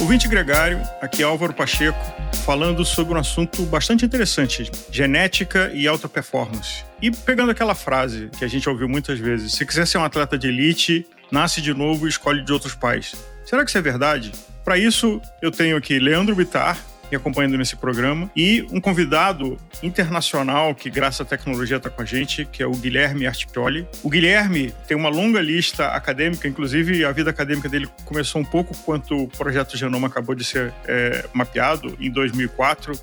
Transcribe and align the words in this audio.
Ouvinte 0.00 0.28
gregário, 0.28 0.82
aqui 1.00 1.22
é 1.22 1.24
Álvaro 1.24 1.54
Pacheco, 1.54 1.98
falando 2.44 2.84
sobre 2.84 3.14
um 3.14 3.16
assunto 3.16 3.62
bastante 3.62 4.04
interessante: 4.04 4.70
genética 4.90 5.70
e 5.72 5.86
alta 5.86 6.08
performance. 6.08 6.84
E 7.00 7.10
pegando 7.10 7.52
aquela 7.52 7.74
frase 7.74 8.28
que 8.36 8.44
a 8.44 8.48
gente 8.48 8.68
ouviu 8.68 8.88
muitas 8.88 9.18
vezes: 9.18 9.54
se 9.54 9.64
quiser 9.64 9.86
ser 9.86 9.98
um 9.98 10.04
atleta 10.04 10.36
de 10.36 10.48
elite, 10.48 11.06
nasce 11.30 11.62
de 11.62 11.72
novo 11.72 12.06
e 12.06 12.10
escolhe 12.10 12.42
de 12.42 12.52
outros 12.52 12.74
pais. 12.74 13.14
Será 13.46 13.64
que 13.64 13.70
isso 13.70 13.78
é 13.78 13.82
verdade? 13.82 14.32
Para 14.64 14.76
isso, 14.76 15.20
eu 15.40 15.50
tenho 15.50 15.76
aqui 15.76 15.98
Leandro 15.98 16.34
Bitar, 16.34 16.78
me 17.14 17.16
acompanhando 17.16 17.56
nesse 17.56 17.76
programa, 17.76 18.30
e 18.34 18.66
um 18.70 18.80
convidado 18.80 19.56
internacional 19.82 20.74
que, 20.74 20.90
graças 20.90 21.20
à 21.20 21.24
tecnologia, 21.24 21.76
está 21.76 21.88
com 21.88 22.02
a 22.02 22.04
gente, 22.04 22.44
que 22.44 22.62
é 22.62 22.66
o 22.66 22.72
Guilherme 22.72 23.26
Artioli. 23.26 23.86
O 24.02 24.10
Guilherme 24.10 24.74
tem 24.88 24.96
uma 24.96 25.08
longa 25.08 25.40
lista 25.40 25.88
acadêmica, 25.88 26.48
inclusive 26.48 27.04
a 27.04 27.12
vida 27.12 27.30
acadêmica 27.30 27.68
dele 27.68 27.88
começou 28.04 28.40
um 28.40 28.44
pouco 28.44 28.76
quando 28.84 29.16
o 29.16 29.28
projeto 29.28 29.76
Genoma 29.76 30.08
acabou 30.08 30.34
de 30.34 30.44
ser 30.44 30.72
é, 30.86 31.24
mapeado, 31.32 31.96
em 32.00 32.10
2004 32.10 32.98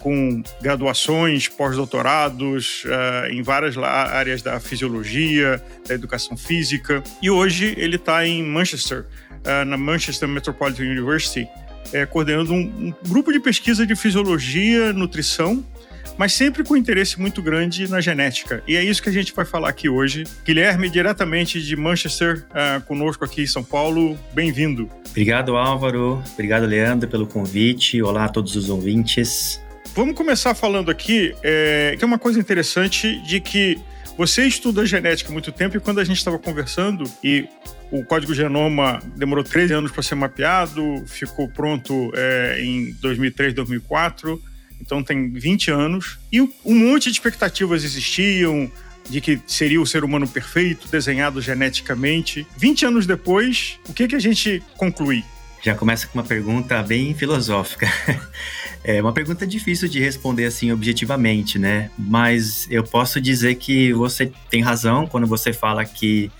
com 0.00 0.40
graduações, 0.60 1.48
pós-doutorados 1.48 2.84
uh, 2.84 3.26
em 3.28 3.42
várias 3.42 3.76
áreas 3.76 4.40
da 4.40 4.60
fisiologia, 4.60 5.60
da 5.88 5.94
educação 5.94 6.36
física. 6.36 7.02
E 7.20 7.28
hoje 7.28 7.74
ele 7.76 7.96
está 7.96 8.24
em 8.24 8.40
Manchester, 8.44 9.00
uh, 9.00 9.64
na 9.64 9.76
Manchester 9.76 10.28
Metropolitan 10.28 10.84
University, 10.84 11.48
é, 11.92 12.06
coordenando 12.06 12.52
um, 12.52 12.58
um, 12.58 12.94
grupo 13.08 13.32
de 13.32 13.40
pesquisa 13.40 13.86
de 13.86 13.94
fisiologia, 13.94 14.92
nutrição, 14.92 15.64
mas 16.18 16.32
sempre 16.32 16.64
com 16.64 16.76
interesse 16.76 17.20
muito 17.20 17.42
grande 17.42 17.88
na 17.88 18.00
genética. 18.00 18.62
E 18.66 18.76
é 18.76 18.82
isso 18.82 19.02
que 19.02 19.08
a 19.08 19.12
gente 19.12 19.34
vai 19.34 19.44
falar 19.44 19.68
aqui 19.68 19.88
hoje. 19.88 20.24
Guilherme, 20.44 20.88
diretamente 20.88 21.60
de 21.60 21.76
Manchester, 21.76 22.46
uh, 22.50 22.80
conosco 22.86 23.24
aqui 23.24 23.42
em 23.42 23.46
São 23.46 23.62
Paulo, 23.62 24.18
bem-vindo. 24.32 24.88
Obrigado, 25.10 25.56
Álvaro. 25.56 26.22
Obrigado, 26.32 26.66
Leandro, 26.66 27.08
pelo 27.08 27.26
convite. 27.26 28.02
Olá 28.02 28.24
a 28.24 28.28
todos 28.28 28.56
os 28.56 28.68
ouvintes. 28.70 29.60
Vamos 29.94 30.14
começar 30.14 30.54
falando 30.54 30.90
aqui, 30.90 31.34
é, 31.42 31.94
que 31.98 32.04
é 32.04 32.06
uma 32.06 32.18
coisa 32.18 32.38
interessante 32.38 33.18
de 33.22 33.40
que 33.40 33.78
você 34.16 34.46
estuda 34.46 34.84
genética 34.84 35.30
há 35.30 35.32
muito 35.32 35.52
tempo 35.52 35.76
e 35.76 35.80
quando 35.80 36.00
a 36.00 36.04
gente 36.04 36.18
estava 36.18 36.38
conversando 36.38 37.04
e 37.22 37.48
o 37.90 38.04
código 38.04 38.34
genoma 38.34 39.00
demorou 39.16 39.44
13 39.44 39.74
anos 39.74 39.92
para 39.92 40.02
ser 40.02 40.14
mapeado, 40.14 41.04
ficou 41.06 41.48
pronto 41.48 42.10
é, 42.14 42.60
em 42.60 42.92
2003, 43.00 43.54
2004, 43.54 44.42
então 44.80 45.02
tem 45.02 45.30
20 45.30 45.70
anos. 45.70 46.18
E 46.32 46.40
um 46.40 46.50
monte 46.64 47.04
de 47.04 47.12
expectativas 47.12 47.84
existiam 47.84 48.70
de 49.08 49.20
que 49.20 49.40
seria 49.46 49.80
o 49.80 49.86
ser 49.86 50.04
humano 50.04 50.26
perfeito, 50.26 50.88
desenhado 50.88 51.40
geneticamente. 51.40 52.46
20 52.56 52.86
anos 52.86 53.06
depois, 53.06 53.78
o 53.88 53.92
que, 53.92 54.08
que 54.08 54.16
a 54.16 54.20
gente 54.20 54.62
conclui? 54.76 55.24
Já 55.62 55.74
começa 55.74 56.06
com 56.06 56.18
uma 56.18 56.24
pergunta 56.24 56.82
bem 56.82 57.14
filosófica. 57.14 57.86
É 58.88 59.02
uma 59.02 59.12
pergunta 59.12 59.44
difícil 59.44 59.88
de 59.88 59.98
responder 59.98 60.44
assim 60.44 60.70
objetivamente, 60.70 61.58
né? 61.58 61.90
Mas 61.98 62.68
eu 62.70 62.84
posso 62.84 63.20
dizer 63.20 63.56
que 63.56 63.92
você 63.92 64.30
tem 64.48 64.62
razão 64.62 65.08
quando 65.08 65.26
você 65.26 65.52
fala 65.52 65.84
que 65.84 66.30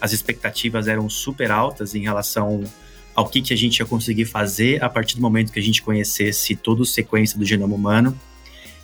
as 0.00 0.12
expectativas 0.12 0.88
eram 0.88 1.08
super 1.08 1.50
altas 1.50 1.94
em 1.94 2.02
relação 2.02 2.64
ao 3.14 3.26
que, 3.28 3.40
que 3.40 3.54
a 3.54 3.56
gente 3.56 3.78
ia 3.78 3.86
conseguir 3.86 4.26
fazer 4.26 4.82
a 4.82 4.88
partir 4.88 5.16
do 5.16 5.22
momento 5.22 5.50
que 5.50 5.58
a 5.58 5.62
gente 5.62 5.82
conhecesse 5.82 6.54
toda 6.54 6.82
a 6.82 6.86
sequência 6.86 7.38
do 7.38 7.44
genoma 7.44 7.74
humano. 7.74 8.18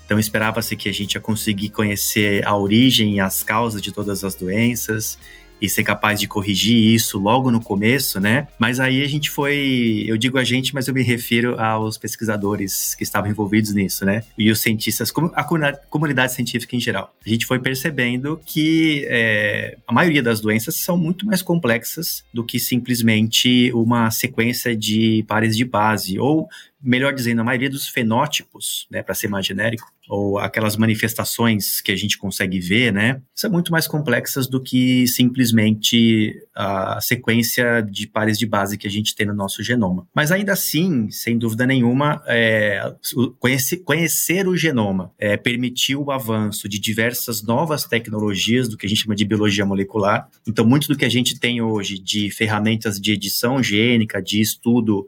Então 0.04 0.18
esperava-se 0.18 0.74
que 0.74 0.88
a 0.88 0.92
gente 0.92 1.14
ia 1.14 1.20
conseguir 1.20 1.68
conhecer 1.68 2.46
a 2.46 2.56
origem 2.56 3.16
e 3.16 3.20
as 3.20 3.42
causas 3.42 3.80
de 3.80 3.92
todas 3.92 4.24
as 4.24 4.34
doenças, 4.34 5.18
e 5.62 5.68
ser 5.68 5.84
capaz 5.84 6.18
de 6.18 6.26
corrigir 6.26 6.76
isso 6.76 7.20
logo 7.20 7.48
no 7.48 7.60
começo, 7.60 8.18
né? 8.18 8.48
Mas 8.58 8.80
aí 8.80 9.04
a 9.04 9.08
gente 9.08 9.30
foi, 9.30 10.04
eu 10.08 10.18
digo 10.18 10.36
a 10.36 10.42
gente, 10.42 10.74
mas 10.74 10.88
eu 10.88 10.94
me 10.94 11.02
refiro 11.02 11.58
aos 11.60 11.96
pesquisadores 11.96 12.96
que 12.96 13.04
estavam 13.04 13.30
envolvidos 13.30 13.72
nisso, 13.72 14.04
né? 14.04 14.24
E 14.36 14.50
os 14.50 14.60
cientistas, 14.60 15.12
a 15.34 15.44
comunidade 15.88 16.32
científica 16.32 16.74
em 16.74 16.80
geral. 16.80 17.14
A 17.24 17.28
gente 17.28 17.46
foi 17.46 17.60
percebendo 17.60 18.40
que 18.44 19.06
é, 19.08 19.78
a 19.86 19.92
maioria 19.92 20.22
das 20.22 20.40
doenças 20.40 20.74
são 20.74 20.98
muito 20.98 21.24
mais 21.24 21.42
complexas 21.42 22.24
do 22.34 22.44
que 22.44 22.58
simplesmente 22.58 23.70
uma 23.72 24.10
sequência 24.10 24.76
de 24.76 25.24
pares 25.28 25.56
de 25.56 25.64
base 25.64 26.18
ou 26.18 26.48
melhor 26.82 27.14
dizendo, 27.14 27.40
a 27.40 27.44
maioria 27.44 27.70
dos 27.70 27.88
fenótipos, 27.88 28.86
né, 28.90 29.02
para 29.02 29.14
ser 29.14 29.28
mais 29.28 29.46
genérico, 29.46 29.90
ou 30.08 30.38
aquelas 30.38 30.76
manifestações 30.76 31.80
que 31.80 31.92
a 31.92 31.96
gente 31.96 32.18
consegue 32.18 32.58
ver, 32.58 32.92
né, 32.92 33.20
são 33.34 33.50
muito 33.50 33.70
mais 33.70 33.86
complexas 33.86 34.48
do 34.48 34.60
que 34.60 35.06
simplesmente 35.06 36.34
a 36.54 37.00
sequência 37.00 37.80
de 37.80 38.06
pares 38.06 38.38
de 38.38 38.46
base 38.46 38.76
que 38.76 38.86
a 38.86 38.90
gente 38.90 39.14
tem 39.14 39.26
no 39.26 39.34
nosso 39.34 39.62
genoma. 39.62 40.06
Mas 40.14 40.32
ainda 40.32 40.52
assim, 40.52 41.10
sem 41.10 41.38
dúvida 41.38 41.66
nenhuma, 41.66 42.22
é, 42.26 42.92
conhecer, 43.38 43.78
conhecer 43.78 44.46
o 44.48 44.56
genoma 44.56 45.12
é, 45.18 45.36
permitiu 45.36 46.02
o 46.02 46.10
avanço 46.10 46.68
de 46.68 46.78
diversas 46.78 47.42
novas 47.42 47.84
tecnologias 47.84 48.68
do 48.68 48.76
que 48.76 48.86
a 48.86 48.88
gente 48.88 49.02
chama 49.02 49.14
de 49.14 49.24
biologia 49.24 49.64
molecular. 49.64 50.28
Então, 50.46 50.66
muito 50.66 50.88
do 50.88 50.96
que 50.96 51.04
a 51.04 51.10
gente 51.10 51.38
tem 51.38 51.60
hoje 51.62 51.98
de 51.98 52.30
ferramentas 52.30 53.00
de 53.00 53.12
edição 53.12 53.62
gênica, 53.62 54.20
de 54.22 54.40
estudo 54.40 55.06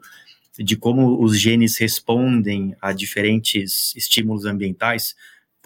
de 0.57 0.75
como 0.75 1.21
os 1.23 1.39
genes 1.39 1.77
respondem 1.77 2.75
a 2.81 2.93
diferentes 2.93 3.95
estímulos 3.95 4.45
ambientais, 4.45 5.15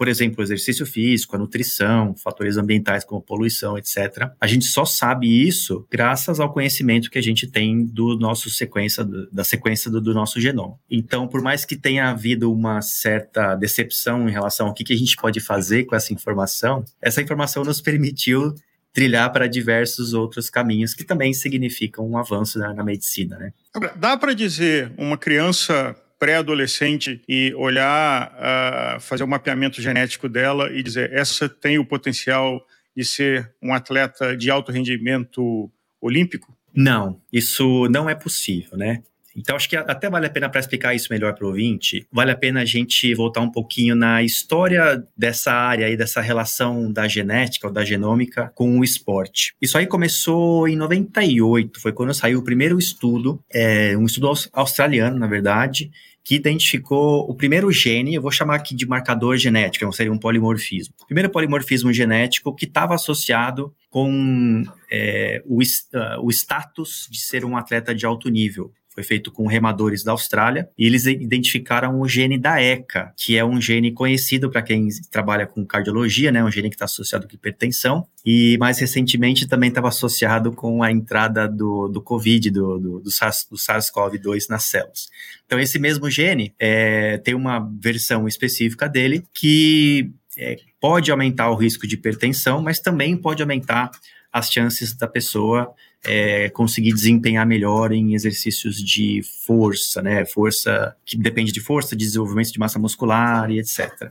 por 0.00 0.08
exemplo, 0.08 0.40
o 0.40 0.42
exercício 0.42 0.86
físico, 0.86 1.36
a 1.36 1.38
nutrição, 1.38 2.16
fatores 2.16 2.56
ambientais 2.56 3.04
como 3.04 3.20
poluição, 3.20 3.76
etc. 3.76 4.30
A 4.40 4.46
gente 4.46 4.64
só 4.64 4.86
sabe 4.86 5.46
isso 5.46 5.86
graças 5.90 6.40
ao 6.40 6.50
conhecimento 6.50 7.10
que 7.10 7.18
a 7.18 7.22
gente 7.22 7.46
tem 7.46 7.84
do 7.84 8.16
nosso 8.18 8.48
sequência, 8.48 9.06
da 9.30 9.44
sequência 9.44 9.90
do, 9.90 10.00
do 10.00 10.14
nosso 10.14 10.40
genoma. 10.40 10.78
Então, 10.90 11.28
por 11.28 11.42
mais 11.42 11.66
que 11.66 11.76
tenha 11.76 12.08
havido 12.08 12.50
uma 12.50 12.80
certa 12.80 13.54
decepção 13.54 14.26
em 14.26 14.32
relação 14.32 14.68
ao 14.68 14.72
que, 14.72 14.84
que 14.84 14.94
a 14.94 14.96
gente 14.96 15.16
pode 15.16 15.38
fazer 15.38 15.84
com 15.84 15.94
essa 15.94 16.14
informação, 16.14 16.82
essa 17.02 17.20
informação 17.20 17.62
nos 17.62 17.82
permitiu 17.82 18.54
trilhar 18.92 19.32
para 19.32 19.46
diversos 19.46 20.14
outros 20.14 20.50
caminhos 20.50 20.94
que 20.94 21.04
também 21.04 21.32
significam 21.32 22.08
um 22.08 22.18
avanço 22.18 22.58
na, 22.58 22.74
na 22.74 22.84
medicina, 22.84 23.38
né? 23.38 23.52
Dá 23.96 24.16
para 24.16 24.34
dizer 24.34 24.92
uma 24.98 25.16
criança 25.16 25.96
pré-adolescente 26.18 27.22
e 27.26 27.54
olhar, 27.54 28.30
uh, 28.36 29.00
fazer 29.00 29.22
o 29.22 29.26
um 29.26 29.30
mapeamento 29.30 29.80
genético 29.80 30.28
dela 30.28 30.70
e 30.70 30.82
dizer 30.82 31.12
essa 31.12 31.48
tem 31.48 31.78
o 31.78 31.84
potencial 31.84 32.64
de 32.94 33.04
ser 33.04 33.50
um 33.62 33.72
atleta 33.72 34.36
de 34.36 34.50
alto 34.50 34.70
rendimento 34.70 35.70
olímpico? 36.00 36.54
Não, 36.74 37.20
isso 37.32 37.88
não 37.88 38.08
é 38.08 38.14
possível, 38.14 38.76
né? 38.76 39.02
Então, 39.36 39.56
acho 39.56 39.68
que 39.68 39.76
até 39.76 40.08
vale 40.10 40.26
a 40.26 40.30
pena, 40.30 40.48
para 40.48 40.60
explicar 40.60 40.94
isso 40.94 41.08
melhor 41.10 41.34
para 41.34 41.44
o 41.44 41.48
ouvinte, 41.48 42.06
vale 42.12 42.30
a 42.30 42.36
pena 42.36 42.62
a 42.62 42.64
gente 42.64 43.14
voltar 43.14 43.40
um 43.40 43.50
pouquinho 43.50 43.94
na 43.94 44.22
história 44.22 45.02
dessa 45.16 45.52
área 45.52 45.86
aí, 45.86 45.96
dessa 45.96 46.20
relação 46.20 46.92
da 46.92 47.06
genética 47.06 47.66
ou 47.66 47.72
da 47.72 47.84
genômica 47.84 48.52
com 48.54 48.78
o 48.78 48.84
esporte. 48.84 49.54
Isso 49.60 49.78
aí 49.78 49.86
começou 49.86 50.66
em 50.68 50.76
98, 50.76 51.80
foi 51.80 51.92
quando 51.92 52.14
saiu 52.14 52.40
o 52.40 52.44
primeiro 52.44 52.78
estudo, 52.78 53.42
é, 53.52 53.96
um 53.96 54.04
estudo 54.04 54.32
australiano, 54.52 55.18
na 55.18 55.26
verdade, 55.26 55.90
que 56.22 56.34
identificou 56.34 57.28
o 57.28 57.34
primeiro 57.34 57.72
gene, 57.72 58.14
eu 58.14 58.22
vou 58.22 58.30
chamar 58.30 58.56
aqui 58.56 58.74
de 58.74 58.86
marcador 58.86 59.36
genético, 59.36 59.84
não 59.84 59.92
seria 59.92 60.12
um 60.12 60.18
polimorfismo. 60.18 60.94
O 61.02 61.06
primeiro 61.06 61.30
polimorfismo 61.30 61.92
genético 61.92 62.54
que 62.54 62.66
estava 62.66 62.94
associado 62.94 63.74
com 63.88 64.62
é, 64.90 65.42
o, 65.46 65.58
uh, 65.58 66.22
o 66.22 66.30
status 66.30 67.08
de 67.10 67.18
ser 67.18 67.44
um 67.44 67.56
atleta 67.56 67.94
de 67.94 68.06
alto 68.06 68.28
nível 68.28 68.70
foi 68.92 69.02
feito 69.04 69.30
com 69.30 69.46
remadores 69.46 70.02
da 70.02 70.12
Austrália, 70.12 70.68
e 70.76 70.84
eles 70.84 71.06
identificaram 71.06 72.00
o 72.00 72.08
gene 72.08 72.36
da 72.36 72.60
ECA, 72.60 73.12
que 73.16 73.36
é 73.36 73.44
um 73.44 73.60
gene 73.60 73.92
conhecido 73.92 74.50
para 74.50 74.62
quem 74.62 74.88
trabalha 75.10 75.46
com 75.46 75.64
cardiologia, 75.64 76.32
né, 76.32 76.42
um 76.42 76.50
gene 76.50 76.68
que 76.68 76.74
está 76.74 76.86
associado 76.86 77.28
com 77.28 77.34
hipertensão, 77.34 78.06
e 78.26 78.58
mais 78.58 78.78
recentemente 78.78 79.46
também 79.46 79.68
estava 79.68 79.88
associado 79.88 80.52
com 80.52 80.82
a 80.82 80.90
entrada 80.90 81.48
do, 81.48 81.88
do 81.88 82.02
COVID, 82.02 82.50
do, 82.50 82.78
do, 82.78 83.00
do 83.00 83.10
SARS-CoV-2 83.10 84.48
nas 84.48 84.64
células. 84.64 85.08
Então, 85.46 85.58
esse 85.58 85.78
mesmo 85.78 86.10
gene 86.10 86.52
é, 86.58 87.18
tem 87.18 87.34
uma 87.34 87.60
versão 87.80 88.26
específica 88.26 88.88
dele 88.88 89.24
que 89.32 90.10
é, 90.36 90.56
pode 90.80 91.10
aumentar 91.10 91.50
o 91.50 91.56
risco 91.56 91.86
de 91.86 91.94
hipertensão, 91.94 92.62
mas 92.62 92.80
também 92.80 93.16
pode 93.16 93.42
aumentar 93.42 93.90
as 94.32 94.50
chances 94.50 94.94
da 94.94 95.06
pessoa 95.06 95.74
é, 96.04 96.48
conseguir 96.50 96.92
desempenhar 96.92 97.46
melhor 97.46 97.92
em 97.92 98.14
exercícios 98.14 98.76
de 98.76 99.22
força, 99.46 100.00
né? 100.02 100.24
Força 100.24 100.96
que 101.04 101.16
depende 101.16 101.52
de 101.52 101.60
força, 101.60 101.94
de 101.94 102.04
desenvolvimento 102.04 102.52
de 102.52 102.58
massa 102.58 102.78
muscular 102.78 103.50
e 103.50 103.58
etc. 103.58 104.10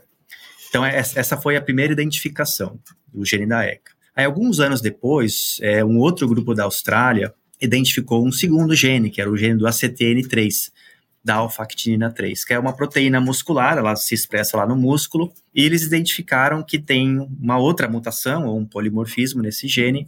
Então, 0.69 0.85
é, 0.85 0.97
essa 0.97 1.35
foi 1.35 1.55
a 1.55 1.61
primeira 1.61 1.93
identificação 1.93 2.79
do 3.11 3.25
gene 3.25 3.47
da 3.47 3.65
ECA. 3.65 3.91
Aí, 4.15 4.25
alguns 4.25 4.59
anos 4.59 4.81
depois, 4.81 5.57
é, 5.61 5.83
um 5.83 5.97
outro 5.97 6.27
grupo 6.27 6.53
da 6.53 6.63
Austrália 6.63 7.33
identificou 7.61 8.25
um 8.25 8.31
segundo 8.31 8.75
gene, 8.75 9.09
que 9.09 9.19
era 9.19 9.29
o 9.29 9.37
gene 9.37 9.57
do 9.57 9.65
ACTN3, 9.65 10.71
da 11.23 11.35
alfa-actinina 11.35 12.11
3, 12.11 12.45
que 12.45 12.53
é 12.53 12.59
uma 12.59 12.73
proteína 12.73 13.19
muscular, 13.19 13.77
ela 13.77 13.95
se 13.95 14.15
expressa 14.15 14.55
lá 14.57 14.65
no 14.65 14.75
músculo, 14.75 15.33
e 15.53 15.63
eles 15.63 15.83
identificaram 15.83 16.63
que 16.63 16.79
tem 16.79 17.19
uma 17.41 17.57
outra 17.57 17.89
mutação, 17.89 18.47
ou 18.47 18.57
um 18.57 18.65
polimorfismo 18.65 19.41
nesse 19.41 19.67
gene, 19.67 20.07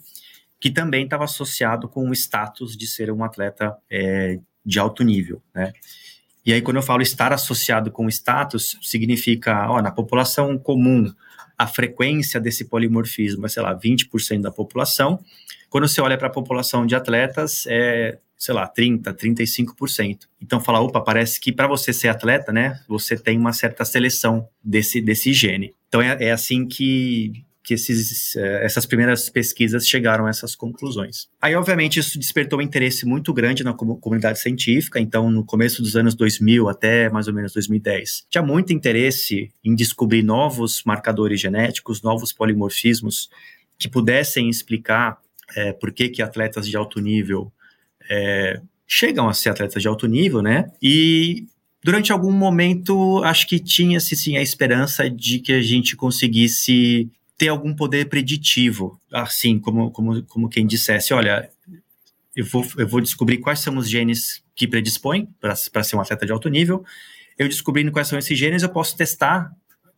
que 0.61 0.69
também 0.69 1.05
estava 1.05 1.23
associado 1.23 1.89
com 1.89 2.07
o 2.07 2.13
status 2.13 2.77
de 2.77 2.85
ser 2.85 3.11
um 3.11 3.23
atleta 3.23 3.75
é, 3.89 4.39
de 4.63 4.79
alto 4.79 5.03
nível, 5.03 5.41
né? 5.53 5.73
E 6.45 6.53
aí, 6.53 6.61
quando 6.61 6.77
eu 6.77 6.83
falo 6.83 7.01
estar 7.01 7.33
associado 7.33 7.91
com 7.91 8.07
status, 8.07 8.77
significa, 8.81 9.69
ó, 9.69 9.81
na 9.81 9.91
população 9.91 10.57
comum, 10.57 11.11
a 11.57 11.67
frequência 11.67 12.39
desse 12.39 12.65
polimorfismo 12.65 13.45
é, 13.45 13.49
sei 13.49 13.61
lá, 13.61 13.77
20% 13.77 14.41
da 14.41 14.51
população. 14.51 15.19
Quando 15.69 15.87
você 15.87 16.01
olha 16.01 16.17
para 16.17 16.27
a 16.27 16.31
população 16.31 16.85
de 16.85 16.95
atletas, 16.95 17.65
é, 17.67 18.17
sei 18.37 18.55
lá, 18.55 18.67
30%, 18.67 19.13
35%. 19.13 20.21
Então, 20.41 20.59
fala, 20.59 20.79
opa, 20.79 20.99
parece 21.01 21.39
que 21.39 21.51
para 21.51 21.67
você 21.67 21.93
ser 21.93 22.07
atleta, 22.07 22.51
né, 22.51 22.79
você 22.87 23.15
tem 23.15 23.37
uma 23.37 23.53
certa 23.53 23.85
seleção 23.85 24.47
desse, 24.63 24.99
desse 24.99 25.31
gene. 25.33 25.75
Então, 25.87 26.01
é, 26.01 26.17
é 26.19 26.31
assim 26.31 26.67
que 26.67 27.45
que 27.71 27.75
esses, 27.75 28.35
eh, 28.35 28.65
essas 28.65 28.85
primeiras 28.85 29.29
pesquisas 29.29 29.87
chegaram 29.87 30.25
a 30.25 30.29
essas 30.29 30.55
conclusões. 30.55 31.29
Aí, 31.41 31.55
obviamente, 31.55 31.99
isso 31.99 32.19
despertou 32.19 32.59
um 32.59 32.61
interesse 32.61 33.05
muito 33.05 33.33
grande 33.33 33.63
na 33.63 33.73
comunidade 33.73 34.39
científica, 34.39 34.99
então, 34.99 35.31
no 35.31 35.45
começo 35.45 35.81
dos 35.81 35.95
anos 35.95 36.13
2000 36.13 36.67
até 36.67 37.09
mais 37.09 37.29
ou 37.29 37.33
menos 37.33 37.53
2010, 37.53 38.25
tinha 38.29 38.41
muito 38.41 38.73
interesse 38.73 39.51
em 39.63 39.73
descobrir 39.73 40.21
novos 40.21 40.83
marcadores 40.83 41.39
genéticos, 41.39 42.01
novos 42.01 42.33
polimorfismos 42.33 43.29
que 43.79 43.87
pudessem 43.87 44.49
explicar 44.49 45.17
é, 45.55 45.71
por 45.71 45.93
que, 45.93 46.09
que 46.09 46.21
atletas 46.21 46.67
de 46.67 46.75
alto 46.75 46.99
nível 46.99 47.51
é, 48.09 48.59
chegam 48.85 49.29
a 49.29 49.33
ser 49.33 49.49
atletas 49.49 49.81
de 49.81 49.87
alto 49.87 50.07
nível, 50.07 50.41
né? 50.41 50.71
E 50.81 51.45
durante 51.81 52.11
algum 52.11 52.31
momento, 52.31 53.21
acho 53.23 53.47
que 53.47 53.59
tinha-se 53.59 54.15
sim 54.15 54.35
a 54.35 54.41
esperança 54.41 55.09
de 55.09 55.39
que 55.39 55.53
a 55.53 55.61
gente 55.61 55.95
conseguisse 55.95 57.09
ter 57.41 57.47
algum 57.47 57.73
poder 57.73 58.07
preditivo, 58.07 59.01
assim, 59.11 59.57
como, 59.57 59.89
como, 59.89 60.21
como 60.25 60.47
quem 60.47 60.67
dissesse, 60.67 61.11
olha, 61.11 61.49
eu 62.35 62.45
vou, 62.45 62.63
eu 62.77 62.87
vou 62.87 63.01
descobrir 63.01 63.39
quais 63.39 63.57
são 63.57 63.77
os 63.77 63.89
genes 63.89 64.43
que 64.55 64.67
predispõem 64.67 65.27
para 65.39 65.55
ser 65.55 65.95
um 65.95 66.01
atleta 66.01 66.23
de 66.23 66.31
alto 66.31 66.47
nível, 66.49 66.85
eu 67.39 67.47
descobrindo 67.47 67.91
quais 67.91 68.07
são 68.07 68.19
esses 68.19 68.37
genes, 68.37 68.61
eu 68.61 68.69
posso 68.69 68.95
testar 68.95 69.51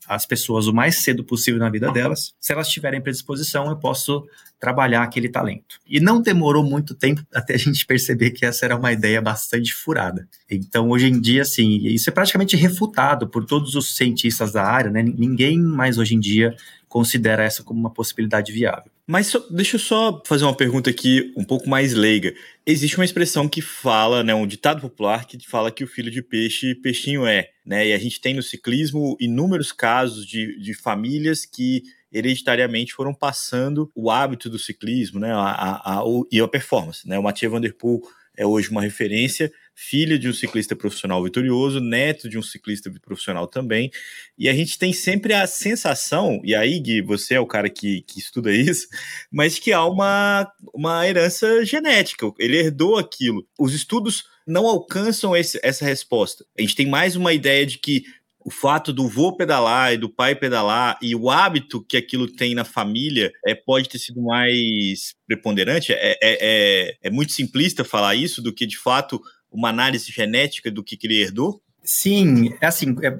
as 0.07 0.25
pessoas 0.25 0.67
o 0.67 0.73
mais 0.73 0.97
cedo 0.97 1.23
possível 1.23 1.59
na 1.59 1.69
vida 1.69 1.91
delas. 1.91 2.33
Se 2.39 2.53
elas 2.53 2.69
tiverem 2.69 3.01
predisposição, 3.01 3.67
eu 3.67 3.77
posso 3.77 4.25
trabalhar 4.59 5.03
aquele 5.03 5.27
talento. 5.29 5.79
E 5.85 5.99
não 5.99 6.21
demorou 6.21 6.63
muito 6.63 6.95
tempo 6.95 7.21
até 7.33 7.55
a 7.55 7.57
gente 7.57 7.85
perceber 7.85 8.31
que 8.31 8.45
essa 8.45 8.65
era 8.65 8.77
uma 8.77 8.91
ideia 8.91 9.21
bastante 9.21 9.73
furada. 9.73 10.27
Então, 10.49 10.89
hoje 10.89 11.07
em 11.07 11.19
dia, 11.19 11.41
assim, 11.41 11.85
isso 11.87 12.09
é 12.09 12.13
praticamente 12.13 12.55
refutado 12.55 13.27
por 13.27 13.45
todos 13.45 13.75
os 13.75 13.95
cientistas 13.95 14.53
da 14.53 14.63
área, 14.63 14.89
né? 14.89 15.03
Ninguém 15.03 15.59
mais 15.59 15.97
hoje 15.97 16.15
em 16.15 16.19
dia 16.19 16.55
considera 16.93 17.43
essa 17.43 17.63
como 17.63 17.79
uma 17.79 17.89
possibilidade 17.89 18.51
viável. 18.51 18.91
Mas 19.07 19.25
só, 19.25 19.39
deixa 19.49 19.77
eu 19.77 19.79
só 19.79 20.21
fazer 20.27 20.43
uma 20.43 20.55
pergunta 20.55 20.91
aqui 20.91 21.33
um 21.35 21.43
pouco 21.43 21.67
mais 21.67 21.91
leiga. 21.91 22.35
Existe 22.67 22.97
uma 22.97 23.03
expressão 23.03 23.49
que 23.49 23.63
fala, 23.63 24.23
né, 24.23 24.31
um 24.35 24.45
ditado 24.45 24.79
popular 24.79 25.25
que 25.25 25.39
fala 25.49 25.71
que 25.71 25.83
o 25.83 25.87
filho 25.87 26.11
de 26.11 26.21
peixe, 26.21 26.75
peixinho 26.75 27.25
é, 27.25 27.49
né? 27.65 27.87
E 27.87 27.93
a 27.93 27.97
gente 27.97 28.21
tem 28.21 28.35
no 28.35 28.43
ciclismo 28.43 29.17
inúmeros 29.19 29.71
casos 29.71 30.23
de, 30.23 30.55
de 30.59 30.75
famílias 30.75 31.47
que 31.47 31.81
hereditariamente 32.11 32.93
foram 32.93 33.11
passando 33.11 33.91
o 33.95 34.11
hábito 34.11 34.47
do 34.47 34.59
ciclismo, 34.59 35.19
né, 35.19 35.33
a, 35.33 35.39
a, 35.39 35.99
a, 35.99 36.03
e 36.31 36.39
a 36.39 36.47
performance, 36.47 37.09
né? 37.09 37.17
O 37.17 37.23
Mathieu 37.23 37.49
Van 37.49 37.59
Der 37.59 37.73
Poel 37.73 38.03
é 38.37 38.45
hoje 38.45 38.69
uma 38.69 38.83
referência, 38.83 39.51
filha 39.75 40.17
de 40.19 40.29
um 40.29 40.33
ciclista 40.33 40.75
profissional 40.75 41.23
vitorioso, 41.23 41.79
neto 41.79 42.29
de 42.29 42.37
um 42.37 42.41
ciclista 42.41 42.91
profissional 43.01 43.47
também. 43.47 43.91
E 44.37 44.47
a 44.47 44.53
gente 44.53 44.77
tem 44.77 44.93
sempre 44.93 45.33
a 45.33 45.47
sensação, 45.47 46.39
e 46.43 46.53
aí, 46.53 46.79
Gui, 46.79 47.01
você 47.01 47.35
é 47.35 47.39
o 47.39 47.47
cara 47.47 47.69
que, 47.69 48.01
que 48.01 48.19
estuda 48.19 48.51
isso, 48.55 48.87
mas 49.31 49.57
que 49.57 49.73
há 49.73 49.85
uma, 49.85 50.51
uma 50.73 51.07
herança 51.07 51.65
genética. 51.65 52.31
Ele 52.39 52.57
herdou 52.57 52.97
aquilo. 52.97 53.45
Os 53.59 53.73
estudos 53.73 54.25
não 54.45 54.67
alcançam 54.67 55.35
esse, 55.35 55.59
essa 55.63 55.85
resposta. 55.85 56.45
A 56.57 56.61
gente 56.61 56.75
tem 56.75 56.87
mais 56.87 57.15
uma 57.15 57.33
ideia 57.33 57.65
de 57.65 57.77
que 57.77 58.03
o 58.45 58.51
fato 58.51 58.91
do 58.91 59.07
vô 59.07 59.35
pedalar 59.35 59.93
e 59.93 59.97
do 59.97 60.09
pai 60.09 60.35
pedalar 60.35 60.97
e 61.01 61.15
o 61.15 61.29
hábito 61.29 61.81
que 61.81 61.95
aquilo 61.95 62.27
tem 62.27 62.53
na 62.53 62.65
família 62.65 63.31
é, 63.45 63.55
pode 63.55 63.87
ter 63.87 63.99
sido 63.99 64.21
mais 64.21 65.13
preponderante. 65.25 65.93
É, 65.93 66.11
é, 66.11 66.17
é, 66.21 66.97
é 67.03 67.09
muito 67.09 67.31
simplista 67.31 67.83
falar 67.83 68.15
isso 68.15 68.41
do 68.41 68.53
que 68.53 68.65
de 68.65 68.77
fato 68.77 69.21
uma 69.53 69.69
análise 69.69 70.11
genética 70.11 70.71
do 70.71 70.83
que, 70.83 70.97
que 70.97 71.07
ele 71.07 71.21
herdou? 71.21 71.61
Sim, 71.83 72.53
é 72.59 72.65
assim, 72.65 72.95
é, 73.03 73.17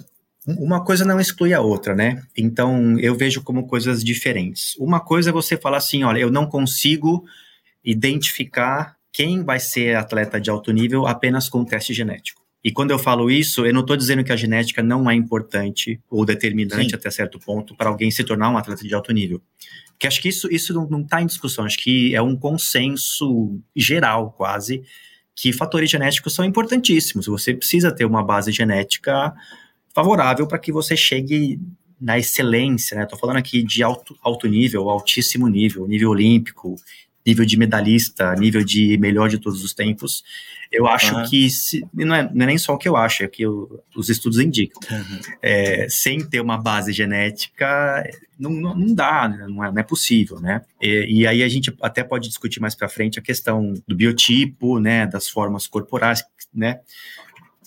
uma 0.47 0.83
coisa 0.83 1.06
não 1.06 1.19
exclui 1.19 1.53
a 1.53 1.62
outra, 1.62 1.95
né? 1.95 2.21
Então 2.35 3.00
eu 3.00 3.15
vejo 3.15 3.41
como 3.41 3.68
coisas 3.68 4.03
diferentes. 4.03 4.75
Uma 4.77 5.00
coisa 5.00 5.30
é 5.30 5.33
você 5.33 5.56
falar 5.57 5.77
assim: 5.77 6.03
olha, 6.03 6.19
eu 6.19 6.31
não 6.31 6.47
consigo 6.47 7.24
identificar 7.83 8.95
quem 9.12 9.44
vai 9.44 9.59
ser 9.59 9.95
atleta 9.95 10.41
de 10.41 10.50
alto 10.50 10.71
nível 10.71 11.06
apenas 11.06 11.47
com 11.47 11.63
teste 11.63 11.94
genético. 11.94 12.41
E 12.63 12.71
quando 12.71 12.91
eu 12.91 13.00
falo 13.00 13.30
isso, 13.30 13.65
eu 13.65 13.74
não 13.74 13.81
estou 13.81 13.97
dizendo 13.97 14.24
que 14.24 14.31
a 14.31 14.38
genética 14.38 14.81
não 14.81 15.09
é 15.12 15.13
importante 15.13 16.00
ou 16.09 16.25
determinante 16.25 16.91
Sim. 16.91 16.95
até 16.95 17.12
certo 17.12 17.38
ponto 17.38 17.75
para 17.75 17.89
alguém 17.89 18.09
se 18.09 18.24
tornar 18.24 18.50
um 18.50 18.57
atleta 18.57 18.88
de 18.88 18.95
alto 18.95 19.12
nível. 19.12 19.41
Porque 19.89 20.07
acho 20.07 20.21
que 20.21 20.30
isso, 20.30 20.47
isso 20.50 20.74
não 20.74 21.01
está 21.01 21.21
em 21.21 21.25
discussão, 21.25 21.65
acho 21.65 21.77
que 21.77 22.15
é 22.15 22.21
um 22.21 22.38
consenso 22.38 23.59
geral, 23.75 24.31
quase, 24.31 24.81
que 25.35 25.51
fatores 25.51 25.89
genéticos 25.89 26.33
são 26.33 26.45
importantíssimos. 26.45 27.25
Você 27.27 27.53
precisa 27.53 27.94
ter 27.94 28.06
uma 28.06 28.24
base 28.24 28.51
genética 28.51 29.33
favorável 29.94 30.47
para 30.47 30.59
que 30.59 30.71
você 30.71 30.95
chegue 30.95 31.59
na 32.00 32.18
excelência, 32.18 32.97
né? 32.97 33.03
Estou 33.03 33.18
falando 33.18 33.38
aqui 33.38 33.63
de 33.63 33.81
alto, 33.81 34.18
alto 34.21 34.47
nível, 34.47 34.89
altíssimo 34.89 35.47
nível, 35.47 35.88
nível 35.88 36.09
olímpico, 36.09 36.75
nível 37.25 37.45
de 37.45 37.57
medalhista, 37.57 38.33
nível 38.35 38.63
de 38.63 38.97
melhor 38.97 39.29
de 39.29 39.37
todos 39.37 39.63
os 39.63 39.73
tempos. 39.73 40.23
Eu 40.71 40.87
acho 40.87 41.15
ah. 41.15 41.23
que, 41.23 41.49
se, 41.49 41.85
não, 41.93 42.15
é, 42.15 42.23
não, 42.33 42.43
é, 42.43 42.47
nem 42.47 42.57
só 42.57 42.73
o 42.73 42.77
que 42.77 42.89
eu 42.89 42.97
acho, 42.97 43.23
é 43.23 43.27
que 43.27 43.43
eu, 43.43 43.83
os 43.95 44.09
estudos 44.09 44.39
indicam. 44.39 44.81
Uhum. 44.91 45.19
É, 45.41 45.87
sem 45.87 46.19
ter 46.27 46.41
uma 46.41 46.57
base 46.57 46.91
genética, 46.91 48.03
não, 48.39 48.49
não, 48.49 48.75
não 48.75 48.93
dá, 48.93 49.29
né? 49.29 49.45
não 49.47 49.63
é, 49.63 49.71
não 49.71 49.79
é, 49.79 49.83
possível, 49.83 50.39
né? 50.39 50.63
E, 50.81 51.21
e, 51.21 51.27
aí 51.27 51.43
a 51.43 51.47
gente 51.47 51.73
até 51.79 52.03
pode 52.03 52.27
discutir 52.27 52.59
mais 52.59 52.73
para 52.73 52.89
frente 52.89 53.19
a 53.19 53.21
questão 53.21 53.73
do 53.87 53.95
biotipo, 53.95 54.79
né, 54.79 55.05
das 55.05 55.29
formas 55.29 55.67
corporais, 55.67 56.23
né? 56.53 56.79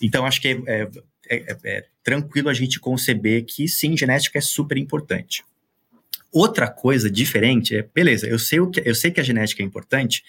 Então, 0.01 0.25
acho 0.25 0.41
que 0.41 0.49
é, 0.67 0.81
é, 0.81 0.89
é, 1.29 1.57
é 1.63 1.85
tranquilo 2.03 2.49
a 2.49 2.53
gente 2.53 2.79
conceber 2.79 3.45
que, 3.45 3.67
sim, 3.67 3.95
genética 3.95 4.37
é 4.37 4.41
super 4.41 4.77
importante. 4.77 5.43
Outra 6.31 6.69
coisa 6.69 7.09
diferente 7.09 7.75
é, 7.75 7.87
beleza, 7.93 8.27
eu 8.27 8.37
sei, 8.37 8.59
o 8.59 8.69
que, 8.69 8.81
eu 8.85 8.95
sei 8.95 9.11
que 9.11 9.19
a 9.19 9.23
genética 9.23 9.63
é 9.63 9.65
importante, 9.65 10.23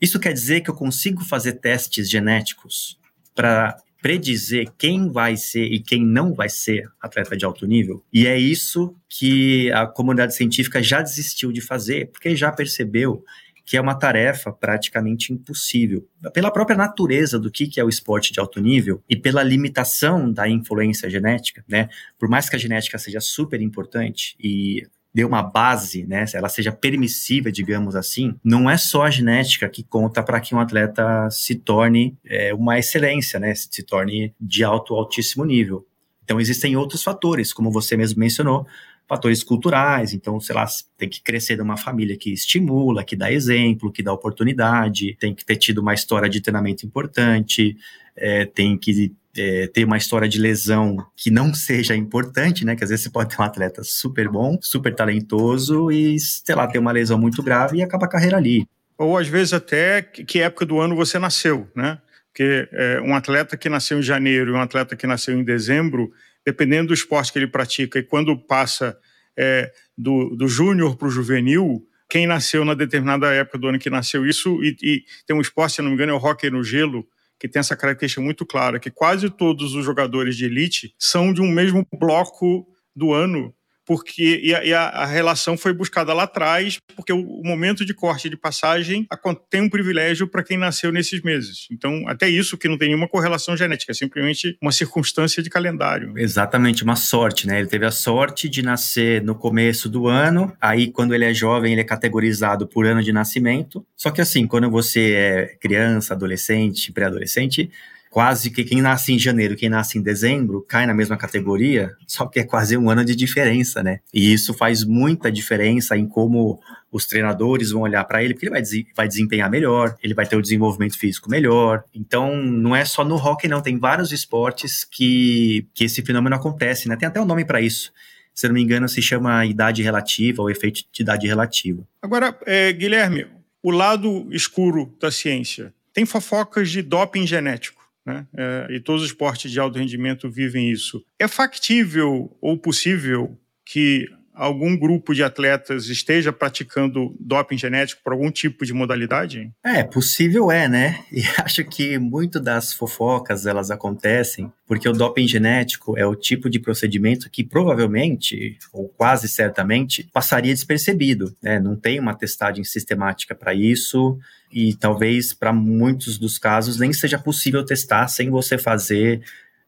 isso 0.00 0.20
quer 0.20 0.32
dizer 0.32 0.60
que 0.60 0.70
eu 0.70 0.74
consigo 0.74 1.24
fazer 1.24 1.54
testes 1.54 2.08
genéticos 2.08 2.98
para 3.34 3.76
predizer 4.00 4.68
quem 4.78 5.10
vai 5.10 5.36
ser 5.36 5.64
e 5.64 5.80
quem 5.80 6.04
não 6.04 6.34
vai 6.34 6.48
ser 6.48 6.88
atleta 7.00 7.36
de 7.36 7.44
alto 7.44 7.66
nível. 7.66 8.04
E 8.12 8.26
é 8.26 8.38
isso 8.38 8.94
que 9.08 9.70
a 9.72 9.86
comunidade 9.86 10.34
científica 10.34 10.82
já 10.82 11.02
desistiu 11.02 11.50
de 11.50 11.60
fazer, 11.60 12.10
porque 12.12 12.36
já 12.36 12.52
percebeu 12.52 13.24
que 13.64 13.76
é 13.76 13.80
uma 13.80 13.96
tarefa 13.96 14.52
praticamente 14.52 15.32
impossível. 15.32 16.08
Pela 16.32 16.52
própria 16.52 16.76
natureza 16.76 17.36
do 17.36 17.50
que 17.50 17.68
é 17.80 17.84
o 17.84 17.88
esporte 17.88 18.32
de 18.32 18.38
alto 18.38 18.60
nível 18.60 19.02
e 19.10 19.16
pela 19.16 19.42
limitação 19.42 20.32
da 20.32 20.48
influência 20.48 21.10
genética, 21.10 21.64
né? 21.68 21.88
Por 22.16 22.28
mais 22.28 22.48
que 22.48 22.54
a 22.54 22.58
genética 22.60 22.96
seja 22.96 23.20
super 23.20 23.60
importante 23.60 24.36
e 24.38 24.86
dê 25.16 25.24
uma 25.24 25.42
base, 25.42 26.06
né, 26.06 26.26
ela 26.34 26.46
seja 26.46 26.70
permissiva, 26.70 27.50
digamos 27.50 27.96
assim, 27.96 28.34
não 28.44 28.68
é 28.68 28.76
só 28.76 29.04
a 29.04 29.10
genética 29.10 29.66
que 29.66 29.82
conta 29.82 30.22
para 30.22 30.38
que 30.42 30.54
um 30.54 30.60
atleta 30.60 31.30
se 31.30 31.54
torne 31.54 32.14
é, 32.22 32.52
uma 32.52 32.78
excelência, 32.78 33.40
né, 33.40 33.54
se 33.54 33.82
torne 33.82 34.34
de 34.38 34.62
alto, 34.62 34.94
altíssimo 34.94 35.42
nível. 35.46 35.86
Então 36.22 36.38
existem 36.38 36.76
outros 36.76 37.02
fatores, 37.02 37.50
como 37.50 37.70
você 37.70 37.96
mesmo 37.96 38.20
mencionou, 38.20 38.66
fatores 39.08 39.42
culturais, 39.42 40.12
então, 40.12 40.40
sei 40.40 40.54
lá, 40.54 40.66
tem 40.98 41.08
que 41.08 41.22
crescer 41.22 41.56
numa 41.56 41.76
família 41.76 42.16
que 42.16 42.32
estimula, 42.32 43.04
que 43.04 43.14
dá 43.14 43.30
exemplo, 43.30 43.92
que 43.92 44.02
dá 44.02 44.12
oportunidade, 44.12 45.16
tem 45.20 45.34
que 45.34 45.44
ter 45.44 45.56
tido 45.56 45.78
uma 45.78 45.94
história 45.94 46.28
de 46.28 46.40
treinamento 46.40 46.84
importante, 46.84 47.76
é, 48.16 48.44
tem 48.46 48.76
que 48.76 49.14
é, 49.36 49.66
ter 49.68 49.84
uma 49.84 49.96
história 49.96 50.28
de 50.28 50.40
lesão 50.40 50.96
que 51.14 51.30
não 51.30 51.54
seja 51.54 51.94
importante, 51.94 52.64
né? 52.64 52.74
Que 52.74 52.82
às 52.82 52.90
vezes 52.90 53.04
você 53.04 53.10
pode 53.10 53.34
ter 53.34 53.40
um 53.40 53.44
atleta 53.44 53.82
super 53.84 54.28
bom, 54.28 54.58
super 54.60 54.94
talentoso 54.94 55.90
e, 55.90 56.18
sei 56.18 56.54
lá, 56.54 56.66
ter 56.66 56.78
uma 56.78 56.92
lesão 56.92 57.18
muito 57.18 57.42
grave 57.42 57.78
e 57.78 57.82
acaba 57.82 58.06
a 58.06 58.08
carreira 58.08 58.36
ali. 58.36 58.66
Ou 58.98 59.16
às 59.16 59.28
vezes 59.28 59.52
até 59.52 60.02
que 60.02 60.40
época 60.40 60.64
do 60.64 60.80
ano 60.80 60.96
você 60.96 61.18
nasceu, 61.18 61.68
né? 61.76 61.98
Porque 62.28 62.68
é, 62.72 63.00
um 63.00 63.14
atleta 63.14 63.56
que 63.56 63.68
nasceu 63.68 63.98
em 63.98 64.02
janeiro 64.02 64.50
e 64.50 64.54
um 64.54 64.60
atleta 64.60 64.96
que 64.96 65.06
nasceu 65.06 65.38
em 65.38 65.44
dezembro, 65.44 66.10
dependendo 66.46 66.88
do 66.88 66.94
esporte 66.94 67.32
que 67.32 67.38
ele 67.40 67.48
pratica 67.48 67.98
e 67.98 68.04
quando 68.04 68.38
passa 68.38 68.96
é, 69.36 69.72
do, 69.98 70.36
do 70.36 70.46
júnior 70.46 70.96
para 70.96 71.08
o 71.08 71.10
juvenil, 71.10 71.84
quem 72.08 72.26
nasceu 72.26 72.64
na 72.64 72.72
determinada 72.72 73.34
época 73.34 73.58
do 73.58 73.66
ano 73.66 73.78
que 73.80 73.90
nasceu 73.90 74.24
isso, 74.24 74.62
e, 74.62 74.76
e 74.80 75.04
tem 75.26 75.36
um 75.36 75.40
esporte, 75.40 75.74
se 75.74 75.82
não 75.82 75.88
me 75.88 75.94
engano, 75.94 76.12
é 76.12 76.14
o 76.14 76.18
hockey 76.18 76.48
no 76.48 76.62
gelo, 76.62 77.04
que 77.38 77.48
tem 77.48 77.58
essa 77.58 77.76
característica 77.76 78.22
muito 78.22 78.46
clara, 78.46 78.78
que 78.78 78.90
quase 78.90 79.28
todos 79.28 79.74
os 79.74 79.84
jogadores 79.84 80.36
de 80.36 80.44
elite 80.46 80.94
são 80.96 81.32
de 81.32 81.42
um 81.42 81.48
mesmo 81.48 81.86
bloco 81.92 82.66
do 82.94 83.12
ano, 83.12 83.52
porque 83.86 84.40
e 84.42 84.54
a, 84.54 84.64
e 84.64 84.74
a, 84.74 85.06
relação 85.06 85.56
foi 85.56 85.72
buscada 85.72 86.12
lá 86.12 86.24
atrás, 86.24 86.78
porque 86.96 87.12
o, 87.12 87.20
o, 87.20 87.42
momento 87.46 87.84
de 87.84 87.94
corte 87.94 88.28
de 88.28 88.36
passagem 88.36 89.06
tem 89.48 89.62
um 89.62 89.70
privilégio 89.70 90.26
para 90.26 90.42
quem 90.42 90.58
nasceu 90.58 90.90
nesses 90.90 91.22
meses. 91.22 91.68
Então, 91.70 92.02
até 92.08 92.28
isso 92.28 92.58
que 92.58 92.68
não 92.68 92.76
tem 92.76 92.88
nenhuma 92.88 93.08
correlação 93.08 93.56
genética, 93.56 93.92
é 93.92 93.94
simplesmente 93.94 94.56
uma 94.60 94.72
circunstância 94.72 95.42
de 95.42 95.48
calendário. 95.48 96.12
Exatamente, 96.18 96.82
uma 96.82 96.96
sorte, 96.96 97.46
né? 97.46 97.58
Ele 97.58 97.68
teve 97.68 97.86
a 97.86 97.90
sorte 97.92 98.48
de 98.48 98.60
nascer 98.60 99.22
no 99.22 99.34
começo 99.34 99.88
do 99.88 100.08
ano, 100.08 100.52
aí 100.60 100.90
quando 100.90 101.14
ele 101.14 101.24
é 101.24 101.32
jovem, 101.32 101.72
ele 101.72 101.80
é 101.80 101.84
categorizado 101.84 102.66
por 102.66 102.86
ano 102.86 103.02
de 103.02 103.12
nascimento. 103.12 103.86
Só 103.96 104.10
que 104.10 104.20
assim, 104.20 104.46
quando 104.46 104.68
você 104.68 105.12
é 105.12 105.56
criança, 105.60 106.14
adolescente, 106.14 106.92
pré-adolescente, 106.92 107.70
quase 108.10 108.50
que 108.50 108.64
quem 108.64 108.80
nasce 108.80 109.12
em 109.12 109.18
janeiro, 109.18 109.56
quem 109.56 109.68
nasce 109.68 109.98
em 109.98 110.02
dezembro, 110.02 110.64
cai 110.66 110.86
na 110.86 110.94
mesma 110.94 111.16
categoria, 111.16 111.94
só 112.06 112.26
que 112.26 112.40
é 112.40 112.44
quase 112.44 112.76
um 112.76 112.88
ano 112.88 113.04
de 113.04 113.14
diferença, 113.14 113.82
né? 113.82 114.00
E 114.12 114.32
isso 114.32 114.54
faz 114.54 114.84
muita 114.84 115.30
diferença 115.30 115.96
em 115.96 116.06
como 116.06 116.60
os 116.90 117.06
treinadores 117.06 117.70
vão 117.70 117.82
olhar 117.82 118.02
para 118.04 118.22
ele, 118.22 118.34
porque 118.34 118.46
ele 118.46 118.86
vai, 118.96 119.06
desempenhar 119.06 119.50
melhor, 119.50 119.96
ele 120.02 120.14
vai 120.14 120.26
ter 120.26 120.36
o 120.36 120.38
um 120.38 120.42
desenvolvimento 120.42 120.98
físico 120.98 121.30
melhor. 121.30 121.84
Então, 121.94 122.36
não 122.36 122.74
é 122.74 122.84
só 122.84 123.04
no 123.04 123.16
hockey, 123.16 123.48
não. 123.48 123.60
Tem 123.60 123.78
vários 123.78 124.12
esportes 124.12 124.84
que, 124.84 125.66
que 125.74 125.84
esse 125.84 126.02
fenômeno 126.02 126.36
acontece, 126.36 126.88
né? 126.88 126.96
Tem 126.96 127.08
até 127.08 127.20
um 127.20 127.26
nome 127.26 127.44
para 127.44 127.60
isso. 127.60 127.92
Se 128.34 128.46
não 128.46 128.54
me 128.54 128.62
engano, 128.62 128.88
se 128.88 129.02
chama 129.02 129.44
idade 129.46 129.82
relativa 129.82 130.42
ou 130.42 130.50
efeito 130.50 130.82
de 130.92 131.02
idade 131.02 131.26
relativa. 131.26 131.82
Agora, 132.02 132.38
é, 132.46 132.72
Guilherme, 132.72 133.26
o 133.62 133.70
lado 133.70 134.26
escuro 134.30 134.94
da 135.00 135.10
ciência. 135.10 135.72
Tem 135.92 136.04
fofocas 136.04 136.70
de 136.70 136.82
doping 136.82 137.26
genético 137.26 137.75
né? 138.06 138.26
É, 138.36 138.68
e 138.70 138.80
todos 138.80 139.02
os 139.02 139.08
esportes 139.08 139.50
de 139.50 139.58
alto 139.58 139.78
rendimento 139.78 140.30
vivem 140.30 140.70
isso. 140.70 141.04
É 141.18 141.26
factível 141.26 142.36
ou 142.40 142.56
possível 142.56 143.36
que 143.64 144.06
algum 144.36 144.78
grupo 144.78 145.14
de 145.14 145.22
atletas 145.22 145.86
esteja 145.86 146.32
praticando 146.32 147.16
doping 147.18 147.56
genético 147.56 148.02
por 148.04 148.12
algum 148.12 148.30
tipo 148.30 148.66
de 148.66 148.74
modalidade? 148.74 149.50
É, 149.64 149.82
possível 149.82 150.52
é, 150.52 150.68
né? 150.68 151.04
E 151.10 151.22
acho 151.42 151.64
que 151.64 151.98
muito 151.98 152.38
das 152.38 152.72
fofocas 152.72 153.46
elas 153.46 153.70
acontecem 153.70 154.52
porque 154.66 154.88
o 154.88 154.92
doping 154.92 155.26
genético 155.26 155.96
é 155.96 156.04
o 156.04 156.14
tipo 156.14 156.50
de 156.50 156.58
procedimento 156.58 157.30
que 157.30 157.44
provavelmente, 157.44 158.58
ou 158.72 158.88
quase 158.88 159.28
certamente, 159.28 160.08
passaria 160.12 160.52
despercebido, 160.52 161.34
né? 161.42 161.58
Não 161.58 161.76
tem 161.76 161.98
uma 161.98 162.14
testagem 162.14 162.64
sistemática 162.64 163.34
para 163.34 163.54
isso 163.54 164.18
e 164.52 164.74
talvez 164.74 165.32
para 165.32 165.52
muitos 165.52 166.18
dos 166.18 166.38
casos 166.38 166.78
nem 166.78 166.92
seja 166.92 167.18
possível 167.18 167.64
testar 167.64 168.08
sem 168.08 168.28
você 168.28 168.58
fazer 168.58 169.22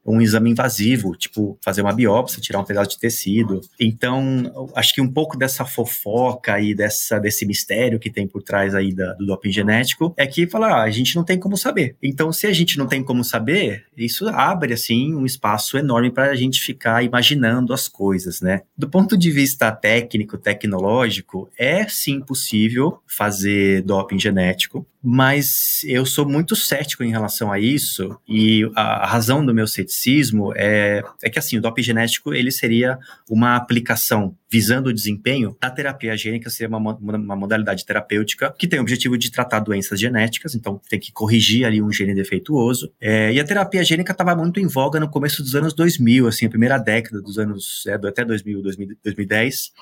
um 0.05 0.21
exame 0.21 0.51
invasivo, 0.51 1.17
tipo 1.17 1.59
fazer 1.63 1.83
uma 1.83 1.93
biópsia, 1.93 2.41
tirar 2.41 2.61
um 2.61 2.65
pedaço 2.65 2.91
de 2.91 2.99
tecido. 2.99 3.61
Então, 3.79 4.71
acho 4.75 4.95
que 4.95 5.01
um 5.01 5.13
pouco 5.13 5.37
dessa 5.37 5.65
fofoca 5.65 6.59
e 6.61 6.75
dessa, 6.75 7.19
desse 7.19 7.45
mistério 7.45 7.99
que 7.99 8.11
tem 8.11 8.27
por 8.27 8.43
trás 8.43 8.75
aí 8.75 8.95
da, 8.95 9.13
do 9.15 9.27
doping 9.27 9.53
genético 9.53 10.15
é 10.17 10.27
que 10.27 10.47
fala, 10.47 10.69
ah, 10.69 10.83
a 10.83 10.91
gente 10.91 11.15
não 11.15 11.25
tem 11.25 11.39
como 11.39 11.57
saber. 11.57 11.97
Então, 12.03 12.33
se 12.33 12.47
a 12.47 12.53
gente 12.53 12.79
não 12.79 12.87
tem 12.87 13.03
como 13.03 13.23
saber, 13.23 13.85
isso 13.97 14.29
abre 14.29 14.73
assim 14.73 15.15
um 15.15 15.27
espaço 15.27 15.77
enorme 15.77 16.11
para 16.11 16.31
a 16.31 16.37
gente 16.37 16.61
ficar 16.61 17.05
imaginando 17.05 17.73
as 17.73 17.89
coisas, 17.89 18.41
né? 18.41 18.63
Do 18.77 18.89
ponto 18.89 19.17
de 19.17 19.31
vista 19.31 19.71
técnico, 19.71 20.39
tecnológico, 20.39 21.51
é 21.59 21.87
sim 21.89 22.21
possível 22.21 23.01
fazer 23.07 23.83
doping 23.83 24.19
genético 24.19 24.87
mas 25.03 25.81
eu 25.85 26.05
sou 26.05 26.29
muito 26.29 26.57
cético 26.57 27.05
em 27.05 27.11
relação 27.11 27.53
a 27.53 27.59
isso 27.59 28.19
e 28.29 28.69
a 28.75 29.07
razão 29.07 29.45
do 29.45 29.55
meu 29.55 29.67
ceticismo 29.67 30.53
é, 30.57 31.03
é 31.23 31.31
que 31.31 31.39
assim 31.39 31.57
o 31.57 31.61
doping 31.61 31.83
genético 31.83 32.35
ele 32.35 32.51
seria 32.51 32.99
uma 33.29 33.57
aplicação 33.57 34.37
visando 34.51 34.89
o 34.89 34.93
desempenho. 34.93 35.57
Da 35.61 35.71
terapia 35.71 36.17
gênica 36.17 36.51
seria 36.51 36.77
uma, 36.77 36.95
uma 36.97 37.37
modalidade 37.37 37.85
terapêutica 37.85 38.53
que 38.59 38.67
tem 38.67 38.79
o 38.79 38.83
objetivo 38.83 39.17
de 39.17 39.31
tratar 39.31 39.61
doenças 39.61 40.01
genéticas 40.01 40.55
então 40.55 40.81
tem 40.89 40.99
que 40.99 41.13
corrigir 41.13 41.65
ali 41.65 41.81
um 41.81 41.93
gene 41.93 42.15
defeituoso. 42.15 42.93
É, 43.01 43.33
e 43.33 43.39
a 43.39 43.45
terapia 43.45 43.85
gênica 43.85 44.13
estava 44.13 44.35
muito 44.35 44.59
em 44.59 44.67
voga 44.67 44.99
no 44.99 45.09
começo 45.09 45.43
dos 45.43 45.55
anos 45.55 45.75
2000 45.75 46.27
assim 46.27 46.47
a 46.47 46.51
primeira 46.51 46.79
década 46.79 47.23
dos 47.23 47.39
anos 47.39 47.85
é, 47.87 47.95
até 47.95 48.25
2000 48.25 48.63
2010 48.63 49.73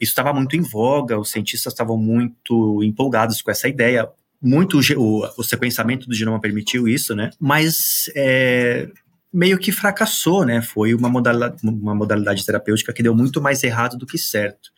isso 0.00 0.10
estava 0.10 0.32
muito 0.32 0.56
em 0.56 0.60
voga, 0.60 1.16
os 1.16 1.30
cientistas 1.30 1.72
estavam 1.72 1.96
muito 1.96 2.82
empolgados 2.82 3.40
com 3.40 3.52
essa 3.52 3.68
ideia 3.68 4.08
muito 4.42 4.80
o, 4.96 5.30
o 5.38 5.42
sequenciamento 5.44 6.08
do 6.08 6.14
genoma 6.14 6.40
permitiu 6.40 6.88
isso, 6.88 7.14
né? 7.14 7.30
Mas 7.38 8.10
é, 8.16 8.88
meio 9.32 9.58
que 9.58 9.70
fracassou, 9.70 10.44
né? 10.44 10.60
Foi 10.60 10.94
uma 10.94 11.08
modalidade, 11.08 11.56
uma 11.62 11.94
modalidade 11.94 12.44
terapêutica 12.44 12.92
que 12.92 13.02
deu 13.02 13.14
muito 13.14 13.40
mais 13.40 13.62
errado 13.62 13.96
do 13.96 14.06
que 14.06 14.18
certo 14.18 14.72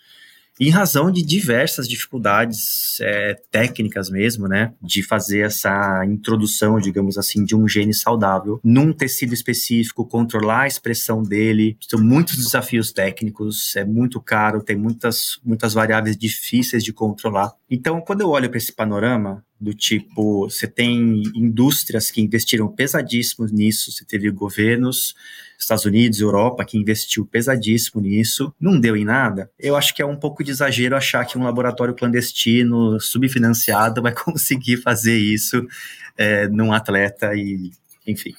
em 0.60 0.70
razão 0.70 1.10
de 1.10 1.22
diversas 1.22 1.88
dificuldades 1.88 3.00
é, 3.00 3.34
técnicas 3.50 4.08
mesmo, 4.08 4.46
né, 4.46 4.72
de 4.80 5.02
fazer 5.02 5.40
essa 5.40 6.04
introdução, 6.06 6.78
digamos 6.78 7.18
assim, 7.18 7.44
de 7.44 7.56
um 7.56 7.66
gene 7.68 7.94
saudável 7.94 8.60
num 8.62 8.92
tecido 8.92 9.34
específico, 9.34 10.06
controlar 10.06 10.62
a 10.62 10.66
expressão 10.66 11.22
dele, 11.22 11.76
são 11.80 12.00
muitos 12.00 12.36
desafios 12.36 12.92
técnicos, 12.92 13.74
é 13.76 13.84
muito 13.84 14.20
caro, 14.20 14.62
tem 14.62 14.76
muitas, 14.76 15.40
muitas 15.44 15.74
variáveis 15.74 16.16
difíceis 16.16 16.84
de 16.84 16.92
controlar. 16.92 17.52
Então, 17.68 18.00
quando 18.00 18.20
eu 18.20 18.28
olho 18.28 18.48
para 18.48 18.58
esse 18.58 18.72
panorama, 18.72 19.44
do 19.64 19.74
tipo, 19.74 20.48
você 20.48 20.68
tem 20.68 21.22
indústrias 21.34 22.10
que 22.10 22.20
investiram 22.20 22.68
pesadíssimo 22.68 23.46
nisso, 23.46 23.90
você 23.90 24.04
teve 24.04 24.30
governos 24.30 25.14
Estados 25.58 25.84
Unidos, 25.84 26.20
Europa, 26.20 26.64
que 26.64 26.76
investiu 26.76 27.24
pesadíssimo 27.24 28.02
nisso, 28.02 28.54
não 28.60 28.78
deu 28.78 28.96
em 28.96 29.04
nada. 29.04 29.50
Eu 29.58 29.76
acho 29.76 29.94
que 29.94 30.02
é 30.02 30.06
um 30.06 30.16
pouco 30.16 30.44
de 30.44 30.50
exagero 30.50 30.96
achar 30.96 31.24
que 31.24 31.38
um 31.38 31.44
laboratório 31.44 31.94
clandestino, 31.94 33.00
subfinanciado, 33.00 34.02
vai 34.02 34.12
conseguir 34.14 34.76
fazer 34.78 35.16
isso 35.16 35.66
é, 36.16 36.46
num 36.48 36.72
atleta 36.72 37.34
e, 37.34 37.70
enfim. 38.06 38.34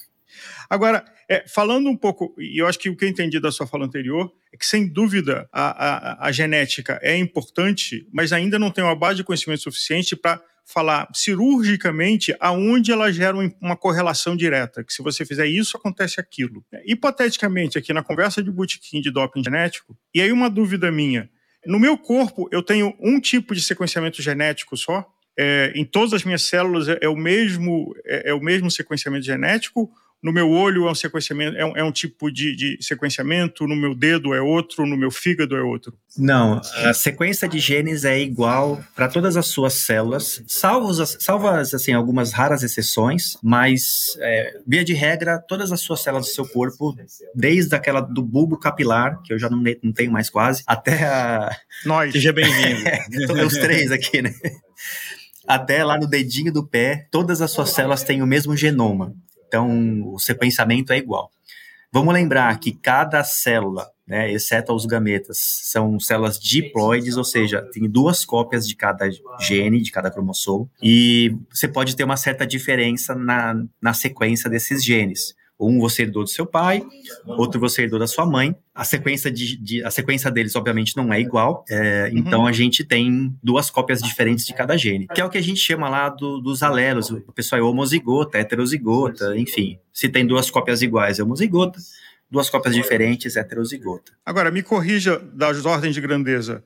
Agora, 0.69 1.03
é, 1.27 1.43
falando 1.47 1.89
um 1.89 1.97
pouco, 1.97 2.35
e 2.37 2.61
eu 2.61 2.67
acho 2.67 2.77
que 2.77 2.89
o 2.89 2.95
que 2.95 3.05
eu 3.05 3.09
entendi 3.09 3.39
da 3.39 3.51
sua 3.51 3.65
fala 3.65 3.85
anterior 3.85 4.31
é 4.53 4.57
que, 4.57 4.65
sem 4.65 4.87
dúvida, 4.87 5.49
a, 5.51 6.23
a, 6.23 6.27
a 6.27 6.31
genética 6.31 6.99
é 7.01 7.17
importante, 7.17 8.07
mas 8.13 8.31
ainda 8.31 8.59
não 8.59 8.69
tem 8.69 8.83
uma 8.83 8.95
base 8.95 9.17
de 9.17 9.23
conhecimento 9.23 9.63
suficiente 9.63 10.15
para 10.15 10.41
falar 10.65 11.07
cirurgicamente 11.13 12.35
aonde 12.39 12.91
ela 12.91 13.11
gera 13.11 13.37
uma 13.61 13.77
correlação 13.77 14.35
direta, 14.35 14.83
que 14.83 14.91
se 14.91 15.03
você 15.03 15.25
fizer 15.25 15.45
isso, 15.45 15.77
acontece 15.77 16.19
aquilo. 16.19 16.65
Hipoteticamente, 16.85 17.77
aqui 17.77 17.93
na 17.93 18.03
conversa 18.03 18.41
de 18.41 18.51
botequim 18.51 18.99
de 18.99 19.11
doping 19.11 19.43
genético, 19.43 19.95
e 20.13 20.21
aí 20.21 20.31
uma 20.31 20.49
dúvida 20.49 20.91
minha, 20.91 21.29
no 21.65 21.79
meu 21.79 21.97
corpo 21.97 22.47
eu 22.51 22.61
tenho 22.61 22.95
um 22.99 23.19
tipo 23.19 23.53
de 23.53 23.61
sequenciamento 23.61 24.21
genético 24.21 24.75
só? 24.75 25.05
É, 25.37 25.73
em 25.75 25.83
todas 25.83 26.13
as 26.13 26.23
minhas 26.23 26.43
células 26.43 26.87
é, 26.87 26.97
é 27.01 27.09
o 27.09 27.15
mesmo 27.15 27.93
é, 28.05 28.29
é 28.29 28.33
o 28.33 28.39
mesmo 28.39 28.71
sequenciamento 28.71 29.25
genético 29.25 29.91
no 30.21 30.33
meu 30.33 30.49
olho 30.49 30.87
é 30.87 30.91
um 30.91 30.95
sequenciamento, 30.95 31.55
é 31.55 31.65
um, 31.65 31.77
é 31.77 31.83
um 31.83 31.91
tipo 31.91 32.31
de, 32.31 32.55
de, 32.55 32.77
sequenciamento, 32.81 33.67
no 33.67 33.75
meu 33.75 33.93
dedo 33.93 34.33
é 34.33 34.41
outro, 34.41 34.85
no 34.85 34.97
meu 34.97 35.11
fígado 35.11 35.55
é 35.55 35.61
outro? 35.61 35.93
Não, 36.17 36.61
a 36.77 36.93
sequência 36.93 37.47
de 37.47 37.59
genes 37.59 38.05
é 38.05 38.19
igual 38.19 38.83
para 38.95 39.07
todas 39.07 39.37
as 39.37 39.47
suas 39.47 39.73
células, 39.73 40.43
salvo, 40.47 40.93
salvas 41.05 41.73
assim, 41.73 41.93
algumas 41.93 42.31
raras 42.31 42.63
exceções, 42.63 43.37
mas 43.43 44.17
é, 44.19 44.59
via 44.65 44.83
de 44.83 44.93
regra, 44.93 45.39
todas 45.39 45.71
as 45.71 45.81
suas 45.81 46.01
células 46.01 46.25
do 46.25 46.31
seu 46.31 46.47
corpo, 46.47 46.95
desde 47.35 47.75
aquela 47.75 48.01
do 48.01 48.23
bulbo 48.23 48.57
capilar, 48.57 49.21
que 49.21 49.33
eu 49.33 49.37
já 49.37 49.49
não, 49.49 49.61
não 49.83 49.93
tenho 49.93 50.11
mais 50.11 50.29
quase, 50.29 50.63
até 50.65 51.03
a. 51.03 51.55
Nós. 51.85 52.11
Seja 52.11 52.33
bem-vindo. 52.33 52.81
é, 52.87 53.45
os 53.45 53.53
três 53.53 53.91
aqui, 53.91 54.21
né? 54.21 54.33
Até 55.47 55.83
lá 55.83 55.97
no 55.97 56.07
dedinho 56.07 56.51
do 56.51 56.65
pé, 56.65 57.07
todas 57.11 57.41
as 57.41 57.51
suas 57.51 57.69
células 57.69 58.03
têm 58.03 58.21
o 58.21 58.27
mesmo 58.27 58.57
genoma. 58.57 59.13
Então, 59.55 60.13
o 60.13 60.19
sequenciamento 60.19 60.91
é 60.91 60.97
igual. 60.97 61.31
Vamos 61.89 62.13
lembrar 62.13 62.59
que 62.59 62.73
cada 62.73 63.23
célula, 63.23 63.89
né, 64.05 64.29
exceto 64.29 64.73
os 64.73 64.85
gametas, 64.85 65.37
são 65.39 65.97
células 65.97 66.37
diploides, 66.37 67.15
ou 67.15 67.23
seja, 67.23 67.61
tem 67.71 67.89
duas 67.89 68.25
cópias 68.25 68.67
de 68.67 68.75
cada 68.75 69.09
gene, 69.39 69.81
de 69.81 69.91
cada 69.91 70.11
cromossomo, 70.11 70.69
e 70.83 71.33
você 71.49 71.69
pode 71.69 71.95
ter 71.95 72.03
uma 72.03 72.17
certa 72.17 72.45
diferença 72.45 73.15
na, 73.15 73.63
na 73.81 73.93
sequência 73.93 74.49
desses 74.49 74.83
genes. 74.83 75.33
Um 75.59 75.79
você 75.79 76.03
herdou 76.03 76.23
do 76.23 76.29
seu 76.29 76.45
pai, 76.45 76.83
outro 77.25 77.59
você 77.59 77.83
herdou 77.83 77.97
da 77.97 78.07
sua 78.07 78.25
mãe. 78.25 78.53
A 78.73 78.83
sequência, 78.83 79.31
de, 79.31 79.55
de 79.55 79.83
a 79.83 79.89
sequência 79.89 80.29
deles, 80.29 80.55
obviamente, 80.55 80.97
não 80.97 81.13
é 81.13 81.19
igual. 81.19 81.63
É, 81.69 82.09
uhum. 82.11 82.17
Então, 82.19 82.47
a 82.47 82.51
gente 82.51 82.83
tem 82.83 83.33
duas 83.41 83.69
cópias 83.69 84.01
diferentes 84.01 84.45
de 84.45 84.53
cada 84.53 84.75
gene. 84.75 85.07
Que 85.07 85.21
é 85.21 85.25
o 85.25 85.29
que 85.29 85.37
a 85.37 85.43
gente 85.43 85.59
chama 85.59 85.87
lá 85.87 86.09
do, 86.09 86.39
dos 86.39 86.61
alelos. 86.61 87.09
O 87.09 87.31
pessoal 87.31 87.61
é 87.61 87.63
homozigota, 87.63 88.37
heterozigota, 88.37 89.37
enfim. 89.37 89.79
Se 89.93 90.09
tem 90.09 90.27
duas 90.27 90.49
cópias 90.49 90.81
iguais, 90.81 91.19
é 91.19 91.23
homozigota. 91.23 91.79
Duas 92.29 92.49
cópias 92.49 92.75
diferentes, 92.75 93.37
heterozigota. 93.37 94.11
Agora, 94.25 94.51
me 94.51 94.61
corrija 94.61 95.19
das 95.33 95.65
ordens 95.65 95.95
de 95.95 96.01
grandeza. 96.01 96.63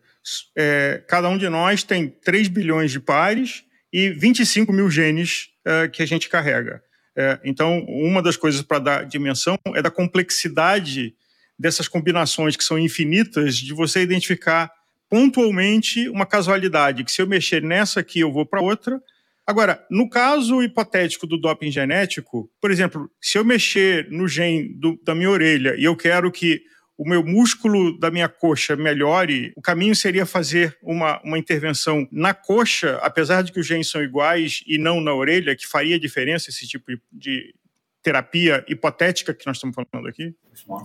É, 0.55 1.03
cada 1.08 1.29
um 1.29 1.38
de 1.38 1.48
nós 1.48 1.84
tem 1.84 2.08
3 2.08 2.48
bilhões 2.48 2.91
de 2.91 3.00
pares 3.00 3.63
e 3.93 4.10
25 4.10 4.72
mil 4.74 4.89
genes 4.89 5.50
é, 5.65 5.88
que 5.88 6.01
a 6.01 6.05
gente 6.05 6.29
carrega. 6.29 6.81
É, 7.16 7.39
então, 7.44 7.80
uma 7.88 8.22
das 8.22 8.38
coisas 8.38 8.62
para 8.62 8.80
dar 8.80 9.06
dimensão 9.06 9.58
é 9.75 9.82
da 9.82 9.92
complexidade 9.92 11.13
dessas 11.58 11.88
combinações 11.88 12.56
que 12.56 12.63
são 12.63 12.80
infinitas, 12.80 13.58
de 13.58 13.74
você 13.74 14.01
identificar 14.01 14.72
pontualmente 15.10 16.08
uma 16.08 16.25
casualidade, 16.25 17.04
que 17.04 17.12
se 17.12 17.22
eu 17.22 17.28
mexer 17.28 17.62
nessa 17.62 18.00
aqui, 18.00 18.20
eu 18.20 18.32
vou 18.32 18.46
para 18.46 18.62
outra. 18.62 19.01
Agora, 19.46 19.84
no 19.89 20.08
caso 20.08 20.62
hipotético 20.62 21.25
do 21.25 21.38
doping 21.38 21.72
genético, 21.72 22.50
por 22.62 22.70
exemplo, 22.70 23.10
se 23.20 23.38
eu 23.38 23.44
mexer 23.44 24.08
no 24.12 24.28
gene 24.28 24.70
do, 24.70 25.00
da 25.04 25.16
minha 25.16 25.30
orelha 25.30 25.75
e 25.75 25.84
eu 25.84 25.96
quero 25.96 26.32
que 26.32 26.62
o 27.00 27.08
meu 27.08 27.25
músculo 27.25 27.98
da 27.98 28.12
minha 28.12 28.27
coxa 28.27 28.75
melhore, 28.75 29.53
o 29.56 29.62
caminho 29.62 29.96
seria 29.96 30.25
fazer 30.25 30.77
uma, 30.84 31.22
uma 31.24 31.39
intervenção 31.39 32.06
na 32.12 32.34
coxa, 32.34 33.00
apesar 33.01 33.41
de 33.41 33.53
que 33.53 33.60
os 33.62 33.65
genes 33.65 33.89
são 33.89 34.03
iguais, 34.03 34.62
e 34.68 34.77
não 34.77 35.00
na 35.00 35.13
orelha, 35.13 35.56
que 35.56 35.65
faria 35.65 35.98
diferença 35.98 36.50
esse 36.50 36.68
tipo 36.68 36.91
de 37.10 37.56
terapia 38.03 38.65
hipotética 38.68 39.34
que 39.34 39.48
nós 39.48 39.56
estamos 39.56 39.75
falando 39.75 40.10
aqui? 40.10 40.34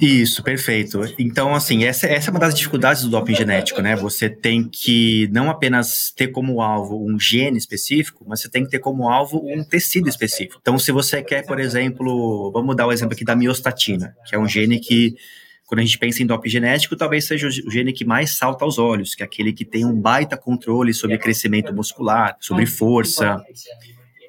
Isso, 0.00 0.40
perfeito. 0.44 1.00
Então, 1.18 1.52
assim, 1.52 1.82
essa, 1.82 2.06
essa 2.06 2.28
é 2.28 2.30
uma 2.30 2.38
das 2.38 2.54
dificuldades 2.54 3.02
do 3.02 3.10
doping 3.10 3.34
genético, 3.34 3.82
né? 3.82 3.96
Você 3.96 4.30
tem 4.30 4.68
que 4.68 5.28
não 5.32 5.50
apenas 5.50 6.12
ter 6.16 6.28
como 6.28 6.62
alvo 6.62 7.04
um 7.04 7.18
gene 7.18 7.58
específico, 7.58 8.24
mas 8.28 8.40
você 8.40 8.48
tem 8.48 8.64
que 8.64 8.70
ter 8.70 8.78
como 8.78 9.08
alvo 9.08 9.44
um 9.44 9.64
tecido 9.64 10.08
específico. 10.08 10.58
Então, 10.60 10.78
se 10.78 10.92
você 10.92 11.24
quer, 11.24 11.44
por 11.44 11.58
exemplo, 11.58 12.52
vamos 12.52 12.76
dar 12.76 12.86
o 12.86 12.90
um 12.90 12.92
exemplo 12.92 13.14
aqui 13.14 13.24
da 13.24 13.34
miostatina, 13.34 14.14
que 14.28 14.36
é 14.36 14.38
um 14.38 14.48
gene 14.48 14.78
que 14.78 15.16
quando 15.74 15.80
a 15.80 15.84
gente 15.84 15.98
pensa 15.98 16.22
em 16.22 16.26
doping 16.26 16.48
genético, 16.48 16.94
talvez 16.94 17.26
seja 17.26 17.48
o 17.48 17.70
gene 17.70 17.92
que 17.92 18.04
mais 18.04 18.36
salta 18.36 18.64
aos 18.64 18.78
olhos, 18.78 19.12
que 19.12 19.24
é 19.24 19.26
aquele 19.26 19.52
que 19.52 19.64
tem 19.64 19.84
um 19.84 20.00
baita 20.00 20.36
controle 20.36 20.94
sobre 20.94 21.18
crescimento 21.18 21.74
muscular, 21.74 22.36
sobre 22.38 22.64
força. 22.64 23.42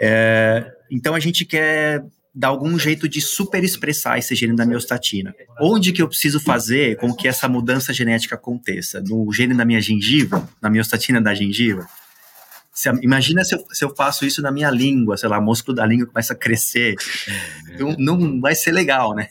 É, 0.02 0.66
então 0.90 1.14
a 1.14 1.20
gente 1.20 1.46
quer 1.46 2.04
dar 2.34 2.48
algum 2.48 2.80
jeito 2.80 3.08
de 3.08 3.22
super 3.22 3.64
expressar 3.64 4.18
esse 4.18 4.34
gene 4.34 4.56
da 4.56 4.66
miostatina. 4.66 5.36
Onde 5.62 5.94
que 5.94 6.02
eu 6.02 6.08
preciso 6.08 6.40
fazer 6.40 6.98
com 6.98 7.14
que 7.14 7.28
essa 7.28 7.48
mudança 7.48 7.94
genética 7.94 8.34
aconteça? 8.34 9.00
No 9.02 9.32
gene 9.32 9.54
da 9.54 9.64
minha 9.64 9.80
gengiva? 9.80 10.50
Na 10.60 10.68
miostatina 10.68 11.22
da 11.22 11.36
gengiva? 11.36 11.88
Se, 12.74 12.90
imagina 13.04 13.46
se 13.46 13.54
eu, 13.54 13.64
se 13.72 13.86
eu, 13.86 13.96
faço 13.96 14.25
isso 14.25 14.42
na 14.42 14.52
minha 14.52 14.72
língua, 14.72 15.16
sei 15.16 15.30
lá, 15.30 15.38
o 15.38 15.44
músculo 15.44 15.78
da 15.78 15.86
língua 15.86 16.08
começa 16.08 16.34
a 16.34 16.36
crescer. 16.36 16.96
Não, 17.80 18.18
não 18.18 18.42
vai 18.42 18.56
ser 18.56 18.72
legal, 18.72 19.14
né? 19.14 19.30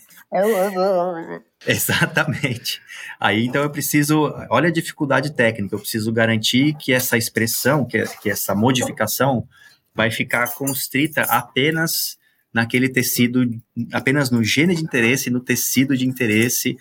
Exatamente. 1.66 2.80
Aí 3.20 3.46
então 3.46 3.62
eu 3.62 3.70
preciso, 3.70 4.32
olha 4.50 4.68
a 4.68 4.72
dificuldade 4.72 5.32
técnica, 5.32 5.74
eu 5.74 5.80
preciso 5.80 6.12
garantir 6.12 6.74
que 6.74 6.92
essa 6.92 7.16
expressão, 7.16 7.84
que, 7.84 8.02
que 8.20 8.30
essa 8.30 8.54
modificação 8.54 9.46
vai 9.94 10.10
ficar 10.10 10.52
constrita 10.54 11.22
apenas 11.22 12.18
naquele 12.52 12.88
tecido, 12.88 13.48
apenas 13.92 14.30
no 14.30 14.42
gene 14.42 14.74
de 14.74 14.82
interesse, 14.82 15.30
no 15.30 15.40
tecido 15.40 15.96
de 15.96 16.06
interesse. 16.06 16.76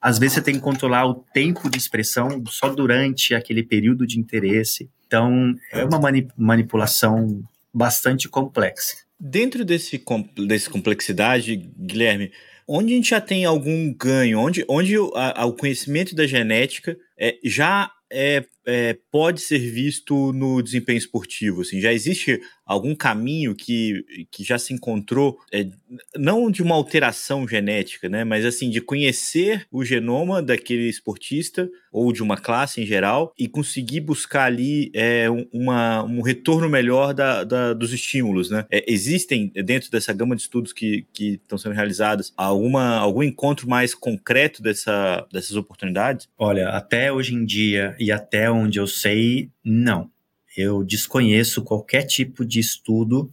Às 0.00 0.18
vezes 0.18 0.34
você 0.34 0.42
tem 0.42 0.54
que 0.54 0.60
controlar 0.60 1.06
o 1.06 1.14
tempo 1.14 1.68
de 1.68 1.78
expressão 1.78 2.42
só 2.48 2.68
durante 2.68 3.34
aquele 3.34 3.62
período 3.62 4.06
de 4.06 4.20
interesse. 4.20 4.88
Então, 5.06 5.54
é 5.72 5.84
uma 5.84 5.98
mani 5.98 6.28
manipulação 6.36 7.42
bastante 7.72 8.28
complexa. 8.28 8.98
Dentro 9.18 9.64
desse, 9.64 10.02
desse 10.46 10.70
complexidade, 10.70 11.56
Guilherme, 11.56 12.30
onde 12.66 12.92
a 12.92 12.96
gente 12.96 13.10
já 13.10 13.20
tem 13.20 13.44
algum 13.44 13.92
ganho, 13.94 14.40
onde, 14.40 14.64
onde 14.68 14.98
o, 14.98 15.12
a, 15.14 15.44
o 15.46 15.52
conhecimento 15.52 16.14
da 16.14 16.26
genética 16.26 16.96
é, 17.18 17.36
já 17.44 17.90
é, 18.10 18.44
é, 18.66 18.96
pode 19.10 19.40
ser 19.40 19.58
visto 19.58 20.32
no 20.32 20.60
desempenho 20.62 20.98
esportivo? 20.98 21.62
Assim, 21.62 21.80
já 21.80 21.92
existe 21.92 22.40
algum 22.66 22.96
caminho 22.96 23.54
que, 23.54 24.04
que 24.30 24.42
já 24.42 24.58
se 24.58 24.74
encontrou, 24.74 25.38
é, 25.52 25.68
não 26.16 26.50
de 26.50 26.62
uma 26.62 26.74
alteração 26.74 27.46
genética, 27.46 28.08
né, 28.08 28.24
mas 28.24 28.44
assim, 28.44 28.68
de 28.68 28.80
conhecer 28.80 29.66
o 29.70 29.84
genoma 29.84 30.42
daquele 30.42 30.88
esportista 30.88 31.70
ou 31.92 32.12
de 32.12 32.22
uma 32.22 32.36
classe 32.36 32.82
em 32.82 32.86
geral 32.86 33.32
e 33.38 33.46
conseguir 33.46 34.00
buscar 34.00 34.44
ali 34.44 34.90
é, 34.92 35.28
uma, 35.52 36.02
um 36.02 36.20
retorno 36.20 36.68
melhor 36.68 37.14
da, 37.14 37.44
da 37.44 37.72
dos 37.72 37.92
estímulos, 37.92 38.50
né? 38.50 38.66
É, 38.70 38.84
existem 38.86 39.50
dentro 39.64 39.90
dessa 39.90 40.12
gama 40.12 40.34
de 40.34 40.42
estudos 40.42 40.72
que, 40.72 41.06
que 41.12 41.34
estão 41.34 41.56
sendo 41.56 41.74
realizados 41.74 42.32
alguma, 42.36 42.96
algum 42.96 43.22
encontro 43.22 43.68
mais 43.68 43.94
concreto 43.94 44.62
dessa, 44.62 45.26
dessas 45.32 45.56
oportunidades? 45.56 46.28
Olha, 46.36 46.68
até 46.70 47.12
hoje 47.12 47.34
em 47.34 47.44
dia 47.44 47.94
e 47.98 48.10
até 48.10 48.50
onde 48.56 48.78
eu 48.78 48.86
sei, 48.86 49.50
não. 49.64 50.10
Eu 50.56 50.82
desconheço 50.82 51.62
qualquer 51.62 52.02
tipo 52.04 52.44
de 52.44 52.58
estudo 52.58 53.30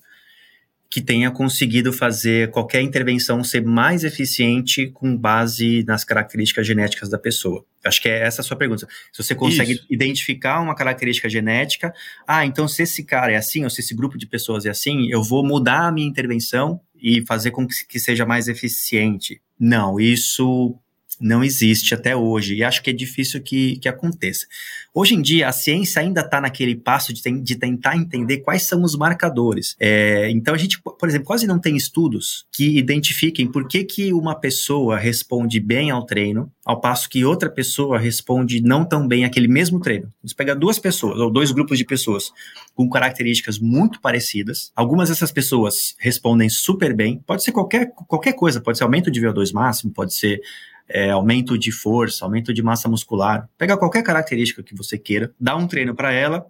que 0.94 1.02
tenha 1.02 1.32
conseguido 1.32 1.92
fazer 1.92 2.52
qualquer 2.52 2.80
intervenção 2.84 3.44
ser 3.44 3.64
mais 3.64 4.04
eficiente 4.04 4.92
com 4.92 5.18
base 5.18 5.84
nas 5.88 6.04
características 6.04 6.68
genéticas 6.68 7.10
da 7.10 7.18
pessoa. 7.18 7.66
Acho 7.84 8.00
que 8.00 8.08
é 8.08 8.20
essa 8.20 8.42
a 8.42 8.44
sua 8.44 8.56
pergunta. 8.56 8.88
Se 9.12 9.24
você 9.24 9.34
consegue 9.34 9.74
Isso. 9.74 9.88
identificar 9.90 10.62
uma 10.62 10.76
característica 10.76 11.28
genética, 11.28 11.92
ah, 12.28 12.46
então 12.46 12.68
se 12.68 12.84
esse 12.84 13.04
cara 13.04 13.32
é 13.32 13.38
assim, 13.38 13.64
ou 13.64 13.72
se 13.72 13.82
esse 13.82 13.96
grupo 13.96 14.20
de 14.20 14.28
pessoas 14.28 14.68
é 14.68 14.70
assim, 14.70 15.10
eu 15.10 15.24
vou 15.24 15.44
mudar 15.44 15.88
a 15.88 15.92
minha 15.92 16.08
intervenção 16.08 16.80
e 16.96 17.26
fazer 17.26 17.50
com 17.50 17.66
que 17.66 18.00
seja 18.00 18.24
mais 18.24 18.48
eficiente. 18.48 19.42
Não, 19.60 20.00
isso 20.00 20.78
não 21.20 21.44
existe 21.44 21.94
até 21.94 22.16
hoje, 22.16 22.56
e 22.56 22.64
acho 22.64 22.82
que 22.82 22.90
é 22.90 22.94
difícil 22.94 23.42
que, 23.42 23.78
que 23.78 23.90
aconteça. 23.90 24.46
Hoje 24.94 25.16
em 25.16 25.22
dia, 25.22 25.48
a 25.48 25.52
ciência 25.52 26.02
ainda 26.02 26.22
está 26.22 26.40
naquele 26.40 26.76
passo 26.76 27.14
de, 27.14 27.22
de, 27.42 27.56
tentar 27.56 27.96
entender 27.96 28.38
quais 28.40 28.68
são 28.68 28.84
os 28.84 28.96
marcadores. 28.96 29.76
É, 29.80 30.30
então, 30.30 30.54
a 30.54 30.58
gente, 30.58 30.82
por 30.82 31.08
exemplo, 31.10 31.28
quase 31.28 31.48
não 31.48 31.60
tem 31.60 31.76
estudos 31.76 32.46
que 32.52 32.78
identifiquem 32.78 33.48
por 33.48 33.68
que, 33.68 33.84
que 33.84 34.14
uma 34.14 34.36
pessoa 34.36 34.98
responde 34.98 35.60
bem 35.60 35.90
ao 35.90 36.06
treino, 36.06 36.52
ao 36.66 36.80
passo 36.80 37.10
que 37.10 37.26
outra 37.26 37.50
pessoa 37.50 38.00
responde 38.00 38.62
não 38.62 38.86
tão 38.86 39.08
bem 39.08 39.26
aquele 39.26 39.48
mesmo 39.48 39.80
treino. 39.80 40.12
Você 40.24 40.36
pega 40.36 40.56
duas 40.56 40.80
pessoas, 40.80 41.20
ou 41.20 41.32
dois 41.32 41.52
grupos 41.52 41.78
de 41.78 41.86
pessoas 41.86 42.32
com 42.76 42.90
características 42.90 43.60
muito 43.60 44.00
parecidas, 44.02 44.72
algumas 44.76 45.10
dessas 45.10 45.32
pessoas 45.32 45.96
respondem 46.00 46.50
super 46.50 46.96
bem, 46.96 47.20
pode 47.26 47.44
ser 47.44 47.52
qualquer, 47.52 47.92
qualquer 48.08 48.34
coisa, 48.34 48.62
pode 48.62 48.78
ser 48.78 48.84
aumento 48.84 49.12
de 49.12 49.22
VO2 49.22 49.54
máximo, 49.54 49.92
pode 49.92 50.16
ser 50.16 50.40
é, 50.88 51.10
aumento 51.10 51.58
de 51.58 51.72
força, 51.72 52.26
aumento 52.26 52.54
de 52.54 52.62
massa 52.62 52.90
muscular, 52.90 53.50
pega 53.58 53.78
qualquer 53.78 54.04
característica 54.04 54.64
que 54.64 54.76
você 54.76 54.98
queira, 54.98 55.34
dá 55.40 55.56
um 55.56 55.68
treino 55.68 55.96
para 55.96 56.12
ela 56.12 56.46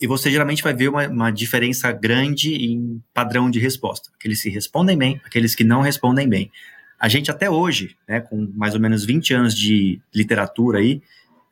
e 0.00 0.06
você 0.06 0.30
geralmente 0.30 0.62
vai 0.62 0.74
ver 0.74 0.88
uma, 0.88 1.06
uma, 1.06 1.30
diferença 1.30 1.92
grande 1.92 2.54
em 2.54 3.00
padrão 3.14 3.50
de 3.50 3.60
resposta. 3.60 4.10
Aqueles 4.14 4.42
que 4.42 4.48
respondem 4.48 4.96
bem, 4.96 5.20
aqueles 5.24 5.54
que 5.54 5.62
não 5.62 5.80
respondem 5.80 6.28
bem. 6.28 6.50
A 6.98 7.08
gente 7.08 7.30
até 7.30 7.50
hoje, 7.50 7.96
né, 8.08 8.20
com 8.20 8.50
mais 8.54 8.74
ou 8.74 8.80
menos 8.80 9.04
20 9.04 9.34
anos 9.34 9.54
de 9.54 10.00
literatura 10.14 10.78
aí, 10.78 11.02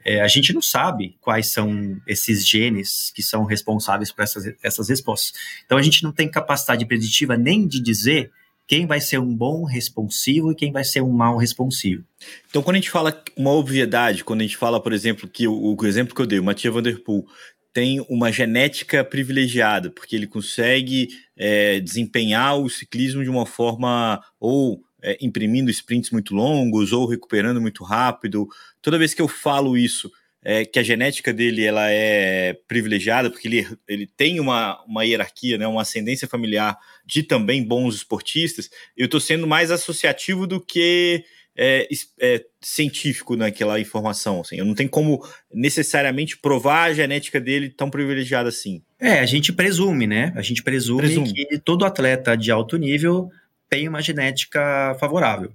é, 0.05 0.21
a 0.21 0.29
gente 0.29 0.53
não 0.53 0.62
sabe 0.62 1.16
quais 1.21 1.53
são 1.53 2.01
esses 2.07 2.47
genes 2.47 3.12
que 3.14 3.23
são 3.23 3.45
responsáveis 3.45 4.11
por 4.11 4.23
essas, 4.23 4.55
essas 4.62 4.88
respostas. 4.88 5.33
Então 5.66 5.77
a 5.77 5.83
gente 5.83 6.03
não 6.03 6.11
tem 6.11 6.29
capacidade 6.29 6.85
preditiva 6.87 7.37
nem 7.37 7.66
de 7.66 7.81
dizer 7.81 8.33
quem 8.71 8.87
vai 8.87 9.01
ser 9.01 9.19
um 9.19 9.35
bom 9.35 9.65
responsivo 9.65 10.53
e 10.53 10.55
quem 10.55 10.71
vai 10.71 10.85
ser 10.85 11.01
um 11.01 11.11
mal 11.11 11.37
responsivo. 11.37 12.05
Então, 12.49 12.63
quando 12.63 12.77
a 12.77 12.79
gente 12.79 12.89
fala 12.89 13.21
uma 13.37 13.51
obviedade, 13.51 14.23
quando 14.23 14.43
a 14.43 14.45
gente 14.45 14.57
fala, 14.57 14.81
por 14.81 14.93
exemplo, 14.93 15.29
que 15.29 15.49
o, 15.49 15.77
o 15.77 15.87
exemplo 15.87 16.15
que 16.15 16.23
eu 16.23 16.27
dei, 16.27 16.39
o 16.39 16.45
Mathieu 16.45 16.73
Van 16.73 16.81
Der 16.81 17.03
Poel, 17.03 17.25
tem 17.73 18.01
uma 18.09 18.31
genética 18.31 19.03
privilegiada, 19.03 19.91
porque 19.91 20.15
ele 20.15 20.29
consegue 20.29 21.09
é, 21.37 21.81
desempenhar 21.81 22.61
o 22.61 22.71
ciclismo 22.71 23.25
de 23.25 23.29
uma 23.29 23.45
forma 23.45 24.23
ou 24.39 24.81
é, 25.03 25.19
imprimindo 25.21 25.69
sprints 25.69 26.13
muito 26.13 26.33
longos 26.33 26.93
ou 26.93 27.09
recuperando 27.09 27.61
muito 27.61 27.83
rápido. 27.83 28.47
Toda 28.81 28.99
vez 28.99 29.13
que 29.13 29.21
eu 29.21 29.27
falo 29.27 29.77
isso, 29.77 30.09
é, 30.42 30.64
que 30.64 30.79
a 30.79 30.83
genética 30.83 31.33
dele 31.33 31.64
ela 31.64 31.90
é 31.90 32.55
privilegiada, 32.66 33.31
porque 33.31 33.46
ele, 33.46 33.66
ele 33.87 34.07
tem 34.07 34.40
uma, 34.40 34.83
uma 34.85 35.05
hierarquia, 35.05 35.59
né, 35.59 35.66
uma 35.66 35.83
ascendência 35.83 36.26
familiar 36.26 36.76
de 37.05 37.22
também 37.22 37.62
bons 37.62 37.96
esportistas, 37.96 38.70
eu 38.96 39.07
estou 39.07 39.20
sendo 39.20 39.46
mais 39.46 39.70
associativo 39.70 40.46
do 40.46 40.61
que 40.61 41.24
é, 41.57 41.87
é, 42.20 42.44
científico 42.61 43.37
naquela 43.37 43.79
informação. 43.79 44.40
Assim. 44.40 44.57
Eu 44.57 44.64
não 44.64 44.74
tenho 44.74 44.88
como 44.88 45.22
necessariamente 45.53 46.38
provar 46.38 46.85
a 46.85 46.94
genética 46.94 47.40
dele 47.40 47.68
tão 47.68 47.90
privilegiada 47.90 48.48
assim. 48.48 48.83
É, 48.98 49.20
a 49.20 49.26
gente 49.26 49.53
presume, 49.53 50.07
né? 50.07 50.33
A 50.37 50.42
gente 50.42 50.62
presume, 50.62 51.03
presume. 51.03 51.33
que 51.33 51.59
todo 51.59 51.85
atleta 51.85 52.37
de 52.37 52.50
alto 52.50 52.76
nível 52.76 53.31
tem 53.68 53.88
uma 53.88 54.00
genética 54.00 54.96
favorável. 54.98 55.53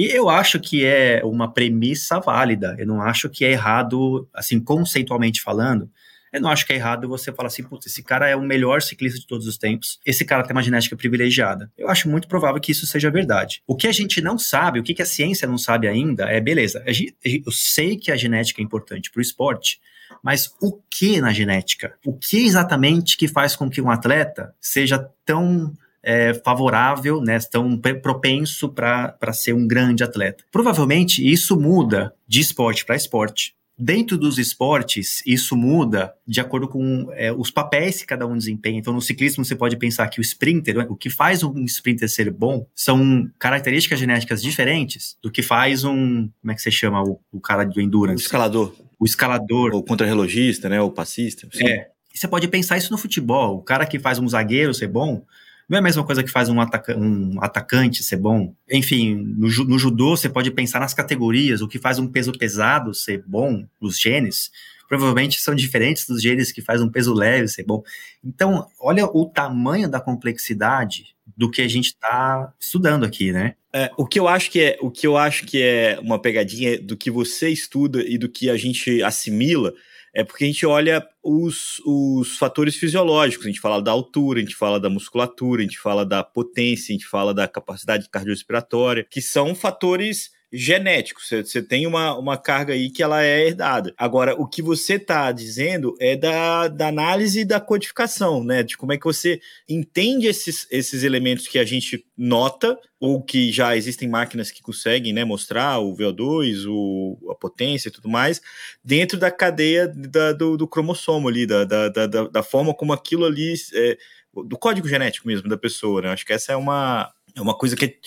E 0.00 0.06
eu 0.06 0.30
acho 0.30 0.58
que 0.58 0.82
é 0.82 1.20
uma 1.22 1.52
premissa 1.52 2.18
válida. 2.18 2.74
Eu 2.78 2.86
não 2.86 3.02
acho 3.02 3.28
que 3.28 3.44
é 3.44 3.50
errado, 3.50 4.26
assim, 4.32 4.58
conceitualmente 4.58 5.42
falando. 5.42 5.90
Eu 6.32 6.40
não 6.40 6.48
acho 6.48 6.64
que 6.64 6.72
é 6.72 6.76
errado 6.76 7.06
você 7.06 7.30
falar 7.30 7.48
assim, 7.48 7.62
putz, 7.62 7.84
esse 7.84 8.02
cara 8.02 8.26
é 8.26 8.34
o 8.34 8.40
melhor 8.40 8.80
ciclista 8.80 9.20
de 9.20 9.26
todos 9.26 9.46
os 9.46 9.58
tempos, 9.58 10.00
esse 10.06 10.24
cara 10.24 10.42
tem 10.42 10.56
uma 10.56 10.62
genética 10.62 10.96
privilegiada. 10.96 11.70
Eu 11.76 11.90
acho 11.90 12.08
muito 12.08 12.28
provável 12.28 12.58
que 12.62 12.72
isso 12.72 12.86
seja 12.86 13.10
verdade. 13.10 13.62
O 13.66 13.76
que 13.76 13.86
a 13.86 13.92
gente 13.92 14.22
não 14.22 14.38
sabe, 14.38 14.80
o 14.80 14.82
que 14.82 15.02
a 15.02 15.04
ciência 15.04 15.46
não 15.46 15.58
sabe 15.58 15.86
ainda, 15.86 16.24
é 16.30 16.40
beleza. 16.40 16.82
Eu 17.22 17.52
sei 17.52 17.98
que 17.98 18.10
a 18.10 18.16
genética 18.16 18.62
é 18.62 18.64
importante 18.64 19.10
para 19.10 19.18
o 19.18 19.22
esporte, 19.22 19.80
mas 20.24 20.50
o 20.62 20.80
que 20.90 21.20
na 21.20 21.30
genética? 21.30 21.94
O 22.06 22.16
que 22.16 22.46
exatamente 22.46 23.18
que 23.18 23.28
faz 23.28 23.54
com 23.54 23.68
que 23.68 23.82
um 23.82 23.90
atleta 23.90 24.54
seja 24.58 25.06
tão 25.26 25.74
é, 26.02 26.34
favorável, 26.34 27.20
né, 27.20 27.38
tão 27.50 27.76
propenso 27.76 28.68
para 28.68 29.32
ser 29.32 29.52
um 29.52 29.66
grande 29.66 30.02
atleta. 30.02 30.44
Provavelmente 30.50 31.26
isso 31.26 31.58
muda 31.58 32.14
de 32.26 32.40
esporte 32.40 32.84
para 32.84 32.96
esporte. 32.96 33.54
Dentro 33.82 34.18
dos 34.18 34.36
esportes, 34.36 35.22
isso 35.24 35.56
muda 35.56 36.12
de 36.26 36.38
acordo 36.38 36.68
com 36.68 37.08
é, 37.12 37.32
os 37.32 37.50
papéis 37.50 37.98
que 37.98 38.06
cada 38.06 38.26
um 38.26 38.36
desempenha. 38.36 38.78
Então, 38.78 38.92
no 38.92 39.00
ciclismo, 39.00 39.42
você 39.42 39.56
pode 39.56 39.74
pensar 39.78 40.06
que 40.08 40.20
o 40.20 40.22
sprinter, 40.22 40.86
o 40.92 40.94
que 40.94 41.08
faz 41.08 41.42
um 41.42 41.64
sprinter 41.64 42.06
ser 42.06 42.30
bom, 42.30 42.66
são 42.74 43.26
características 43.38 43.98
genéticas 43.98 44.42
diferentes 44.42 45.16
do 45.22 45.30
que 45.30 45.40
faz 45.40 45.82
um. 45.82 46.28
Como 46.42 46.52
é 46.52 46.54
que 46.54 46.60
você 46.60 46.70
chama 46.70 47.02
o, 47.02 47.18
o 47.32 47.40
cara 47.40 47.64
do 47.64 47.80
endurance? 47.80 48.22
O 48.22 48.26
escalador. 48.26 48.74
O 48.98 49.06
escalador. 49.06 49.74
O 49.74 49.82
contrarrelogista, 49.82 50.68
né? 50.68 50.78
O 50.82 50.90
passista. 50.90 51.48
Sim. 51.50 51.66
É. 51.66 51.88
E 52.14 52.18
você 52.18 52.28
pode 52.28 52.48
pensar 52.48 52.76
isso 52.76 52.92
no 52.92 52.98
futebol. 52.98 53.56
O 53.56 53.62
cara 53.62 53.86
que 53.86 53.98
faz 53.98 54.18
um 54.18 54.28
zagueiro 54.28 54.74
ser 54.74 54.88
bom 54.88 55.24
não 55.70 55.76
é 55.76 55.78
a 55.78 55.82
mesma 55.82 56.02
coisa 56.02 56.24
que 56.24 56.30
faz 56.30 56.48
um, 56.48 56.60
ataca 56.60 56.98
um 56.98 57.38
atacante 57.40 58.02
ser 58.02 58.16
bom. 58.16 58.52
Enfim, 58.68 59.14
no, 59.14 59.46
no, 59.66 59.78
judô 59.78 60.16
você 60.16 60.28
pode 60.28 60.50
pensar 60.50 60.80
nas 60.80 60.92
categorias, 60.92 61.62
o 61.62 61.68
que 61.68 61.78
faz 61.78 61.96
um 62.00 62.08
peso 62.08 62.32
pesado 62.32 62.92
ser 62.92 63.22
bom, 63.24 63.64
os 63.80 63.96
genes, 63.96 64.50
provavelmente 64.88 65.40
são 65.40 65.54
diferentes 65.54 66.08
dos 66.08 66.20
genes 66.20 66.50
que 66.50 66.60
faz 66.60 66.82
um 66.82 66.90
peso 66.90 67.14
leve 67.14 67.46
ser 67.46 67.62
bom. 67.62 67.84
Então, 68.24 68.66
olha 68.80 69.06
o 69.06 69.24
tamanho 69.26 69.88
da 69.88 70.00
complexidade 70.00 71.14
do 71.36 71.48
que 71.48 71.62
a 71.62 71.68
gente 71.68 71.86
está 71.86 72.52
estudando 72.58 73.04
aqui, 73.04 73.30
né? 73.30 73.54
É, 73.72 73.92
o 73.96 74.04
que 74.04 74.18
eu 74.18 74.26
acho 74.26 74.50
que 74.50 74.60
é 74.60 74.78
o 74.80 74.90
que 74.90 75.06
eu 75.06 75.16
acho 75.16 75.46
que 75.46 75.62
é 75.62 76.00
uma 76.02 76.18
pegadinha 76.18 76.80
do 76.80 76.96
que 76.96 77.12
você 77.12 77.48
estuda 77.48 78.02
e 78.02 78.18
do 78.18 78.28
que 78.28 78.50
a 78.50 78.56
gente 78.56 79.00
assimila 79.04 79.72
é 80.14 80.24
porque 80.24 80.44
a 80.44 80.46
gente 80.46 80.66
olha 80.66 81.06
os, 81.22 81.80
os 81.86 82.36
fatores 82.36 82.76
fisiológicos, 82.76 83.46
a 83.46 83.48
gente 83.48 83.60
fala 83.60 83.80
da 83.80 83.90
altura, 83.90 84.38
a 84.38 84.42
gente 84.42 84.56
fala 84.56 84.80
da 84.80 84.90
musculatura, 84.90 85.60
a 85.60 85.64
gente 85.64 85.78
fala 85.78 86.04
da 86.04 86.22
potência, 86.22 86.92
a 86.92 86.98
gente 86.98 87.06
fala 87.06 87.32
da 87.32 87.46
capacidade 87.46 88.08
cardiorrespiratória, 88.08 89.06
que 89.08 89.22
são 89.22 89.54
fatores 89.54 90.30
genético. 90.52 91.20
Você 91.22 91.62
tem 91.62 91.86
uma, 91.86 92.16
uma 92.18 92.36
carga 92.36 92.74
aí 92.74 92.90
que 92.90 93.02
ela 93.02 93.22
é 93.22 93.46
herdada. 93.46 93.94
Agora, 93.96 94.34
o 94.34 94.46
que 94.46 94.60
você 94.60 94.94
está 94.94 95.30
dizendo 95.30 95.94
é 96.00 96.16
da, 96.16 96.68
da 96.68 96.88
análise 96.88 97.44
da 97.44 97.60
codificação, 97.60 98.42
né? 98.42 98.62
De 98.62 98.76
como 98.76 98.92
é 98.92 98.98
que 98.98 99.04
você 99.04 99.40
entende 99.68 100.26
esses, 100.26 100.66
esses 100.70 101.04
elementos 101.04 101.46
que 101.46 101.58
a 101.58 101.64
gente 101.64 102.04
nota, 102.16 102.78
ou 102.98 103.22
que 103.22 103.52
já 103.52 103.76
existem 103.76 104.08
máquinas 104.08 104.50
que 104.50 104.60
conseguem 104.60 105.12
né, 105.12 105.24
mostrar 105.24 105.78
o 105.78 105.96
VO2, 105.96 106.66
o, 106.68 107.30
a 107.30 107.34
potência 107.34 107.88
e 107.88 107.92
tudo 107.92 108.08
mais, 108.08 108.42
dentro 108.84 109.18
da 109.18 109.30
cadeia 109.30 109.88
da, 109.88 110.32
do, 110.32 110.56
do 110.56 110.68
cromossomo 110.68 111.28
ali, 111.28 111.46
da, 111.46 111.64
da, 111.64 111.88
da, 111.88 112.06
da 112.06 112.42
forma 112.42 112.74
como 112.74 112.92
aquilo 112.92 113.24
ali. 113.24 113.54
É, 113.74 113.96
do 114.32 114.56
código 114.56 114.86
genético 114.88 115.26
mesmo 115.26 115.48
da 115.48 115.56
pessoa, 115.56 116.02
né? 116.02 116.10
Acho 116.10 116.24
que 116.24 116.32
essa 116.32 116.52
é 116.52 116.56
uma, 116.56 117.12
é 117.34 117.40
uma 117.40 117.56
coisa 117.56 117.74
que 117.74 117.98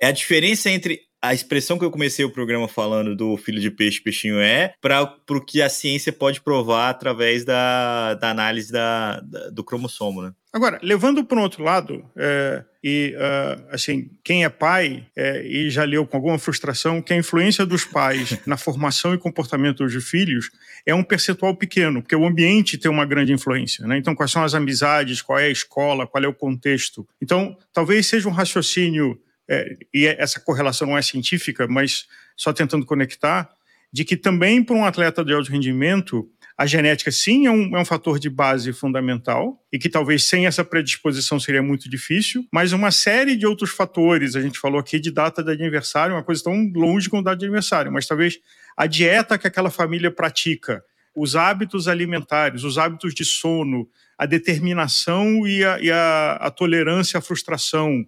é, 0.00 0.08
a 0.08 0.12
diferença 0.12 0.70
entre 0.70 1.00
a 1.22 1.34
expressão 1.34 1.78
que 1.78 1.84
eu 1.84 1.90
comecei 1.90 2.24
o 2.24 2.30
programa 2.30 2.68
falando 2.68 3.16
do 3.16 3.36
filho 3.36 3.60
de 3.60 3.70
peixe, 3.70 4.00
peixinho 4.00 4.38
é, 4.38 4.74
para 4.80 5.18
o 5.30 5.40
que 5.40 5.60
a 5.60 5.68
ciência 5.68 6.12
pode 6.12 6.40
provar 6.40 6.90
através 6.90 7.44
da, 7.44 8.14
da 8.14 8.30
análise 8.30 8.70
da, 8.70 9.20
da 9.20 9.50
do 9.50 9.64
cromossomo, 9.64 10.22
né? 10.22 10.32
Agora, 10.52 10.78
levando 10.82 11.22
para 11.22 11.38
um 11.38 11.42
outro 11.42 11.62
lado, 11.62 12.02
é, 12.16 12.64
e 12.82 13.14
uh, 13.14 13.66
assim, 13.70 14.08
quem 14.24 14.44
é 14.44 14.48
pai 14.48 15.06
é, 15.14 15.44
e 15.46 15.68
já 15.68 15.84
leu 15.84 16.06
com 16.06 16.16
alguma 16.16 16.38
frustração 16.38 17.02
que 17.02 17.12
a 17.12 17.16
influência 17.16 17.66
dos 17.66 17.84
pais 17.84 18.38
na 18.46 18.56
formação 18.56 19.12
e 19.12 19.18
comportamento 19.18 19.84
dos 19.84 20.08
filhos 20.08 20.50
é 20.86 20.94
um 20.94 21.02
percentual 21.02 21.54
pequeno, 21.54 22.00
porque 22.00 22.16
o 22.16 22.24
ambiente 22.24 22.78
tem 22.78 22.90
uma 22.90 23.04
grande 23.04 23.34
influência. 23.34 23.86
Né? 23.86 23.98
Então, 23.98 24.14
quais 24.14 24.30
são 24.30 24.44
as 24.44 24.54
amizades, 24.54 25.20
qual 25.20 25.38
é 25.38 25.44
a 25.44 25.50
escola, 25.50 26.06
qual 26.06 26.24
é 26.24 26.28
o 26.28 26.32
contexto. 26.32 27.06
Então, 27.20 27.58
talvez 27.70 28.06
seja 28.06 28.26
um 28.28 28.32
raciocínio 28.32 29.20
é, 29.48 29.76
e 29.92 30.06
é, 30.06 30.20
essa 30.20 30.40
correlação 30.40 30.88
não 30.88 30.98
é 30.98 31.02
científica, 31.02 31.66
mas 31.68 32.06
só 32.36 32.52
tentando 32.52 32.84
conectar, 32.84 33.48
de 33.92 34.04
que 34.04 34.16
também 34.16 34.62
para 34.62 34.76
um 34.76 34.84
atleta 34.84 35.24
de 35.24 35.32
alto 35.32 35.50
rendimento, 35.50 36.28
a 36.58 36.66
genética 36.66 37.10
sim 37.10 37.46
é 37.46 37.50
um, 37.50 37.76
é 37.76 37.80
um 37.80 37.84
fator 37.84 38.18
de 38.18 38.30
base 38.30 38.72
fundamental 38.72 39.62
e 39.70 39.78
que 39.78 39.88
talvez 39.88 40.24
sem 40.24 40.46
essa 40.46 40.64
predisposição 40.64 41.38
seria 41.38 41.62
muito 41.62 41.88
difícil, 41.88 42.46
mas 42.50 42.72
uma 42.72 42.90
série 42.90 43.36
de 43.36 43.46
outros 43.46 43.70
fatores, 43.70 44.34
a 44.34 44.40
gente 44.40 44.58
falou 44.58 44.80
aqui 44.80 44.98
de 44.98 45.10
data 45.10 45.42
de 45.42 45.50
aniversário, 45.50 46.14
uma 46.14 46.22
coisa 46.22 46.42
tão 46.42 46.72
longe 46.74 47.10
como 47.10 47.22
data 47.22 47.36
de 47.36 47.44
aniversário, 47.44 47.92
mas 47.92 48.06
talvez 48.06 48.38
a 48.76 48.86
dieta 48.86 49.38
que 49.38 49.46
aquela 49.46 49.70
família 49.70 50.10
pratica, 50.10 50.82
os 51.14 51.36
hábitos 51.36 51.88
alimentares, 51.88 52.64
os 52.64 52.78
hábitos 52.78 53.14
de 53.14 53.24
sono, 53.24 53.88
a 54.18 54.24
determinação 54.24 55.46
e 55.46 55.62
a, 55.64 55.78
e 55.80 55.90
a, 55.90 56.32
a 56.40 56.50
tolerância 56.50 57.18
à 57.18 57.20
frustração, 57.20 58.04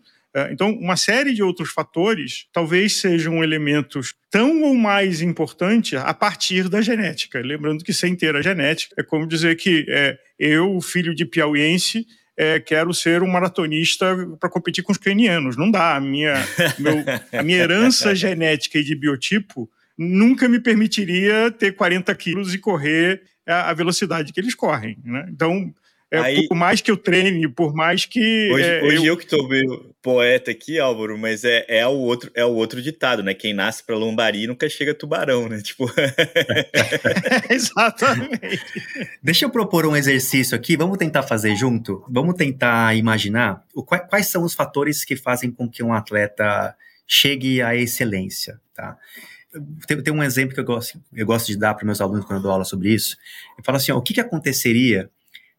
então, 0.51 0.71
uma 0.71 0.97
série 0.97 1.33
de 1.33 1.43
outros 1.43 1.71
fatores 1.71 2.47
talvez 2.53 2.97
sejam 2.97 3.43
elementos 3.43 4.15
tão 4.31 4.63
ou 4.63 4.75
mais 4.75 5.23
importantes 5.23 5.99
a 5.99 6.13
partir 6.13 6.69
da 6.69 6.81
genética. 6.81 7.41
Lembrando 7.41 7.83
que 7.83 7.93
sem 7.93 8.15
ter 8.15 8.37
a 8.37 8.43
genética, 8.43 8.95
é 8.99 9.03
como 9.03 9.27
dizer 9.27 9.57
que 9.57 9.87
é, 9.89 10.19
eu, 10.39 10.81
filho 10.81 11.15
de 11.15 11.25
piauiense, 11.25 12.07
é, 12.37 12.61
quero 12.61 12.95
ser 12.95 13.23
um 13.23 13.27
maratonista 13.27 14.15
para 14.39 14.49
competir 14.49 14.85
com 14.85 14.93
os 14.93 14.99
kenianos. 14.99 15.57
Não 15.57 15.71
dá. 15.71 15.97
A 15.97 16.01
minha, 16.01 16.35
meu, 16.79 17.05
a 17.33 17.43
minha 17.43 17.59
herança 17.59 18.15
genética 18.17 18.79
e 18.79 18.85
de 18.85 18.95
biotipo 18.95 19.69
nunca 19.97 20.49
me 20.49 20.61
permitiria 20.61 21.51
ter 21.51 21.73
40 21.73 22.15
quilos 22.15 22.55
e 22.55 22.59
correr 22.59 23.23
a, 23.47 23.71
a 23.71 23.75
velocidade 23.75 24.33
que 24.33 24.39
eles 24.39 24.55
correm. 24.55 24.97
Né? 25.05 25.27
Então, 25.31 25.75
é, 26.11 26.19
Aí, 26.21 26.49
por 26.49 26.57
mais 26.57 26.81
que 26.81 26.91
eu 26.91 26.97
treine, 26.97 27.47
por 27.49 27.75
mais 27.75 28.07
que. 28.07 28.51
Hoje, 28.51 28.65
é, 28.65 28.83
hoje 28.83 28.97
eu... 28.97 29.05
eu... 29.05 29.17
que 29.17 29.27
tô 29.27 29.47
meio 29.47 29.95
poeta 30.01 30.51
aqui, 30.51 30.79
Álvaro, 30.79 31.19
mas 31.19 31.45
é, 31.45 31.67
é, 31.69 31.87
o 31.87 31.91
outro, 31.91 32.31
é 32.35 32.43
o 32.47 32.55
outro 32.55 32.81
ditado, 32.81 33.23
né? 33.23 33.35
Quem 33.35 33.53
nasce 33.53 33.85
para 33.85 33.95
lambari 33.95 34.47
nunca 34.47 34.67
chega 34.71 34.95
tubarão, 34.95 35.51
né? 35.51 35.61
Tipo. 35.61 35.85
Exatamente. 37.51 38.61
Deixa 39.23 39.45
eu 39.45 39.51
propor 39.51 39.85
um 39.85 39.95
exercício 39.95 40.57
aqui, 40.57 40.79
vamos 40.79 40.97
tentar 40.97 41.25
fazer 41.25 41.55
junto? 41.55 42.03
Vamos 42.09 42.37
tentar 42.37 42.97
imaginar 42.97 43.63
o, 43.75 43.85
quais 43.85 44.29
são 44.29 44.45
os 44.45 44.55
fatores 44.55 45.05
que 45.05 45.15
fazem 45.15 45.51
com 45.51 45.69
que 45.69 45.83
um 45.83 45.93
atleta 45.93 46.75
chegue 47.07 47.61
à 47.61 47.77
excelência, 47.77 48.59
tá? 48.75 48.97
Tem, 49.87 50.03
tem 50.03 50.15
um 50.15 50.23
exemplo 50.23 50.55
que 50.55 50.61
eu 50.61 50.65
gosto, 50.65 50.99
eu 51.13 51.27
gosto 51.27 51.49
de 51.49 51.59
dar 51.59 51.75
para 51.75 51.85
meus 51.85 52.01
alunos 52.01 52.25
quando 52.25 52.39
eu 52.39 52.43
dou 52.43 52.53
aula 52.53 52.65
sobre 52.65 52.95
isso. 52.95 53.15
Eu 53.59 53.65
falo 53.65 53.77
assim: 53.77 53.93
ó, 53.93 53.99
o 53.99 54.03
que, 54.03 54.15
que 54.15 54.21
aconteceria 54.21 55.11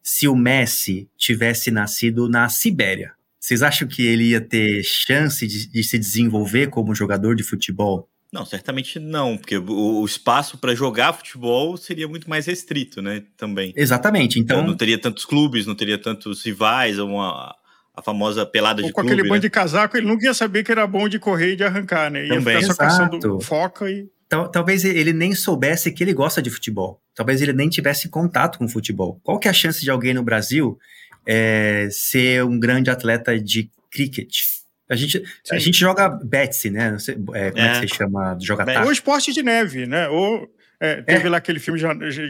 se 0.02 0.28
o 0.28 0.36
Messi 0.36 1.08
tivesse 1.16 1.70
nascido 1.70 2.28
na 2.28 2.48
Sibéria? 2.48 3.12
Vocês 3.38 3.62
acham 3.62 3.88
que 3.88 4.06
ele 4.06 4.30
ia 4.30 4.40
ter 4.40 4.82
chance 4.84 5.46
de, 5.46 5.66
de 5.66 5.82
se 5.82 5.98
desenvolver 5.98 6.68
como 6.68 6.94
jogador 6.94 7.34
de 7.34 7.42
futebol? 7.42 8.08
Não, 8.32 8.44
certamente 8.44 9.00
não, 9.00 9.36
porque 9.36 9.56
o, 9.56 10.00
o 10.00 10.04
espaço 10.04 10.56
para 10.58 10.74
jogar 10.74 11.12
futebol 11.14 11.76
seria 11.76 12.06
muito 12.06 12.30
mais 12.30 12.46
restrito, 12.46 13.02
né? 13.02 13.24
Também. 13.36 13.72
Exatamente. 13.74 14.38
Então 14.38 14.62
não 14.62 14.76
teria 14.76 14.98
tantos 14.98 15.24
clubes, 15.24 15.66
não 15.66 15.74
teria 15.74 15.98
tantos 15.98 16.44
rivais, 16.44 16.98
uma 16.98 17.56
a 17.94 18.02
famosa 18.02 18.46
pelada 18.46 18.82
Ou 18.82 18.88
de 18.88 18.92
com 18.92 19.00
clube, 19.00 19.14
aquele 19.14 19.28
bando 19.28 19.34
né? 19.34 19.40
de 19.40 19.50
casaco, 19.50 19.96
ele 19.96 20.06
nunca 20.06 20.24
ia 20.24 20.34
saber 20.34 20.62
que 20.62 20.70
era 20.70 20.86
bom 20.86 21.08
de 21.08 21.18
correr 21.18 21.52
e 21.52 21.56
de 21.56 21.64
arrancar, 21.64 22.10
né? 22.10 22.24
Ia 22.24 22.34
Também. 22.34 22.60
ficar 22.60 22.66
só 22.72 22.78
caçando 22.78 23.40
foca 23.40 23.90
e 23.90 24.08
talvez 24.30 24.84
ele 24.84 25.12
nem 25.12 25.34
soubesse 25.34 25.90
que 25.90 26.04
ele 26.04 26.14
gosta 26.14 26.40
de 26.40 26.50
futebol. 26.50 27.00
Talvez 27.14 27.42
ele 27.42 27.52
nem 27.52 27.68
tivesse 27.68 28.08
contato 28.08 28.58
com 28.58 28.68
futebol. 28.68 29.20
Qual 29.24 29.38
que 29.38 29.48
é 29.48 29.50
a 29.50 29.54
chance 29.54 29.82
de 29.82 29.90
alguém 29.90 30.14
no 30.14 30.22
Brasil 30.22 30.78
é, 31.26 31.88
ser 31.90 32.44
um 32.44 32.58
grande 32.58 32.90
atleta 32.90 33.38
de 33.38 33.68
cricket? 33.90 34.42
A 34.88 34.96
gente, 34.96 35.22
a 35.50 35.58
gente 35.58 35.78
joga 35.78 36.08
Betsy, 36.08 36.70
né? 36.70 36.98
Sei, 36.98 37.14
é, 37.34 37.50
como 37.50 37.62
é. 37.62 37.68
é. 37.68 37.80
que 37.80 37.88
você 37.88 37.94
chama? 37.96 38.38
Joga 38.40 38.64
taco. 38.64 38.86
Ou 38.86 38.92
esporte 38.92 39.32
de 39.32 39.42
neve, 39.42 39.86
né? 39.86 40.08
Ou 40.08 40.48
é, 40.80 41.02
teve 41.02 41.28
lá 41.28 41.36
aquele 41.36 41.60
filme 41.60 41.78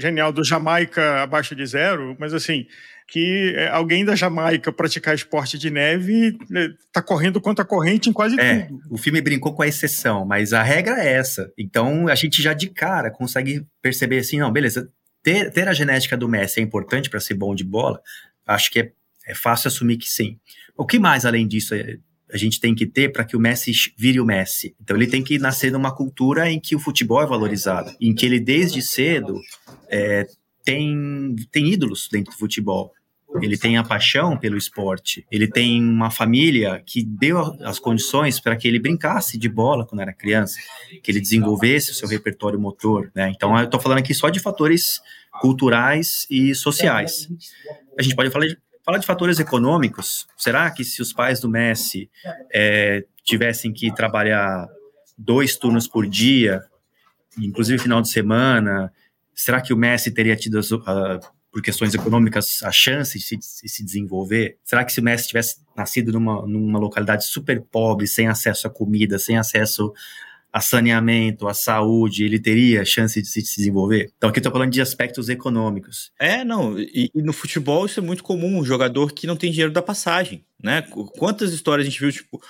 genial 0.00 0.32
do 0.32 0.42
Jamaica 0.42 1.22
abaixo 1.22 1.54
de 1.54 1.64
zero, 1.64 2.16
mas 2.18 2.34
assim, 2.34 2.66
que 3.06 3.54
é, 3.56 3.68
alguém 3.68 4.04
da 4.04 4.16
Jamaica 4.16 4.72
praticar 4.72 5.14
esporte 5.14 5.56
de 5.56 5.70
neve 5.70 6.36
está 6.36 7.00
né, 7.00 7.06
correndo 7.06 7.40
contra 7.40 7.62
a 7.62 7.66
corrente 7.66 8.10
em 8.10 8.12
quase 8.12 8.38
é, 8.40 8.62
tudo. 8.62 8.80
O 8.90 8.98
filme 8.98 9.20
brincou 9.20 9.54
com 9.54 9.62
a 9.62 9.68
exceção, 9.68 10.24
mas 10.24 10.52
a 10.52 10.64
regra 10.64 11.00
é 11.00 11.12
essa. 11.12 11.52
Então 11.56 12.08
a 12.08 12.14
gente 12.16 12.42
já 12.42 12.52
de 12.52 12.68
cara 12.68 13.08
consegue 13.08 13.64
perceber 13.80 14.18
assim, 14.18 14.40
não, 14.40 14.52
beleza, 14.52 14.90
ter, 15.22 15.52
ter 15.52 15.68
a 15.68 15.72
genética 15.72 16.16
do 16.16 16.28
Messi 16.28 16.58
é 16.58 16.62
importante 16.62 17.08
para 17.08 17.20
ser 17.20 17.34
bom 17.34 17.54
de 17.54 17.62
bola? 17.62 18.00
Acho 18.44 18.68
que 18.70 18.80
é, 18.80 18.92
é 19.28 19.34
fácil 19.34 19.68
assumir 19.68 19.96
que 19.96 20.08
sim. 20.08 20.38
O 20.76 20.84
que 20.84 20.98
mais 20.98 21.24
além 21.24 21.46
disso 21.46 21.72
é, 21.74 21.98
a 22.32 22.36
gente 22.36 22.60
tem 22.60 22.74
que 22.74 22.86
ter 22.86 23.12
para 23.12 23.24
que 23.24 23.36
o 23.36 23.40
Messi 23.40 23.72
vire 23.96 24.20
o 24.20 24.24
Messi? 24.24 24.74
Então 24.80 24.96
ele 24.96 25.06
tem 25.06 25.22
que 25.22 25.38
nascer 25.38 25.70
numa 25.72 25.94
cultura 25.94 26.50
em 26.50 26.60
que 26.60 26.76
o 26.76 26.80
futebol 26.80 27.22
é 27.22 27.26
valorizado, 27.26 27.90
em 28.00 28.14
que 28.14 28.26
ele 28.26 28.40
desde 28.40 28.82
cedo 28.82 29.40
é, 29.88 30.26
tem, 30.64 31.34
tem 31.50 31.72
ídolos 31.72 32.08
dentro 32.10 32.32
do 32.32 32.38
futebol 32.38 32.92
ele 33.40 33.56
tem 33.56 33.76
a 33.76 33.84
paixão 33.84 34.36
pelo 34.36 34.56
esporte, 34.56 35.24
ele 35.30 35.46
tem 35.46 35.82
uma 35.82 36.10
família 36.10 36.82
que 36.84 37.02
deu 37.02 37.38
as 37.62 37.78
condições 37.78 38.40
para 38.40 38.56
que 38.56 38.66
ele 38.66 38.80
brincasse 38.80 39.38
de 39.38 39.48
bola 39.48 39.86
quando 39.86 40.00
era 40.00 40.12
criança, 40.12 40.58
que 41.02 41.10
ele 41.10 41.20
desenvolvesse 41.20 41.92
o 41.92 41.94
seu 41.94 42.08
repertório 42.08 42.58
motor, 42.58 43.10
né? 43.14 43.30
Então 43.34 43.56
eu 43.56 43.64
estou 43.64 43.78
falando 43.78 43.98
aqui 43.98 44.12
só 44.12 44.28
de 44.28 44.40
fatores 44.40 45.00
culturais 45.40 46.26
e 46.28 46.54
sociais. 46.54 47.28
A 47.96 48.02
gente 48.02 48.16
pode 48.16 48.30
falar 48.30 48.46
de, 48.46 48.58
Fala 48.84 48.98
de 48.98 49.06
fatores 49.06 49.38
econômicos. 49.38 50.26
Será 50.36 50.70
que 50.70 50.84
se 50.84 51.02
os 51.02 51.12
pais 51.12 51.40
do 51.40 51.48
Messi 51.48 52.10
é, 52.52 53.04
tivessem 53.22 53.72
que 53.72 53.94
trabalhar 53.94 54.66
dois 55.16 55.56
turnos 55.56 55.86
por 55.86 56.06
dia, 56.06 56.62
inclusive 57.38 57.78
final 57.78 58.00
de 58.00 58.08
semana, 58.08 58.92
será 59.34 59.60
que 59.60 59.72
o 59.72 59.76
Messi 59.76 60.10
teria 60.10 60.36
tido, 60.36 60.58
uh, 60.58 61.20
por 61.52 61.62
questões 61.62 61.94
econômicas, 61.94 62.62
a 62.62 62.70
chance 62.70 63.18
de 63.18 63.24
se, 63.24 63.36
de 63.36 63.44
se, 63.44 63.84
desenvolver? 63.84 64.58
Será 64.64 64.84
que 64.84 64.92
se 64.92 65.00
o 65.00 65.02
Messi 65.02 65.28
tivesse 65.28 65.60
nascido 65.76 66.12
numa, 66.12 66.46
numa 66.46 66.78
localidade 66.78 67.24
super 67.24 67.60
pobre, 67.60 68.06
sem 68.06 68.28
acesso 68.28 68.66
à 68.66 68.70
comida, 68.70 69.18
sem 69.18 69.36
acesso 69.36 69.92
a 70.52 70.60
saneamento, 70.60 71.46
a 71.46 71.54
saúde, 71.54 72.24
ele 72.24 72.38
teria 72.38 72.84
chance 72.84 73.20
de 73.20 73.28
se 73.28 73.42
desenvolver? 73.42 74.12
Então, 74.16 74.30
aqui 74.30 74.38
estou 74.38 74.52
falando 74.52 74.72
de 74.72 74.80
aspectos 74.80 75.28
econômicos. 75.28 76.10
É, 76.18 76.44
não, 76.44 76.78
e, 76.78 77.10
e, 77.14 77.22
no 77.22 77.32
futebol 77.32 77.86
isso 77.86 78.00
é 78.00 78.02
muito 78.02 78.22
comum, 78.22 78.58
um 78.58 78.64
jogador 78.64 79.12
que 79.12 79.26
não 79.26 79.36
tem 79.36 79.50
dinheiro 79.50 79.72
da 79.72 79.82
passagem, 79.82 80.44
né? 80.62 80.82
Quantas 81.18 81.52
histórias 81.52 81.86
a 81.86 81.90
gente 81.90 82.00
viu, 82.00 82.10
tipo, 82.10 82.40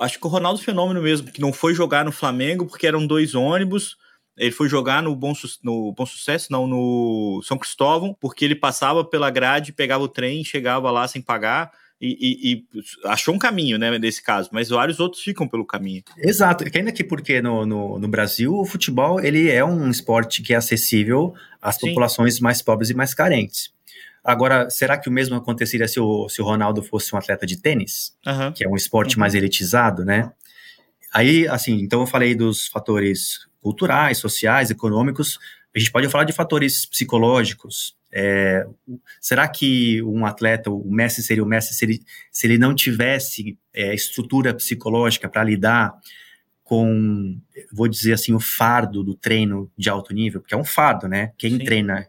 acho 0.00 0.18
que 0.18 0.26
o 0.26 0.30
Ronaldo 0.30 0.60
Fenômeno 0.60 1.02
mesmo, 1.02 1.30
que 1.30 1.40
não 1.40 1.52
foi 1.52 1.74
jogar 1.74 2.04
no 2.04 2.12
Flamengo 2.12 2.66
porque 2.66 2.86
eram 2.86 3.06
dois 3.06 3.34
ônibus, 3.34 3.96
ele 4.38 4.52
foi 4.52 4.68
jogar 4.68 5.02
no 5.02 5.14
Bom, 5.14 5.34
no 5.62 5.92
Bom 5.92 6.06
Sucesso, 6.06 6.50
não, 6.50 6.66
no 6.66 7.42
São 7.44 7.58
Cristóvão, 7.58 8.16
porque 8.18 8.44
ele 8.44 8.54
passava 8.54 9.04
pela 9.04 9.30
grade, 9.30 9.72
pegava 9.72 10.02
o 10.02 10.08
trem, 10.08 10.42
chegava 10.42 10.90
lá 10.90 11.06
sem 11.06 11.20
pagar, 11.20 11.70
e, 12.00 12.16
e, 12.18 12.52
e, 12.52 12.64
achou 13.04 13.34
um 13.34 13.38
caminho, 13.38 13.76
né, 13.76 13.98
nesse 13.98 14.22
caso, 14.22 14.48
mas 14.52 14.70
vários 14.70 14.98
outros 15.00 15.22
ficam 15.22 15.46
pelo 15.46 15.66
caminho. 15.66 16.02
Exato, 16.16 16.64
ainda 16.74 16.90
que 16.90 17.04
porque 17.04 17.42
no, 17.42 17.66
no, 17.66 17.98
no, 17.98 18.08
Brasil 18.08 18.54
o 18.54 18.64
futebol 18.64 19.20
ele 19.20 19.50
é 19.50 19.62
um 19.62 19.90
esporte 19.90 20.42
que 20.42 20.54
é 20.54 20.56
acessível 20.56 21.34
às 21.60 21.74
Sim. 21.74 21.88
populações 21.88 22.40
mais 22.40 22.62
pobres 22.62 22.88
e 22.88 22.94
mais 22.94 23.12
carentes. 23.12 23.70
Agora, 24.24 24.70
será 24.70 24.96
que 24.96 25.08
o 25.08 25.12
mesmo 25.12 25.36
aconteceria 25.36 25.86
se 25.86 26.00
o, 26.00 26.28
se 26.28 26.40
o 26.40 26.44
Ronaldo 26.44 26.82
fosse 26.82 27.14
um 27.14 27.18
atleta 27.18 27.46
de 27.46 27.56
tênis, 27.58 28.14
uhum. 28.26 28.52
que 28.52 28.64
é 28.64 28.68
um 28.68 28.76
esporte 28.76 29.16
uhum. 29.16 29.20
mais 29.20 29.34
elitizado, 29.34 30.04
né? 30.04 30.32
Aí, 31.12 31.46
assim, 31.48 31.80
então 31.80 32.00
eu 32.00 32.06
falei 32.06 32.34
dos 32.34 32.66
fatores 32.68 33.46
culturais, 33.60 34.18
sociais, 34.18 34.70
econômicos, 34.70 35.38
a 35.74 35.78
gente 35.78 35.90
pode 35.90 36.08
falar 36.08 36.24
de 36.24 36.32
fatores 36.32 36.86
psicológicos, 36.86 37.94
é, 38.12 38.66
será 39.20 39.46
que 39.46 40.02
um 40.02 40.26
atleta, 40.26 40.70
o 40.70 40.90
Messi 40.90 41.22
seria 41.22 41.44
o 41.44 41.46
Messi 41.46 41.74
se 41.74 41.84
ele, 41.84 42.02
se 42.30 42.46
ele 42.46 42.58
não 42.58 42.74
tivesse 42.74 43.56
é, 43.72 43.94
estrutura 43.94 44.52
psicológica 44.52 45.28
para 45.28 45.44
lidar 45.44 45.94
com, 46.64 47.40
vou 47.72 47.88
dizer 47.88 48.12
assim, 48.12 48.32
o 48.32 48.40
fardo 48.40 49.02
do 49.02 49.14
treino 49.14 49.70
de 49.76 49.90
alto 49.90 50.14
nível, 50.14 50.40
porque 50.40 50.54
é 50.54 50.58
um 50.58 50.64
fardo, 50.64 51.08
né? 51.08 51.32
Quem 51.36 51.58
Sim. 51.58 51.64
treina 51.64 52.06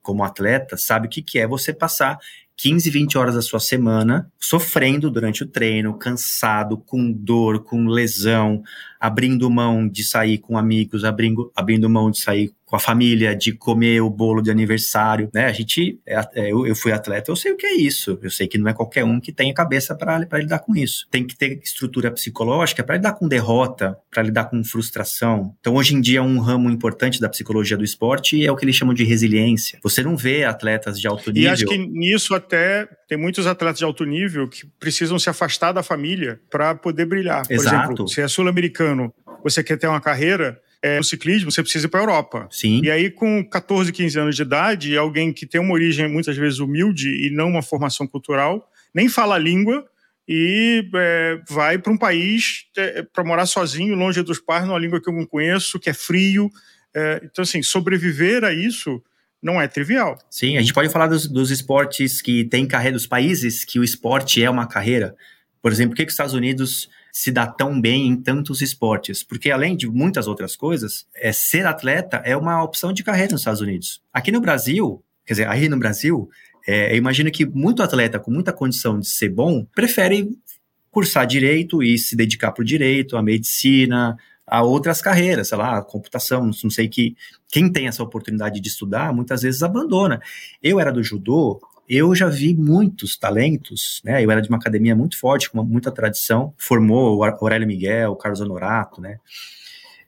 como 0.00 0.24
atleta 0.24 0.76
sabe 0.76 1.06
o 1.06 1.10
que, 1.10 1.20
que 1.20 1.38
é 1.38 1.46
você 1.46 1.72
passar 1.72 2.18
15, 2.56 2.88
20 2.90 3.18
horas 3.18 3.34
da 3.34 3.42
sua 3.42 3.58
semana 3.58 4.30
sofrendo 4.38 5.10
durante 5.10 5.42
o 5.42 5.46
treino, 5.46 5.98
cansado, 5.98 6.78
com 6.78 7.10
dor, 7.10 7.64
com 7.64 7.86
lesão, 7.86 8.62
abrindo 9.00 9.50
mão 9.50 9.88
de 9.88 10.04
sair 10.04 10.38
com 10.38 10.56
amigos, 10.56 11.04
abrindo, 11.04 11.50
abrindo 11.54 11.90
mão 11.90 12.10
de 12.10 12.20
sair 12.20 12.54
com 12.74 12.76
a 12.76 12.80
família, 12.80 13.36
de 13.36 13.52
comer 13.52 14.00
o 14.00 14.10
bolo 14.10 14.42
de 14.42 14.50
aniversário, 14.50 15.30
né? 15.32 15.46
A 15.46 15.52
gente, 15.52 16.00
é, 16.04 16.20
é, 16.34 16.52
eu, 16.52 16.66
eu 16.66 16.74
fui 16.74 16.90
atleta, 16.90 17.30
eu 17.30 17.36
sei 17.36 17.52
o 17.52 17.56
que 17.56 17.64
é 17.64 17.74
isso. 17.76 18.18
Eu 18.20 18.30
sei 18.30 18.48
que 18.48 18.58
não 18.58 18.68
é 18.68 18.74
qualquer 18.74 19.04
um 19.04 19.20
que 19.20 19.32
tem 19.32 19.48
a 19.48 19.54
cabeça 19.54 19.94
para 19.94 20.18
lidar 20.38 20.58
com 20.58 20.74
isso. 20.74 21.06
Tem 21.08 21.24
que 21.24 21.36
ter 21.36 21.60
estrutura 21.62 22.10
psicológica 22.10 22.82
para 22.82 22.96
lidar 22.96 23.12
com 23.12 23.28
derrota, 23.28 23.96
para 24.10 24.24
lidar 24.24 24.46
com 24.46 24.64
frustração. 24.64 25.54
Então, 25.60 25.76
hoje 25.76 25.94
em 25.94 26.00
dia, 26.00 26.20
um 26.20 26.40
ramo 26.40 26.68
importante 26.68 27.20
da 27.20 27.28
psicologia 27.28 27.76
do 27.76 27.84
esporte 27.84 28.44
é 28.44 28.50
o 28.50 28.56
que 28.56 28.64
eles 28.64 28.74
chamam 28.74 28.92
de 28.92 29.04
resiliência. 29.04 29.78
Você 29.80 30.02
não 30.02 30.16
vê 30.16 30.42
atletas 30.42 30.98
de 30.98 31.06
alto 31.06 31.30
nível. 31.30 31.50
E 31.50 31.52
acho 31.52 31.66
que 31.66 31.78
nisso 31.78 32.34
até 32.34 32.88
tem 33.08 33.16
muitos 33.16 33.46
atletas 33.46 33.78
de 33.78 33.84
alto 33.84 34.04
nível 34.04 34.48
que 34.48 34.66
precisam 34.80 35.16
se 35.16 35.30
afastar 35.30 35.70
da 35.70 35.82
família 35.84 36.40
para 36.50 36.74
poder 36.74 37.06
brilhar. 37.06 37.46
Por 37.46 37.54
Exato. 37.54 37.76
exemplo, 37.76 38.08
se 38.08 38.20
é 38.20 38.26
sul-americano, 38.26 39.14
você 39.44 39.62
quer 39.62 39.76
ter 39.76 39.86
uma 39.86 40.00
carreira, 40.00 40.58
é, 40.84 40.98
no 40.98 41.04
ciclismo, 41.04 41.50
você 41.50 41.62
precisa 41.62 41.86
ir 41.86 41.88
para 41.88 42.00
a 42.00 42.02
Europa. 42.02 42.46
Sim. 42.50 42.82
E 42.84 42.90
aí, 42.90 43.10
com 43.10 43.42
14, 43.42 43.90
15 43.90 44.18
anos 44.18 44.36
de 44.36 44.42
idade, 44.42 44.98
alguém 44.98 45.32
que 45.32 45.46
tem 45.46 45.58
uma 45.58 45.72
origem 45.72 46.06
muitas 46.06 46.36
vezes 46.36 46.58
humilde 46.58 47.08
e 47.26 47.30
não 47.30 47.48
uma 47.48 47.62
formação 47.62 48.06
cultural, 48.06 48.70
nem 48.94 49.08
fala 49.08 49.36
a 49.36 49.38
língua 49.38 49.82
e 50.28 50.86
é, 50.94 51.40
vai 51.48 51.78
para 51.78 51.90
um 51.90 51.96
país 51.96 52.66
é, 52.76 53.02
para 53.02 53.24
morar 53.24 53.46
sozinho, 53.46 53.96
longe 53.96 54.22
dos 54.22 54.38
pais, 54.38 54.66
numa 54.66 54.78
língua 54.78 55.00
que 55.00 55.08
eu 55.08 55.14
não 55.14 55.24
conheço, 55.24 55.80
que 55.80 55.88
é 55.88 55.94
frio. 55.94 56.50
É, 56.94 57.22
então, 57.24 57.42
assim, 57.42 57.62
sobreviver 57.62 58.44
a 58.44 58.52
isso 58.52 59.02
não 59.42 59.58
é 59.58 59.66
trivial. 59.66 60.18
Sim, 60.30 60.58
a 60.58 60.60
gente 60.60 60.74
pode 60.74 60.90
falar 60.90 61.06
dos, 61.06 61.26
dos 61.26 61.50
esportes 61.50 62.20
que 62.20 62.44
têm 62.44 62.66
carreira, 62.66 62.92
dos 62.94 63.06
países 63.06 63.64
que 63.64 63.78
o 63.78 63.84
esporte 63.84 64.44
é 64.44 64.50
uma 64.50 64.66
carreira. 64.66 65.16
Por 65.62 65.72
exemplo, 65.72 65.92
por 65.92 65.96
que, 65.96 66.04
que 66.04 66.10
os 66.10 66.14
Estados 66.14 66.34
Unidos 66.34 66.90
se 67.16 67.30
dá 67.30 67.46
tão 67.46 67.80
bem 67.80 68.08
em 68.08 68.16
tantos 68.16 68.60
esportes, 68.60 69.22
porque 69.22 69.52
além 69.52 69.76
de 69.76 69.88
muitas 69.88 70.26
outras 70.26 70.56
coisas, 70.56 71.06
é, 71.14 71.30
ser 71.32 71.64
atleta 71.64 72.16
é 72.24 72.36
uma 72.36 72.60
opção 72.60 72.92
de 72.92 73.04
carreira 73.04 73.30
nos 73.30 73.42
Estados 73.42 73.60
Unidos. 73.60 74.02
Aqui 74.12 74.32
no 74.32 74.40
Brasil, 74.40 75.00
quer 75.24 75.34
dizer, 75.34 75.48
aí 75.48 75.68
no 75.68 75.78
Brasil, 75.78 76.28
é, 76.66 76.92
eu 76.92 76.96
imagino 76.96 77.30
que 77.30 77.46
muito 77.46 77.84
atleta 77.84 78.18
com 78.18 78.32
muita 78.32 78.52
condição 78.52 78.98
de 78.98 79.08
ser 79.08 79.28
bom 79.28 79.64
prefere 79.72 80.28
cursar 80.90 81.24
direito 81.24 81.84
e 81.84 81.96
se 81.96 82.16
dedicar 82.16 82.50
para 82.50 82.62
o 82.62 82.64
direito, 82.64 83.16
a 83.16 83.22
medicina, 83.22 84.16
a 84.44 84.64
outras 84.64 85.00
carreiras, 85.00 85.46
sei 85.46 85.58
lá, 85.58 85.80
computação, 85.82 86.50
não 86.64 86.70
sei 86.70 86.88
que 86.88 87.16
quem 87.48 87.70
tem 87.70 87.86
essa 87.86 88.02
oportunidade 88.02 88.60
de 88.60 88.68
estudar 88.68 89.14
muitas 89.14 89.42
vezes 89.42 89.62
abandona. 89.62 90.20
Eu 90.60 90.80
era 90.80 90.90
do 90.90 91.00
judô 91.00 91.60
eu 91.88 92.14
já 92.14 92.28
vi 92.28 92.54
muitos 92.54 93.16
talentos, 93.16 94.00
né? 94.04 94.24
Eu 94.24 94.30
era 94.30 94.40
de 94.40 94.48
uma 94.48 94.58
academia 94.58 94.96
muito 94.96 95.18
forte, 95.18 95.50
com 95.50 95.62
muita 95.62 95.90
tradição, 95.90 96.54
formou 96.56 97.18
o 97.18 97.24
Aurélio 97.24 97.66
Miguel, 97.66 98.12
o 98.12 98.16
Carlos 98.16 98.40
Honorato, 98.40 99.00
né? 99.00 99.18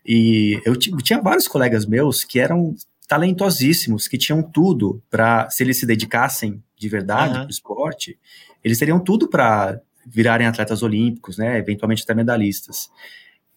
E 0.04 0.60
eu 0.64 0.76
tinha 0.76 1.20
vários 1.20 1.48
colegas 1.48 1.84
meus 1.84 2.24
que 2.24 2.38
eram 2.38 2.74
talentosíssimos, 3.08 4.08
que 4.08 4.18
tinham 4.18 4.42
tudo 4.42 5.02
para, 5.10 5.48
se 5.50 5.62
eles 5.62 5.78
se 5.78 5.86
dedicassem 5.86 6.62
de 6.76 6.88
verdade 6.88 7.34
uhum. 7.34 7.40
para 7.40 7.46
o 7.46 7.50
esporte, 7.50 8.18
eles 8.62 8.78
teriam 8.78 8.98
tudo 8.98 9.28
para 9.28 9.80
virarem 10.06 10.46
atletas 10.46 10.82
olímpicos, 10.82 11.36
né? 11.36 11.58
Eventualmente 11.58 12.02
até 12.02 12.14
medalhistas. 12.14 12.88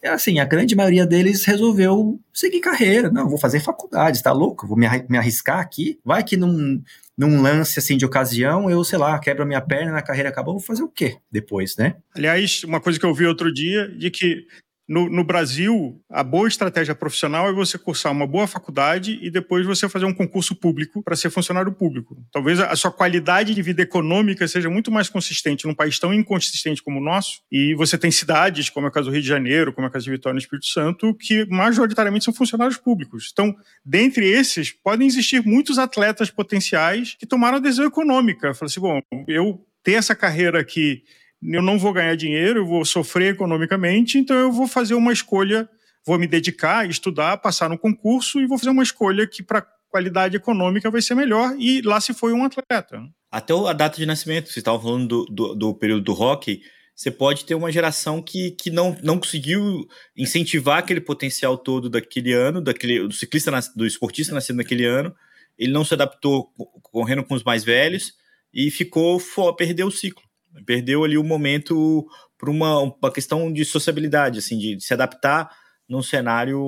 É 0.02 0.10
assim, 0.10 0.40
a 0.40 0.46
grande 0.46 0.76
maioria 0.76 1.06
deles 1.06 1.44
resolveu 1.46 2.20
seguir 2.34 2.62
carreira. 2.62 3.12
Não, 3.12 3.28
vou 3.28 3.38
fazer 3.38 3.60
faculdade, 3.60 4.24
tá 4.24 4.32
louco? 4.32 4.66
Vou 4.66 4.78
me 4.78 5.18
arriscar 5.18 5.60
aqui. 5.60 6.00
Vai 6.06 6.24
que 6.24 6.38
num, 6.38 6.82
num 7.20 7.42
lance 7.42 7.78
assim 7.78 7.98
de 7.98 8.06
ocasião, 8.06 8.72
eu, 8.72 8.82
sei 8.82 8.98
lá, 8.98 9.20
quebro 9.20 9.44
a 9.44 9.46
minha 9.46 9.60
perna, 9.60 9.92
na 9.92 10.02
carreira 10.02 10.30
acabou, 10.30 10.54
vou 10.54 10.64
fazer 10.64 10.84
o 10.84 10.88
quê 10.88 11.18
depois, 11.30 11.76
né? 11.76 11.98
Aliás, 12.16 12.64
uma 12.64 12.80
coisa 12.80 12.98
que 12.98 13.06
eu 13.06 13.14
vi 13.14 13.26
outro 13.26 13.54
dia, 13.54 13.90
de 13.90 14.10
que 14.10 14.48
no, 14.90 15.08
no, 15.08 15.24
Brasil, 15.24 16.02
a 16.10 16.24
boa 16.24 16.48
estratégia 16.48 16.96
profissional 16.96 17.48
é 17.48 17.54
você 17.54 17.78
cursar 17.78 18.12
uma 18.12 18.26
boa 18.26 18.48
faculdade 18.48 19.20
e 19.22 19.30
depois 19.30 19.64
você 19.64 19.88
fazer 19.88 20.06
um 20.06 20.14
concurso 20.14 20.56
público 20.56 21.04
para 21.04 21.16
ser 21.16 21.30
funcionário 21.30 21.72
público. 21.72 22.18
Talvez 22.32 22.60
a 22.60 22.76
sua 22.76 22.92
qualidade 22.92 23.54
de 23.54 23.62
vida 23.62 23.84
econômica 23.84 24.48
seja 24.48 24.68
muito 24.68 24.92
mais 24.92 25.08
consistente 25.08 25.68
num 25.68 25.76
país 25.76 26.00
tão 26.00 26.12
inconsistente 26.12 26.82
como 26.82 27.00
o 27.00 27.04
nosso. 27.04 27.42
E 27.52 27.76
você 27.76 28.00
tem 28.00 28.10
cidades, 28.10 28.72
como 28.72 28.88
é 28.88 28.90
o 28.90 28.92
caso 28.92 29.10
do 29.10 29.14
Rio 29.14 29.22
de 29.22 29.28
Janeiro, 29.28 29.72
como 29.72 29.86
é 29.86 29.90
o 29.90 29.94
caso 29.94 30.06
de 30.06 30.12
Vitória 30.12 30.34
no 30.34 30.40
Espírito 30.40 30.66
Santo, 30.66 31.14
que 31.14 31.46
majoritariamente 31.46 32.26
são 32.26 32.34
funcionários 32.34 32.78
públicos. 32.78 33.30
Então, 33.32 33.56
dentre 33.86 34.28
esses, 34.28 34.72
podem 34.72 35.06
existir 35.06 35.46
muitos 35.46 35.78
atletas 35.78 36.32
potenciais 36.32 37.16
que 37.20 37.28
tomaram 37.28 37.58
a 37.58 37.62
decisão 37.62 37.86
econômica. 37.86 38.56
Falaram 38.56 38.66
assim: 38.66 38.80
bom, 38.80 39.02
eu 39.28 39.64
ter 39.84 39.94
essa 39.94 40.16
carreira 40.16 40.60
aqui 40.60 41.04
eu 41.42 41.62
não 41.62 41.80
vou 41.80 41.94
ganhar 41.94 42.16
dinheiro, 42.16 42.62
eu 42.62 42.66
vou 42.66 42.84
sofrer 42.84 43.34
economicamente, 43.34 44.18
então 44.18 44.36
eu 44.38 44.52
vou 44.52 44.68
fazer 44.68 44.94
uma 44.94 45.14
escolha, 45.14 45.70
vou 46.06 46.20
me 46.20 46.28
dedicar, 46.28 46.90
estudar, 46.90 47.38
passar 47.38 47.70
no 47.70 47.78
concurso 47.78 48.40
e 48.40 48.48
vou 48.48 48.58
fazer 48.58 48.72
uma 48.72 48.84
escolha 48.84 49.26
que 49.28 49.42
para 49.42 49.66
qualidade 49.90 50.36
econômica 50.36 50.92
vai 50.92 51.02
ser 51.02 51.16
melhor 51.16 51.56
e 51.58 51.82
lá 51.82 52.00
se 52.00 52.14
foi 52.14 52.34
um 52.34 52.44
atleta. 52.44 53.02
Até 53.32 53.54
a 53.54 53.74
data 53.74 53.98
de 53.98 54.06
nascimento, 54.06 54.50
você 54.50 54.60
estava 54.60 54.80
falando 54.82 55.08
do, 55.08 55.26
do, 55.26 55.56
do 55.56 55.76
período 55.76 56.04
do 56.04 56.14
hockey, 56.14 56.62
você 56.96 57.10
pode 57.10 57.46
ter 57.46 57.56
uma 57.56 57.72
geração 57.72 58.22
que, 58.22 58.52
que 58.52 58.70
não, 58.70 58.98
não 59.02 59.18
conseguiu 59.18 59.88
incentivar 60.18 60.80
aquele 60.80 61.00
potencial 61.00 61.58
todo 61.58 61.90
daquele 61.90 62.34
ano, 62.34 62.60
daquele, 62.60 63.08
do 63.08 63.14
ciclista, 63.14 63.52
do 63.76 63.86
esportista 63.86 64.34
nascido 64.34 64.58
naquele 64.58 64.86
ano, 64.86 65.16
ele 65.58 65.72
não 65.72 65.86
se 65.86 65.94
adaptou 65.94 66.52
correndo 66.82 67.24
com 67.24 67.36
os 67.36 67.44
mais 67.44 67.64
velhos 67.64 68.14
e 68.54 68.70
ficou, 68.70 69.22
perdeu 69.56 69.88
o 69.88 69.92
ciclo. 69.92 70.29
Perdeu 70.66 71.04
ali 71.04 71.18
o 71.18 71.24
momento 71.24 72.08
para 72.38 72.50
uma, 72.50 72.80
uma 72.80 73.12
questão 73.12 73.52
de 73.52 73.66
sociabilidade, 73.66 74.40
assim, 74.40 74.58
de, 74.58 74.76
de 74.76 74.84
se 74.84 74.94
adaptar 74.94 75.50
num 75.90 76.04
cenário 76.04 76.62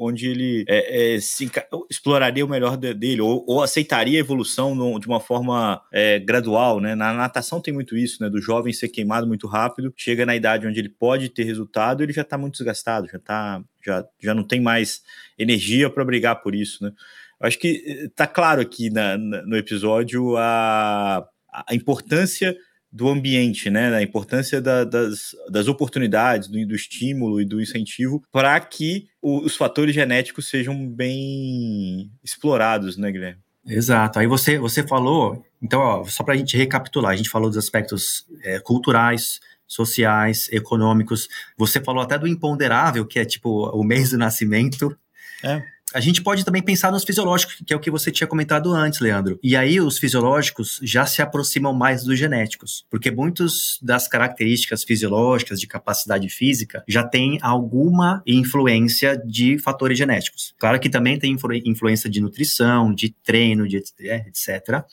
onde 0.00 0.28
ele 0.28 0.64
é, 0.68 1.16
é, 1.16 1.20
se, 1.20 1.50
exploraria 1.90 2.44
o 2.44 2.48
melhor 2.48 2.76
dele, 2.76 3.20
ou, 3.20 3.44
ou 3.46 3.60
aceitaria 3.60 4.16
a 4.16 4.20
evolução 4.20 4.72
no, 4.72 5.00
de 5.00 5.08
uma 5.08 5.18
forma 5.18 5.82
é, 5.92 6.20
gradual, 6.20 6.80
né? 6.80 6.94
Na 6.94 7.12
natação 7.12 7.60
tem 7.60 7.74
muito 7.74 7.96
isso, 7.96 8.22
né? 8.22 8.30
Do 8.30 8.40
jovem 8.40 8.72
ser 8.72 8.88
queimado 8.88 9.26
muito 9.26 9.48
rápido, 9.48 9.92
chega 9.96 10.24
na 10.24 10.36
idade 10.36 10.64
onde 10.64 10.78
ele 10.78 10.88
pode 10.88 11.28
ter 11.28 11.42
resultado, 11.42 12.04
ele 12.04 12.12
já 12.12 12.22
está 12.22 12.38
muito 12.38 12.54
desgastado, 12.54 13.08
já 13.08 13.18
tá, 13.18 13.60
já, 13.84 14.06
já 14.22 14.32
não 14.32 14.44
tem 14.44 14.60
mais 14.60 15.02
energia 15.36 15.90
para 15.90 16.04
brigar 16.04 16.40
por 16.40 16.54
isso, 16.54 16.84
né? 16.84 16.92
Eu 17.40 17.48
acho 17.48 17.58
que 17.58 17.68
está 18.06 18.28
claro 18.28 18.60
aqui 18.60 18.90
na, 18.90 19.18
na, 19.18 19.42
no 19.42 19.56
episódio 19.56 20.36
a 20.36 21.26
a 21.66 21.74
importância 21.74 22.56
do 22.90 23.08
ambiente, 23.08 23.70
né? 23.70 23.94
A 23.94 24.02
importância 24.02 24.60
da, 24.60 24.84
das, 24.84 25.36
das 25.50 25.68
oportunidades, 25.68 26.48
do, 26.48 26.66
do, 26.66 26.74
estímulo 26.74 27.40
e 27.40 27.44
do 27.44 27.60
incentivo 27.60 28.22
para 28.32 28.58
que 28.60 29.08
o, 29.20 29.44
os 29.44 29.56
fatores 29.56 29.94
genéticos 29.94 30.48
sejam 30.48 30.88
bem 30.88 32.10
explorados, 32.24 32.96
né, 32.96 33.10
Guilherme? 33.12 33.40
Exato. 33.66 34.18
Aí 34.18 34.26
você, 34.26 34.58
você 34.58 34.82
falou, 34.82 35.44
então, 35.60 35.80
ó, 35.80 36.04
só 36.04 36.24
para 36.24 36.34
a 36.34 36.36
gente 36.36 36.56
recapitular, 36.56 37.12
a 37.12 37.16
gente 37.16 37.28
falou 37.28 37.50
dos 37.50 37.58
aspectos 37.58 38.24
é, 38.42 38.58
culturais, 38.58 39.40
sociais, 39.66 40.48
econômicos. 40.50 41.28
Você 41.58 41.78
falou 41.80 42.02
até 42.02 42.18
do 42.18 42.26
imponderável, 42.26 43.04
que 43.04 43.18
é 43.18 43.24
tipo 43.24 43.68
o 43.68 43.84
mês 43.84 44.10
do 44.10 44.18
nascimento. 44.18 44.96
É 45.44 45.62
a 45.94 46.00
gente 46.00 46.22
pode 46.22 46.44
também 46.44 46.62
pensar 46.62 46.92
nos 46.92 47.04
fisiológicos, 47.04 47.62
que 47.66 47.72
é 47.72 47.76
o 47.76 47.80
que 47.80 47.90
você 47.90 48.10
tinha 48.10 48.26
comentado 48.26 48.72
antes, 48.72 49.00
Leandro. 49.00 49.38
E 49.42 49.56
aí 49.56 49.80
os 49.80 49.98
fisiológicos 49.98 50.78
já 50.82 51.06
se 51.06 51.22
aproximam 51.22 51.72
mais 51.72 52.04
dos 52.04 52.18
genéticos, 52.18 52.84
porque 52.90 53.10
muitas 53.10 53.78
das 53.82 54.06
características 54.06 54.84
fisiológicas 54.84 55.60
de 55.60 55.66
capacidade 55.66 56.28
física 56.28 56.84
já 56.86 57.04
têm 57.04 57.38
alguma 57.42 58.22
influência 58.26 59.20
de 59.26 59.58
fatores 59.58 59.96
genéticos. 59.96 60.54
Claro 60.58 60.78
que 60.78 60.90
também 60.90 61.18
tem 61.18 61.32
influ 61.32 61.54
influência 61.54 62.10
de 62.10 62.20
nutrição, 62.20 62.92
de 62.92 63.14
treino, 63.24 63.66
de 63.66 63.78
etc 63.78 64.84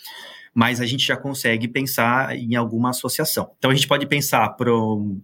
mas 0.56 0.80
a 0.80 0.86
gente 0.86 1.06
já 1.06 1.18
consegue 1.18 1.68
pensar 1.68 2.34
em 2.34 2.56
alguma 2.56 2.92
associação. 2.92 3.52
Então 3.58 3.70
a 3.70 3.76
gente 3.76 3.90
pode 3.90 4.08
pensar 4.08 4.48
para 4.52 4.74
um, 4.74 5.22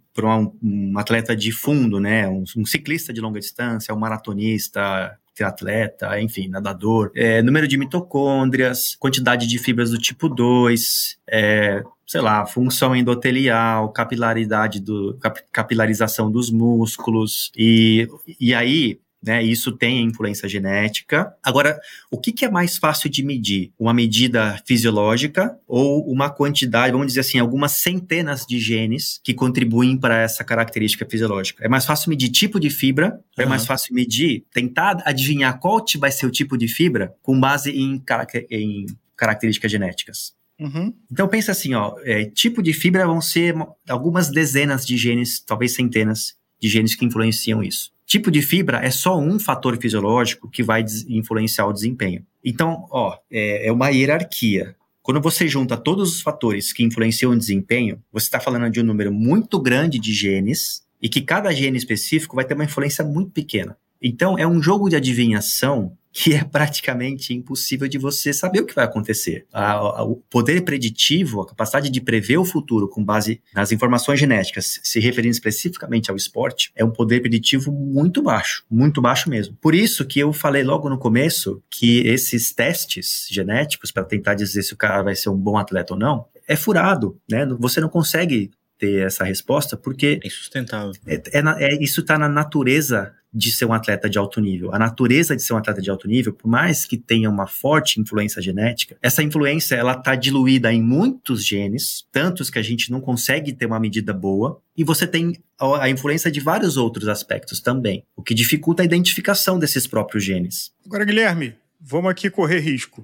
um, 0.62 0.93
atleta 0.97 1.34
de 1.34 1.53
fundo, 1.53 2.01
né, 2.01 2.27
um, 2.27 2.43
um, 2.57 2.65
ciclista 2.65 3.13
de 3.13 3.21
longa 3.21 3.39
distância, 3.39 3.95
um 3.95 3.97
maratonista, 3.97 5.17
triatleta, 5.33 6.19
enfim, 6.19 6.47
nadador, 6.47 7.11
é, 7.15 7.41
número 7.41 7.67
de 7.67 7.77
mitocôndrias, 7.77 8.95
quantidade 8.99 9.47
de 9.47 9.57
fibras 9.57 9.91
do 9.91 9.97
tipo 9.97 10.27
2, 10.27 11.17
é, 11.29 11.83
sei 12.05 12.21
lá, 12.21 12.45
função 12.45 12.95
endotelial, 12.95 13.89
capilaridade 13.91 14.79
do, 14.81 15.17
capilarização 15.51 16.29
dos 16.29 16.49
músculos, 16.49 17.51
e, 17.55 18.07
e 18.39 18.53
aí 18.53 18.99
né? 19.23 19.43
Isso 19.43 19.71
tem 19.71 20.03
influência 20.03 20.49
genética. 20.49 21.34
Agora, 21.43 21.79
o 22.10 22.17
que, 22.17 22.31
que, 22.31 22.43
é 22.43 22.49
mais 22.49 22.77
fácil 22.77 23.10
de 23.10 23.23
medir? 23.23 23.71
Uma 23.77 23.93
medida 23.93 24.60
fisiológica 24.65 25.57
ou 25.67 26.10
uma 26.12 26.29
quantidade, 26.29 26.91
vamos 26.91 27.07
dizer 27.07 27.19
assim, 27.19 27.38
algumas 27.38 27.73
centenas 27.73 28.45
de 28.45 28.60
genes 28.60 29.19
que 29.23 29.34
contribuem 29.34 29.97
para 29.97 30.21
essa 30.21 30.43
característica 30.43 31.05
fisiológica? 31.10 31.63
É 31.63 31.69
mais 31.69 31.86
fácil 31.86 32.10
medir 32.10 32.29
tipo 32.29 32.60
de 32.60 32.69
fibra, 32.69 33.19
uhum. 33.38 33.43
é 33.43 33.45
mais 33.45 33.65
fácil 33.65 33.93
medir, 33.93 34.45
tentar 34.51 35.01
adivinhar 35.05 35.60
qual 35.60 35.86
vai 35.99 36.12
ser 36.12 36.25
o 36.25 36.31
tipo 36.31 36.57
de 36.57 36.67
fibra 36.67 37.13
com 37.21 37.39
base 37.39 37.71
em, 37.71 38.01
em 38.49 38.86
características 39.15 39.71
genéticas. 39.71 40.34
Uhum. 40.60 40.93
Então 41.12 41.27
pensa 41.27 41.51
assim, 41.51 41.73
ó, 41.73 41.95
é, 42.03 42.25
tipo 42.25 42.62
de 42.62 42.71
fibra 42.71 43.07
vão 43.07 43.19
ser 43.19 43.55
algumas 43.89 44.29
dezenas 44.29 44.86
de 44.86 44.95
genes, 44.95 45.39
talvez 45.39 45.73
centenas 45.73 46.36
de 46.60 46.69
genes 46.69 46.93
que 46.93 47.03
influenciam 47.03 47.63
isso. 47.63 47.91
Tipo 48.12 48.30
de 48.30 48.41
fibra 48.41 48.80
é 48.80 48.91
só 48.91 49.17
um 49.17 49.39
fator 49.39 49.78
fisiológico 49.78 50.50
que 50.50 50.62
vai 50.62 50.84
influenciar 51.08 51.65
o 51.65 51.71
desempenho. 51.71 52.26
Então, 52.43 52.86
ó, 52.91 53.17
é, 53.32 53.67
é 53.67 53.71
uma 53.71 53.88
hierarquia. 53.88 54.76
Quando 55.02 55.21
você 55.21 55.47
junta 55.47 55.78
todos 55.78 56.15
os 56.15 56.21
fatores 56.21 56.74
que 56.74 56.84
influenciam 56.84 57.32
o 57.32 57.38
desempenho, 57.38 58.04
você 58.12 58.26
está 58.26 58.38
falando 58.38 58.69
de 58.69 58.82
um 58.82 58.84
número 58.84 59.13
muito 59.13 59.58
grande 59.62 59.97
de 59.97 60.12
genes 60.12 60.84
e 61.02 61.08
que 61.08 61.21
cada 61.21 61.54
gene 61.54 61.78
específico 61.78 62.36
vai 62.36 62.43
ter 62.43 62.54
uma 62.54 62.65
influência 62.65 63.02
muito 63.06 63.32
pequena. 63.32 63.78
Então, 64.02 64.38
é 64.38 64.45
um 64.45 64.62
jogo 64.62 64.89
de 64.89 64.97
adivinhação 64.97 65.97
que 66.12 66.34
é 66.34 66.43
praticamente 66.43 67.34
impossível 67.34 67.88
de 67.88 67.97
você 67.97 68.34
saber 68.34 68.62
o 68.62 68.65
que 68.65 68.76
vai 68.76 68.86
acontecer. 68.86 69.45
A, 69.52 69.71
a, 69.74 70.04
o 70.04 70.17
poder 70.30 70.62
preditivo, 70.62 71.41
a 71.41 71.47
capacidade 71.47 71.89
de 71.89 72.02
prever 72.02 72.38
o 72.38 72.45
futuro 72.45 72.88
com 72.88 73.04
base 73.04 73.41
nas 73.54 73.71
informações 73.71 74.19
genéticas, 74.19 74.80
se 74.84 75.00
referindo 75.00 75.32
especificamente 75.32 76.12
ao 76.12 76.17
esporte, 76.17 76.71
é 76.76 76.84
um 76.84 76.91
poder 76.91 77.21
preditivo 77.21 77.71
muito 77.71 78.21
baixo, 78.21 78.65
muito 78.69 79.02
baixo 79.02 79.30
mesmo. 79.30 79.58
Por 79.62 79.74
isso 79.74 80.06
que 80.06 80.19
eu 80.19 80.34
falei 80.34 80.63
logo 80.63 80.89
no 80.89 80.97
começo 80.97 81.62
que 81.69 82.00
esses 82.08 82.52
testes 82.52 83.28
genéticos 83.30 83.91
para 83.91 84.04
tentar 84.04 84.34
dizer 84.34 84.63
se 84.63 84.74
o 84.74 84.78
cara 84.78 85.02
vai 85.02 85.15
ser 85.15 85.30
um 85.30 85.38
bom 85.38 85.58
atleta 85.58 85.93
ou 85.93 86.00
não, 86.00 86.26
é 86.47 86.56
furado, 86.56 87.17
né? 87.30 87.45
Você 87.60 87.80
não 87.80 87.89
consegue 87.89 88.52
ter 88.78 89.06
essa 89.06 89.24
resposta 89.24 89.78
porque 89.78 90.19
é 90.24 90.28
insustentável. 90.28 90.91
É, 91.06 91.21
é, 91.34 91.41
é 91.65 91.84
isso 91.84 92.02
está 92.02 92.17
na 92.17 92.28
natureza 92.28 93.13
de 93.33 93.51
ser 93.51 93.65
um 93.65 93.73
atleta 93.73 94.09
de 94.09 94.17
alto 94.17 94.41
nível. 94.41 94.73
A 94.73 94.79
natureza 94.79 95.35
de 95.35 95.41
ser 95.41 95.53
um 95.53 95.57
atleta 95.57 95.81
de 95.81 95.89
alto 95.89 96.07
nível, 96.07 96.33
por 96.33 96.47
mais 96.49 96.85
que 96.85 96.97
tenha 96.97 97.29
uma 97.29 97.47
forte 97.47 97.99
influência 97.99 98.41
genética, 98.41 98.97
essa 99.01 99.23
influência 99.23 99.75
ela 99.75 99.93
está 99.93 100.15
diluída 100.15 100.71
em 100.71 100.81
muitos 100.81 101.45
genes, 101.45 102.05
tantos 102.11 102.49
que 102.49 102.59
a 102.59 102.61
gente 102.61 102.91
não 102.91 102.99
consegue 102.99 103.53
ter 103.53 103.65
uma 103.65 103.79
medida 103.79 104.13
boa, 104.13 104.61
e 104.75 104.83
você 104.83 105.07
tem 105.07 105.37
a 105.59 105.89
influência 105.89 106.31
de 106.31 106.39
vários 106.39 106.75
outros 106.75 107.07
aspectos 107.07 107.59
também, 107.59 108.03
o 108.15 108.23
que 108.23 108.33
dificulta 108.33 108.81
a 108.81 108.85
identificação 108.85 109.59
desses 109.59 109.87
próprios 109.87 110.23
genes. 110.23 110.71
Agora, 110.85 111.05
Guilherme, 111.05 111.55
vamos 111.79 112.11
aqui 112.11 112.29
correr 112.29 112.59
risco. 112.59 113.01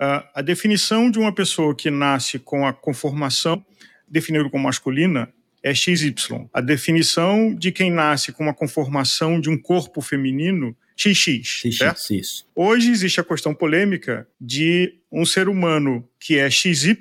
Uh, 0.00 0.22
a 0.34 0.42
definição 0.42 1.10
de 1.10 1.18
uma 1.18 1.34
pessoa 1.34 1.74
que 1.74 1.90
nasce 1.90 2.38
com 2.38 2.66
a 2.66 2.72
conformação 2.72 3.64
definida 4.08 4.48
como 4.48 4.64
masculina 4.64 5.28
é 5.66 5.74
XY. 5.74 6.14
A 6.52 6.60
definição 6.60 7.52
de 7.52 7.72
quem 7.72 7.90
nasce 7.90 8.30
com 8.30 8.44
uma 8.44 8.54
conformação 8.54 9.40
de 9.40 9.50
um 9.50 9.58
corpo 9.58 10.00
feminino 10.00 10.76
XX, 10.96 11.44
XX 11.44 11.76
certo? 11.76 12.14
Isso. 12.14 12.46
Hoje 12.54 12.88
existe 12.88 13.20
a 13.20 13.24
questão 13.24 13.52
polêmica 13.52 14.28
de 14.40 14.94
um 15.10 15.26
ser 15.26 15.48
humano 15.48 16.08
que 16.20 16.38
é 16.38 16.48
XY 16.48 16.96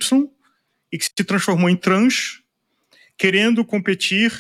e 0.92 0.98
que 0.98 1.06
se 1.06 1.24
transformou 1.24 1.70
em 1.70 1.76
trans, 1.76 2.42
querendo 3.16 3.64
competir 3.64 4.32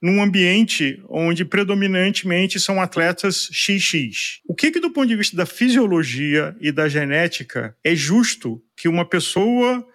num 0.00 0.22
ambiente 0.22 1.02
onde 1.06 1.44
predominantemente 1.44 2.58
são 2.58 2.80
atletas 2.80 3.50
XX. 3.52 4.40
O 4.46 4.54
que, 4.54 4.70
que 4.70 4.80
do 4.80 4.90
ponto 4.90 5.08
de 5.08 5.16
vista 5.16 5.36
da 5.36 5.44
fisiologia 5.44 6.56
e 6.58 6.72
da 6.72 6.88
genética 6.88 7.76
é 7.84 7.94
justo 7.94 8.62
que 8.74 8.88
uma 8.88 9.04
pessoa 9.04 9.86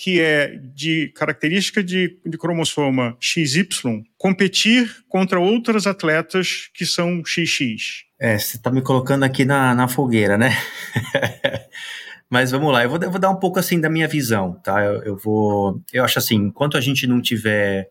que 0.00 0.18
é 0.18 0.56
de 0.56 1.08
característica 1.08 1.84
de, 1.84 2.18
de 2.24 2.38
cromossoma 2.38 3.18
XY, 3.20 4.02
competir 4.16 4.90
contra 5.06 5.38
outras 5.38 5.86
atletas 5.86 6.70
que 6.72 6.86
são 6.86 7.22
XX. 7.22 8.06
É, 8.18 8.38
você 8.38 8.56
está 8.56 8.70
me 8.70 8.80
colocando 8.80 9.24
aqui 9.24 9.44
na, 9.44 9.74
na 9.74 9.88
fogueira, 9.88 10.38
né? 10.38 10.56
Mas 12.30 12.50
vamos 12.50 12.72
lá, 12.72 12.82
eu 12.82 12.88
vou, 12.88 12.98
eu 12.98 13.10
vou, 13.10 13.20
dar 13.20 13.28
um 13.28 13.36
pouco 13.36 13.58
assim 13.58 13.78
da 13.78 13.90
minha 13.90 14.08
visão, 14.08 14.54
tá? 14.64 14.82
Eu, 14.82 15.02
eu 15.02 15.16
vou. 15.18 15.82
Eu 15.92 16.02
acho 16.02 16.18
assim, 16.18 16.36
enquanto 16.36 16.78
a 16.78 16.80
gente 16.80 17.06
não 17.06 17.20
tiver 17.20 17.90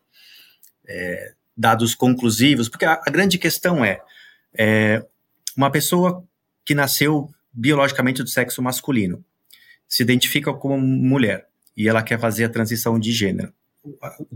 é, 0.87 1.33
dados 1.55 1.93
conclusivos, 1.93 2.67
porque 2.67 2.85
a, 2.85 2.93
a 3.05 3.11
grande 3.11 3.37
questão 3.37 3.85
é, 3.85 4.01
é 4.57 5.05
uma 5.55 5.69
pessoa 5.69 6.23
que 6.65 6.73
nasceu 6.73 7.29
biologicamente 7.53 8.23
do 8.23 8.29
sexo 8.29 8.63
masculino, 8.63 9.23
se 9.87 10.01
identifica 10.01 10.51
como 10.51 10.75
mulher 10.79 11.48
e 11.75 11.87
ela 11.87 12.03
quer 12.03 12.19
fazer 12.19 12.45
a 12.45 12.49
transição 12.49 12.99
de 12.99 13.11
gênero. 13.11 13.53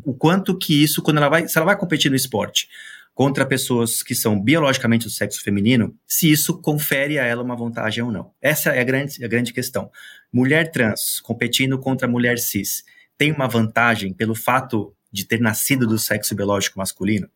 O 0.06 0.14
quanto 0.14 0.58
que 0.58 0.84
isso, 0.84 1.02
quando 1.02 1.18
ela 1.18 1.30
vai, 1.30 1.48
se 1.48 1.58
ela 1.58 1.66
vai 1.66 1.78
competir 1.78 2.10
no 2.10 2.16
esporte 2.16 2.68
contra 3.14 3.46
pessoas 3.46 4.02
que 4.02 4.16
são 4.16 4.40
biologicamente 4.40 5.06
do 5.06 5.12
sexo 5.12 5.42
feminino, 5.44 5.96
se 6.08 6.32
isso 6.32 6.60
confere 6.60 7.20
a 7.20 7.26
ela 7.26 7.44
uma 7.44 7.56
vantagem 7.56 8.04
ou 8.04 8.12
não. 8.12 8.32
Essa 8.42 8.72
é 8.72 8.80
a 8.80 8.84
grande, 8.84 9.24
a 9.24 9.28
grande 9.28 9.54
questão. 9.54 9.92
Mulher 10.32 10.72
trans 10.72 11.20
competindo 11.20 11.78
contra 11.78 12.08
mulher 12.08 12.40
cis 12.40 12.84
tem 13.18 13.32
uma 13.32 13.48
vantagem 13.48 14.14
pelo 14.14 14.34
fato 14.34 14.96
de 15.12 15.26
ter 15.26 15.40
nascido 15.40 15.86
do 15.86 16.00
sexo 16.00 16.34
biológico 16.34 16.80
masculino? 16.80 17.30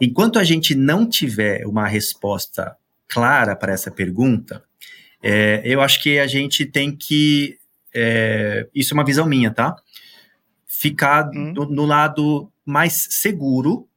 Enquanto 0.00 0.38
a 0.38 0.44
gente 0.44 0.74
não 0.74 1.08
tiver 1.08 1.66
uma 1.66 1.86
resposta 1.86 2.76
clara 3.08 3.56
para 3.56 3.72
essa 3.72 3.90
pergunta, 3.90 4.62
é, 5.22 5.60
eu 5.64 5.80
acho 5.80 6.00
que 6.02 6.18
a 6.18 6.26
gente 6.26 6.64
tem 6.64 6.94
que 6.96 7.58
é, 7.94 8.66
isso 8.74 8.94
é 8.94 8.96
uma 8.96 9.04
visão 9.04 9.26
minha, 9.26 9.50
tá? 9.50 9.76
Ficar 10.66 11.28
hum. 11.28 11.52
no, 11.52 11.66
no 11.66 11.84
lado 11.84 12.50
mais 12.64 13.06
seguro 13.10 13.88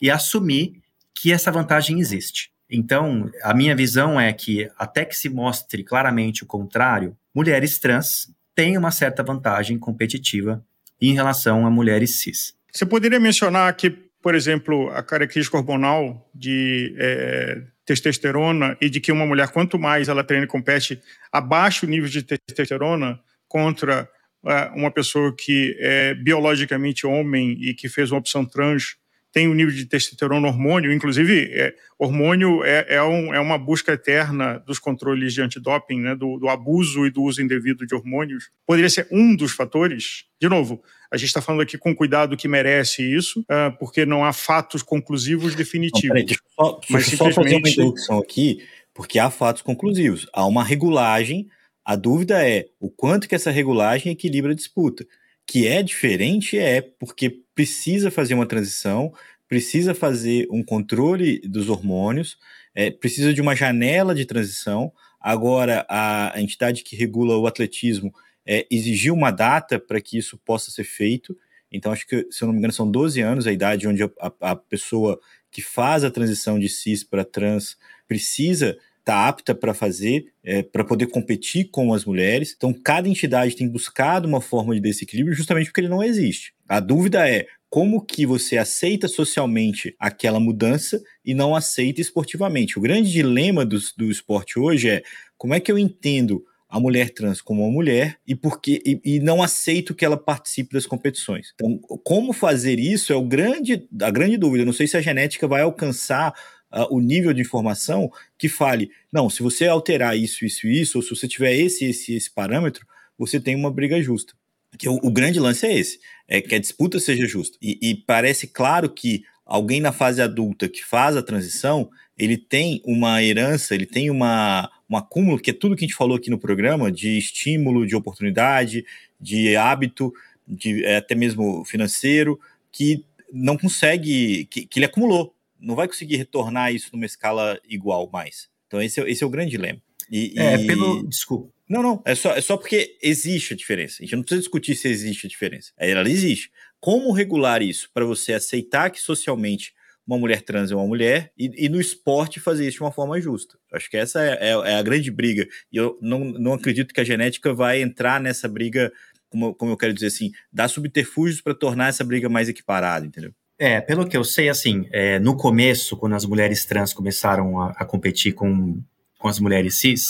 e 0.00 0.10
assumir 0.10 0.80
que 1.14 1.32
essa 1.32 1.50
vantagem 1.50 1.98
existe. 1.98 2.50
Então, 2.70 3.30
a 3.42 3.54
minha 3.54 3.74
visão 3.76 4.20
é 4.20 4.32
que, 4.32 4.68
até 4.76 5.04
que 5.04 5.14
se 5.14 5.28
mostre 5.28 5.84
claramente 5.84 6.42
o 6.42 6.46
contrário, 6.46 7.16
mulheres 7.34 7.78
trans 7.78 8.28
têm 8.54 8.76
uma 8.76 8.90
certa 8.90 9.22
vantagem 9.22 9.78
competitiva 9.78 10.64
em 11.00 11.14
relação 11.14 11.66
a 11.66 11.70
mulheres 11.70 12.20
cis. 12.20 12.54
Você 12.72 12.84
poderia 12.84 13.20
mencionar 13.20 13.74
que, 13.76 13.90
por 13.90 14.34
exemplo, 14.34 14.90
a 14.90 15.02
característica 15.02 15.56
hormonal 15.56 16.28
de 16.34 16.94
é, 16.98 17.62
testosterona 17.84 18.76
e 18.80 18.90
de 18.90 19.00
que 19.00 19.12
uma 19.12 19.24
mulher, 19.24 19.48
quanto 19.48 19.78
mais 19.78 20.08
ela 20.08 20.24
treina 20.24 20.44
e 20.44 20.48
compete 20.48 21.00
abaixo 21.30 21.86
o 21.86 21.88
nível 21.88 22.08
de 22.08 22.22
testosterona, 22.22 23.20
contra 23.48 24.08
uh, 24.44 24.78
uma 24.78 24.90
pessoa 24.90 25.34
que 25.34 25.76
é 25.78 26.14
biologicamente 26.14 27.06
homem 27.06 27.56
e 27.60 27.74
que 27.74 27.88
fez 27.88 28.10
uma 28.10 28.18
opção 28.18 28.44
trans 28.44 28.96
tem 29.36 29.48
o 29.48 29.54
nível 29.54 29.74
de 29.74 29.84
testosterona 29.84 30.48
hormônio, 30.48 30.90
inclusive 30.90 31.50
é, 31.52 31.74
hormônio 31.98 32.64
é, 32.64 32.86
é, 32.88 33.02
um, 33.02 33.34
é, 33.34 33.38
uma 33.38 33.58
busca 33.58 33.92
eterna 33.92 34.58
dos 34.66 34.78
controles 34.78 35.34
de 35.34 35.42
antidoping, 35.42 36.00
né, 36.00 36.14
do, 36.14 36.38
do, 36.38 36.48
abuso 36.48 37.06
e 37.06 37.10
do 37.10 37.22
uso 37.22 37.42
indevido 37.42 37.86
de 37.86 37.94
hormônios. 37.94 38.48
Poderia 38.66 38.88
ser 38.88 39.06
um 39.12 39.36
dos 39.36 39.52
fatores. 39.52 40.24
De 40.40 40.48
novo, 40.48 40.82
a 41.10 41.18
gente 41.18 41.26
está 41.26 41.42
falando 41.42 41.60
aqui 41.60 41.76
com 41.76 41.94
cuidado 41.94 42.34
que 42.34 42.48
merece 42.48 43.02
isso, 43.02 43.40
uh, 43.40 43.76
porque 43.78 44.06
não 44.06 44.24
há 44.24 44.32
fatos 44.32 44.82
conclusivos 44.82 45.54
definitivos. 45.54 46.08
Não, 46.08 46.14
peraí, 46.14 46.24
deixa 46.24 46.40
eu 46.42 46.64
só, 46.64 46.80
Mas 46.88 47.04
deixa 47.04 47.10
simplesmente... 47.10 47.34
só 47.34 47.42
fazer 47.42 47.56
uma 47.56 47.68
introdução 47.68 48.18
aqui, 48.18 48.64
porque 48.94 49.18
há 49.18 49.28
fatos 49.28 49.60
conclusivos. 49.60 50.26
Há 50.32 50.46
uma 50.46 50.64
regulagem. 50.64 51.46
A 51.86 51.94
dúvida 51.94 52.44
é 52.46 52.66
o 52.80 52.90
quanto 52.90 53.28
que 53.28 53.34
essa 53.36 53.52
regulagem 53.52 54.10
equilibra 54.10 54.50
a 54.50 54.56
disputa 54.56 55.06
que 55.46 55.68
é 55.68 55.82
diferente 55.82 56.58
é 56.58 56.80
porque 56.80 57.42
precisa 57.54 58.10
fazer 58.10 58.34
uma 58.34 58.46
transição, 58.46 59.14
precisa 59.48 59.94
fazer 59.94 60.48
um 60.50 60.62
controle 60.62 61.38
dos 61.40 61.68
hormônios, 61.68 62.36
é, 62.74 62.90
precisa 62.90 63.32
de 63.32 63.40
uma 63.40 63.54
janela 63.54 64.14
de 64.14 64.26
transição. 64.26 64.92
Agora, 65.20 65.86
a, 65.88 66.32
entidade 66.36 66.82
que 66.82 66.96
regula 66.96 67.38
o 67.38 67.46
atletismo 67.46 68.12
é, 68.44 68.66
exigiu 68.68 69.14
uma 69.14 69.30
data 69.30 69.78
para 69.78 70.00
que 70.00 70.18
isso 70.18 70.36
possa 70.44 70.70
ser 70.72 70.84
feito. 70.84 71.36
Então, 71.70 71.92
acho 71.92 72.06
que, 72.06 72.26
se 72.30 72.42
eu 72.42 72.46
não 72.46 72.52
me 72.52 72.58
engano, 72.58 72.72
são 72.72 72.90
12 72.90 73.20
anos 73.20 73.46
a 73.46 73.52
idade 73.52 73.86
onde 73.86 74.02
a, 74.02 74.10
a, 74.20 74.50
a 74.50 74.56
pessoa 74.56 75.20
que 75.50 75.62
faz 75.62 76.02
a 76.02 76.10
transição 76.10 76.58
de 76.58 76.68
cis 76.68 77.04
para 77.04 77.24
trans 77.24 77.76
precisa 78.08 78.76
está 79.06 79.28
apta 79.28 79.54
para 79.54 79.72
fazer, 79.72 80.26
é, 80.42 80.64
para 80.64 80.84
poder 80.84 81.06
competir 81.06 81.70
com 81.70 81.94
as 81.94 82.04
mulheres. 82.04 82.52
Então, 82.56 82.72
cada 82.72 83.08
entidade 83.08 83.54
tem 83.54 83.68
buscado 83.68 84.26
uma 84.26 84.40
forma 84.40 84.74
de 84.74 84.80
desequilíbrio 84.80 85.36
justamente 85.36 85.66
porque 85.66 85.80
ele 85.80 85.88
não 85.88 86.02
existe. 86.02 86.52
A 86.68 86.80
dúvida 86.80 87.28
é 87.28 87.46
como 87.70 88.04
que 88.04 88.26
você 88.26 88.58
aceita 88.58 89.06
socialmente 89.06 89.94
aquela 89.98 90.40
mudança 90.40 91.00
e 91.24 91.34
não 91.34 91.54
aceita 91.54 92.00
esportivamente. 92.00 92.78
O 92.78 92.82
grande 92.82 93.12
dilema 93.12 93.64
do, 93.64 93.78
do 93.96 94.10
esporte 94.10 94.58
hoje 94.58 94.88
é 94.88 95.02
como 95.38 95.54
é 95.54 95.60
que 95.60 95.70
eu 95.70 95.78
entendo 95.78 96.44
a 96.68 96.80
mulher 96.80 97.10
trans 97.10 97.40
como 97.40 97.62
uma 97.62 97.70
mulher 97.70 98.18
e 98.26 98.34
porque 98.34 98.82
e, 98.84 99.00
e, 99.04 99.20
não 99.20 99.40
aceito 99.40 99.94
que 99.94 100.04
ela 100.04 100.16
participe 100.16 100.74
das 100.74 100.84
competições. 100.84 101.52
Então, 101.54 101.78
como 102.02 102.32
fazer 102.32 102.80
isso 102.80 103.12
é 103.12 103.16
o 103.16 103.22
grande, 103.22 103.86
a 104.02 104.10
grande 104.10 104.36
dúvida. 104.36 104.62
Eu 104.62 104.66
não 104.66 104.72
sei 104.72 104.88
se 104.88 104.96
a 104.96 105.00
genética 105.00 105.46
vai 105.46 105.62
alcançar 105.62 106.34
uh, 106.72 106.94
o 106.94 107.00
nível 107.00 107.32
de 107.32 107.40
informação 107.40 108.10
que 108.38 108.48
fale, 108.48 108.90
não, 109.12 109.28
se 109.30 109.42
você 109.42 109.66
alterar 109.66 110.16
isso, 110.16 110.44
isso 110.44 110.66
isso, 110.66 110.98
ou 110.98 111.02
se 111.02 111.10
você 111.10 111.28
tiver 111.28 111.54
esse, 111.54 111.84
esse, 111.84 112.14
esse 112.14 112.30
parâmetro, 112.30 112.86
você 113.18 113.40
tem 113.40 113.54
uma 113.54 113.70
briga 113.70 114.00
justa. 114.02 114.34
Que 114.78 114.88
o, 114.88 114.96
o 115.02 115.10
grande 115.10 115.40
lance 115.40 115.66
é 115.66 115.78
esse, 115.78 115.98
é 116.28 116.40
que 116.40 116.54
a 116.54 116.58
disputa 116.58 116.98
seja 116.98 117.26
justa. 117.26 117.56
E, 117.62 117.78
e 117.80 117.94
parece 117.94 118.46
claro 118.46 118.90
que 118.90 119.24
alguém 119.44 119.80
na 119.80 119.92
fase 119.92 120.20
adulta 120.20 120.68
que 120.68 120.84
faz 120.84 121.16
a 121.16 121.22
transição, 121.22 121.88
ele 122.18 122.36
tem 122.36 122.82
uma 122.84 123.22
herança, 123.22 123.74
ele 123.74 123.86
tem 123.86 124.10
uma, 124.10 124.70
um 124.90 124.96
acúmulo, 124.96 125.38
que 125.38 125.50
é 125.50 125.54
tudo 125.54 125.76
que 125.76 125.84
a 125.84 125.88
gente 125.88 125.96
falou 125.96 126.16
aqui 126.16 126.30
no 126.30 126.38
programa, 126.38 126.90
de 126.90 127.16
estímulo, 127.16 127.86
de 127.86 127.94
oportunidade, 127.94 128.84
de 129.20 129.56
hábito, 129.56 130.12
de 130.46 130.84
é, 130.84 130.96
até 130.96 131.14
mesmo 131.14 131.64
financeiro, 131.64 132.38
que 132.72 133.04
não 133.32 133.56
consegue, 133.56 134.46
que, 134.46 134.66
que 134.66 134.78
ele 134.78 134.86
acumulou 134.86 135.35
não 135.60 135.74
vai 135.74 135.86
conseguir 135.86 136.16
retornar 136.16 136.74
isso 136.74 136.90
numa 136.92 137.06
escala 137.06 137.60
igual 137.68 138.08
mais. 138.10 138.48
Então, 138.66 138.82
esse 138.82 139.00
é, 139.00 139.10
esse 139.10 139.22
é 139.22 139.26
o 139.26 139.30
grande 139.30 139.50
dilema. 139.50 139.80
E, 140.10 140.34
é, 140.36 140.56
e... 140.56 140.66
pelo. 140.66 141.06
Desculpa. 141.08 141.52
Não, 141.68 141.82
não. 141.82 142.02
É 142.04 142.14
só, 142.14 142.32
é 142.32 142.40
só 142.40 142.56
porque 142.56 142.96
existe 143.02 143.54
a 143.54 143.56
diferença. 143.56 143.96
A 143.98 144.04
gente 144.04 144.14
não 144.14 144.22
precisa 144.22 144.40
discutir 144.40 144.76
se 144.76 144.88
existe 144.88 145.26
a 145.26 145.30
diferença. 145.30 145.72
Ela 145.76 146.08
existe. 146.08 146.50
Como 146.78 147.12
regular 147.12 147.62
isso 147.62 147.90
para 147.92 148.04
você 148.04 148.34
aceitar 148.34 148.90
que 148.90 149.00
socialmente 149.00 149.74
uma 150.06 150.18
mulher 150.18 150.42
trans 150.42 150.70
é 150.70 150.76
uma 150.76 150.86
mulher 150.86 151.32
e, 151.36 151.50
e, 151.66 151.68
no 151.68 151.80
esporte 151.80 152.38
fazer 152.38 152.68
isso 152.68 152.76
de 152.76 152.82
uma 152.84 152.92
forma 152.92 153.20
justa? 153.20 153.58
Acho 153.72 153.90
que 153.90 153.96
essa 153.96 154.22
é, 154.22 154.38
é, 154.40 154.50
é, 154.50 154.74
a 154.76 154.82
grande 154.82 155.10
briga. 155.10 155.44
E 155.72 155.76
eu 155.76 155.98
não, 156.00 156.20
não 156.24 156.52
acredito 156.52 156.94
que 156.94 157.00
a 157.00 157.04
genética 157.04 157.52
vai 157.52 157.82
entrar 157.82 158.20
nessa 158.20 158.46
briga, 158.46 158.92
como, 159.28 159.52
como 159.52 159.72
eu 159.72 159.76
quero 159.76 159.92
dizer 159.92 160.06
assim, 160.06 160.30
dar 160.52 160.68
subterfúgios 160.68 161.40
para 161.40 161.54
tornar 161.54 161.88
essa 161.88 162.04
briga 162.04 162.28
mais 162.28 162.48
equiparada, 162.48 163.04
entendeu? 163.04 163.34
É, 163.58 163.80
pelo 163.80 164.06
que 164.06 164.16
eu 164.16 164.24
sei, 164.24 164.48
assim, 164.48 164.86
é, 164.92 165.18
no 165.18 165.36
começo, 165.36 165.96
quando 165.96 166.14
as 166.14 166.24
mulheres 166.24 166.64
trans 166.66 166.92
começaram 166.92 167.60
a, 167.60 167.70
a 167.70 167.84
competir 167.84 168.32
com, 168.32 168.80
com 169.18 169.28
as 169.28 169.40
mulheres 169.40 169.78
cis, 169.78 170.02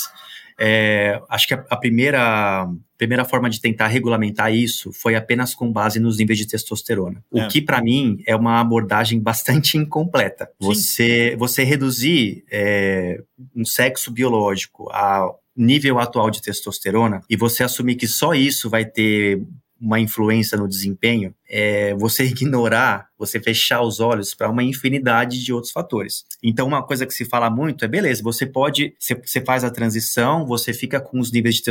é, 0.59 1.21
acho 1.29 1.47
que 1.47 1.53
a, 1.53 1.63
a, 1.69 1.77
primeira, 1.77 2.67
primeira 2.97 3.23
forma 3.23 3.49
de 3.49 3.61
tentar 3.61 3.87
regulamentar 3.87 4.51
isso 4.51 4.91
foi 4.91 5.15
apenas 5.15 5.53
com 5.53 5.71
base 5.71 5.99
nos 5.99 6.17
níveis 6.17 6.39
de 6.39 6.47
testosterona. 6.47 7.23
É. 7.33 7.45
O 7.45 7.47
que, 7.47 7.61
para 7.61 7.81
mim, 7.81 8.21
é 8.25 8.35
uma 8.35 8.59
abordagem 8.59 9.19
bastante 9.19 9.77
incompleta. 9.79 10.49
Você, 10.59 11.35
você 11.37 11.63
reduzir 11.63 12.43
é, 12.51 13.21
um 13.55 13.63
sexo 13.63 14.11
biológico 14.11 14.89
a 14.91 15.29
nível 15.55 15.99
atual 15.99 16.29
de 16.29 16.41
testosterona 16.41 17.21
e 17.29 17.35
você 17.35 17.63
assumir 17.63 17.95
que 17.95 18.07
só 18.07 18.33
isso 18.33 18.69
vai 18.69 18.85
ter 18.85 19.41
uma 19.79 19.99
influência 19.99 20.57
no 20.57 20.67
desempenho, 20.67 21.33
é 21.49 21.93
você 21.95 22.23
ignorar, 22.25 23.07
você 23.17 23.39
fechar 23.39 23.81
os 23.81 23.99
olhos 23.99 24.33
para 24.33 24.49
uma 24.49 24.63
infinidade 24.63 25.43
de 25.43 25.53
outros 25.53 25.71
fatores. 25.71 26.25
Então, 26.43 26.67
uma 26.67 26.83
coisa 26.83 27.05
que 27.05 27.13
se 27.13 27.25
fala 27.25 27.49
muito 27.49 27.83
é, 27.83 27.87
beleza, 27.87 28.21
você 28.21 28.45
pode, 28.45 28.93
você 28.99 29.41
faz 29.41 29.63
a 29.63 29.69
transição, 29.69 30.45
você 30.45 30.73
fica 30.73 30.99
com 30.99 31.19
os 31.19 31.31
níveis 31.31 31.55
de 31.55 31.63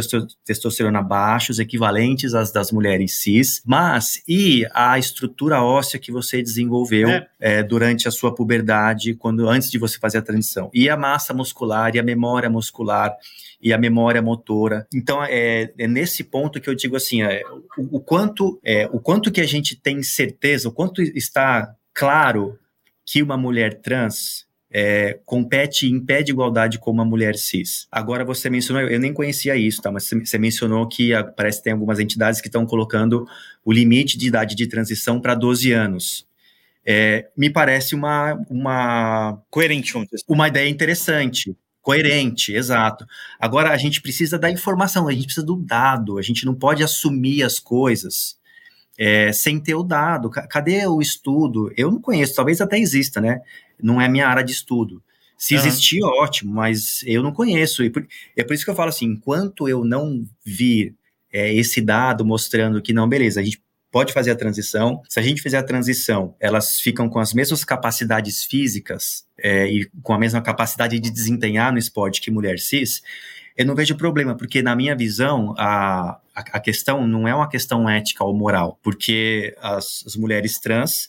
testosterona 0.44 1.02
baixos, 1.02 1.58
equivalentes 1.58 2.34
às 2.34 2.50
das 2.50 2.72
mulheres 2.72 3.20
cis, 3.20 3.62
mas 3.64 4.22
e 4.26 4.66
a 4.72 4.98
estrutura 4.98 5.62
óssea 5.62 6.00
que 6.00 6.10
você 6.10 6.42
desenvolveu 6.42 7.08
é. 7.08 7.26
É, 7.38 7.62
durante 7.62 8.08
a 8.08 8.10
sua 8.10 8.34
puberdade, 8.34 9.14
quando 9.14 9.48
antes 9.48 9.70
de 9.70 9.78
você 9.78 9.98
fazer 9.98 10.18
a 10.18 10.22
transição? 10.22 10.70
E 10.72 10.88
a 10.88 10.96
massa 10.96 11.34
muscular 11.34 11.94
e 11.94 11.98
a 11.98 12.02
memória 12.02 12.48
muscular 12.48 13.14
e 13.60 13.72
a 13.72 13.78
memória 13.78 14.22
motora. 14.22 14.86
Então, 14.94 15.22
é, 15.24 15.72
é 15.76 15.86
nesse 15.86 16.24
ponto 16.24 16.60
que 16.60 16.68
eu 16.68 16.74
digo 16.74 16.96
assim, 16.96 17.22
é, 17.22 17.42
o, 17.78 17.95
o, 17.96 18.00
quanto, 18.00 18.60
é, 18.62 18.86
o 18.92 19.00
quanto 19.00 19.32
que 19.32 19.40
a 19.40 19.46
gente 19.46 19.74
tem 19.74 20.02
certeza, 20.02 20.68
o 20.68 20.72
quanto 20.72 21.00
está 21.00 21.74
claro 21.94 22.58
que 23.06 23.22
uma 23.22 23.38
mulher 23.38 23.80
trans 23.80 24.44
é, 24.70 25.18
compete 25.24 25.86
em 25.86 25.98
pé 25.98 26.22
de 26.22 26.30
igualdade 26.30 26.78
com 26.78 26.90
uma 26.90 27.06
mulher 27.06 27.36
cis. 27.36 27.86
Agora 27.90 28.22
você 28.22 28.50
mencionou, 28.50 28.82
eu 28.82 29.00
nem 29.00 29.14
conhecia 29.14 29.56
isso, 29.56 29.80
tá? 29.80 29.90
Mas 29.90 30.10
você 30.10 30.36
mencionou 30.36 30.86
que 30.86 31.14
a, 31.14 31.24
parece 31.24 31.58
que 31.58 31.64
tem 31.64 31.72
algumas 31.72 31.98
entidades 31.98 32.38
que 32.38 32.48
estão 32.48 32.66
colocando 32.66 33.26
o 33.64 33.72
limite 33.72 34.18
de 34.18 34.26
idade 34.26 34.54
de 34.54 34.66
transição 34.66 35.18
para 35.18 35.34
12 35.34 35.72
anos. 35.72 36.26
É, 36.84 37.30
me 37.34 37.48
parece 37.48 37.94
uma, 37.94 38.34
uma 38.50 39.42
coerente, 39.48 39.94
uma 40.28 40.48
ideia 40.48 40.68
interessante. 40.68 41.56
Coerente, 41.86 42.52
exato. 42.52 43.06
Agora 43.38 43.70
a 43.70 43.76
gente 43.76 44.02
precisa 44.02 44.36
da 44.36 44.50
informação, 44.50 45.06
a 45.06 45.12
gente 45.12 45.26
precisa 45.26 45.46
do 45.46 45.54
dado, 45.54 46.18
a 46.18 46.22
gente 46.22 46.44
não 46.44 46.52
pode 46.52 46.82
assumir 46.82 47.44
as 47.44 47.60
coisas 47.60 48.36
é, 48.98 49.32
sem 49.32 49.60
ter 49.60 49.76
o 49.76 49.84
dado. 49.84 50.28
Cadê 50.28 50.84
o 50.88 51.00
estudo? 51.00 51.72
Eu 51.76 51.92
não 51.92 52.00
conheço, 52.00 52.34
talvez 52.34 52.60
até 52.60 52.76
exista, 52.76 53.20
né? 53.20 53.40
Não 53.80 54.00
é 54.00 54.08
minha 54.08 54.26
área 54.26 54.42
de 54.42 54.50
estudo. 54.50 55.00
Se 55.38 55.54
uhum. 55.54 55.60
existir, 55.60 56.02
ótimo, 56.02 56.52
mas 56.52 57.04
eu 57.06 57.22
não 57.22 57.30
conheço. 57.30 57.84
E 57.84 57.88
por, 57.88 58.04
é 58.36 58.42
por 58.42 58.54
isso 58.54 58.64
que 58.64 58.70
eu 58.72 58.74
falo 58.74 58.88
assim: 58.88 59.06
enquanto 59.06 59.68
eu 59.68 59.84
não 59.84 60.24
vir 60.44 60.92
é, 61.32 61.54
esse 61.54 61.80
dado 61.80 62.24
mostrando 62.24 62.82
que 62.82 62.92
não, 62.92 63.08
beleza, 63.08 63.38
a 63.38 63.44
gente 63.44 63.62
pode 63.96 64.12
fazer 64.12 64.30
a 64.30 64.36
transição. 64.36 65.00
Se 65.08 65.18
a 65.18 65.22
gente 65.22 65.40
fizer 65.40 65.56
a 65.56 65.62
transição, 65.62 66.34
elas 66.38 66.78
ficam 66.78 67.08
com 67.08 67.18
as 67.18 67.32
mesmas 67.32 67.64
capacidades 67.64 68.44
físicas 68.44 69.24
é, 69.38 69.66
e 69.66 69.88
com 70.02 70.12
a 70.12 70.18
mesma 70.18 70.42
capacidade 70.42 71.00
de 71.00 71.08
desempenhar 71.08 71.72
no 71.72 71.78
esporte 71.78 72.20
que 72.20 72.30
mulher 72.30 72.58
cis, 72.58 73.00
eu 73.56 73.64
não 73.64 73.74
vejo 73.74 73.96
problema, 73.96 74.36
porque 74.36 74.60
na 74.60 74.76
minha 74.76 74.94
visão, 74.94 75.54
a, 75.56 76.20
a, 76.34 76.60
questão 76.60 77.06
não 77.06 77.26
é 77.26 77.34
uma 77.34 77.48
questão 77.48 77.88
ética 77.88 78.22
ou 78.22 78.36
moral, 78.36 78.78
porque 78.82 79.56
as, 79.62 80.04
as 80.06 80.14
mulheres 80.14 80.60
trans 80.60 81.08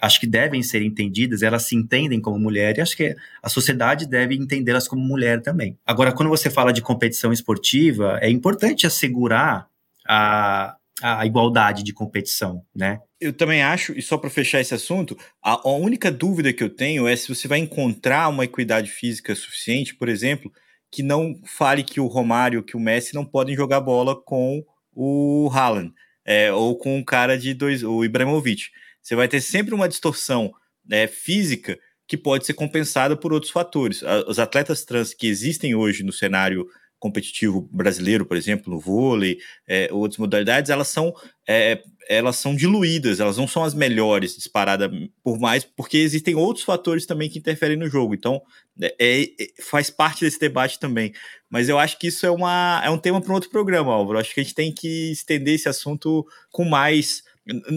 acho 0.00 0.20
que 0.20 0.26
devem 0.28 0.62
ser 0.62 0.82
entendidas, 0.82 1.42
elas 1.42 1.64
se 1.64 1.74
entendem 1.74 2.20
como 2.20 2.38
mulher 2.38 2.78
e 2.78 2.80
acho 2.80 2.96
que 2.96 3.16
a 3.42 3.48
sociedade 3.48 4.06
deve 4.06 4.36
entendê-las 4.36 4.86
como 4.86 5.02
mulher 5.02 5.42
também. 5.42 5.76
Agora, 5.84 6.12
quando 6.12 6.28
você 6.28 6.48
fala 6.48 6.72
de 6.72 6.80
competição 6.80 7.32
esportiva, 7.32 8.20
é 8.22 8.30
importante 8.30 8.86
assegurar 8.86 9.66
a, 10.08 10.76
a 11.02 11.24
igualdade 11.26 11.82
de 11.82 11.92
competição, 11.92 12.62
né? 12.74 12.98
Eu 13.20 13.32
também 13.32 13.62
acho, 13.62 13.92
e 13.92 14.02
só 14.02 14.16
para 14.16 14.30
fechar 14.30 14.60
esse 14.60 14.74
assunto, 14.74 15.16
a, 15.42 15.68
a, 15.68 15.72
única 15.72 16.10
dúvida 16.10 16.52
que 16.52 16.62
eu 16.62 16.70
tenho 16.70 17.06
é 17.06 17.14
se 17.14 17.28
você 17.28 17.46
vai 17.46 17.58
encontrar 17.58 18.28
uma 18.28 18.44
equidade 18.44 18.90
física 18.90 19.34
suficiente, 19.34 19.94
por 19.94 20.08
exemplo, 20.08 20.50
que 20.90 21.02
não 21.02 21.34
fale 21.44 21.82
que 21.82 22.00
o 22.00 22.06
Romário, 22.06 22.62
que 22.62 22.76
o 22.76 22.80
Messi 22.80 23.14
não 23.14 23.24
podem 23.24 23.54
jogar 23.54 23.80
bola 23.80 24.20
com 24.20 24.64
o 24.92 25.50
Haaland, 25.52 25.92
é, 26.24 26.52
ou 26.52 26.76
com 26.76 26.96
um 26.96 27.04
cara 27.04 27.38
de 27.38 27.54
dois, 27.54 27.82
o 27.82 28.04
Ibrahimovic. 28.04 28.64
Você 29.02 29.14
vai 29.14 29.28
ter 29.28 29.40
sempre 29.40 29.74
uma 29.74 29.88
distorção 29.88 30.52
né, 30.84 31.06
física 31.06 31.78
que 32.06 32.16
pode 32.16 32.44
ser 32.44 32.54
compensada 32.54 33.16
por 33.16 33.32
outros 33.32 33.52
fatores. 33.52 34.02
Os 34.26 34.40
atletas 34.40 34.84
trans 34.84 35.14
que 35.14 35.28
existem 35.28 35.74
hoje 35.76 36.02
no 36.02 36.12
cenário 36.12 36.66
competitivo 37.00 37.66
brasileiro, 37.72 38.26
por 38.26 38.36
exemplo, 38.36 38.72
no 38.72 38.78
vôlei, 38.78 39.38
é, 39.66 39.88
outras 39.90 40.18
modalidades, 40.18 40.70
elas 40.70 40.88
são, 40.88 41.12
é, 41.48 41.82
elas 42.08 42.36
são 42.36 42.54
diluídas, 42.54 43.18
elas 43.18 43.38
não 43.38 43.48
são 43.48 43.64
as 43.64 43.72
melhores 43.72 44.36
disparadas 44.36 44.90
por 45.24 45.40
mais, 45.40 45.64
porque 45.64 45.96
existem 45.96 46.34
outros 46.34 46.64
fatores 46.64 47.06
também 47.06 47.30
que 47.30 47.38
interferem 47.38 47.76
no 47.76 47.88
jogo. 47.88 48.14
Então, 48.14 48.42
é, 48.80 48.94
é, 49.00 49.22
é 49.22 49.62
faz 49.62 49.88
parte 49.88 50.20
desse 50.20 50.38
debate 50.38 50.78
também. 50.78 51.12
Mas 51.48 51.70
eu 51.70 51.78
acho 51.78 51.98
que 51.98 52.08
isso 52.08 52.26
é, 52.26 52.30
uma, 52.30 52.82
é 52.84 52.90
um 52.90 52.98
tema 52.98 53.20
para 53.20 53.32
um 53.32 53.34
outro 53.34 53.50
programa, 53.50 53.92
Álvaro. 53.92 54.18
Acho 54.18 54.34
que 54.34 54.40
a 54.40 54.42
gente 54.42 54.54
tem 54.54 54.70
que 54.70 55.10
estender 55.10 55.54
esse 55.54 55.68
assunto 55.68 56.24
com 56.52 56.64
mais. 56.64 57.22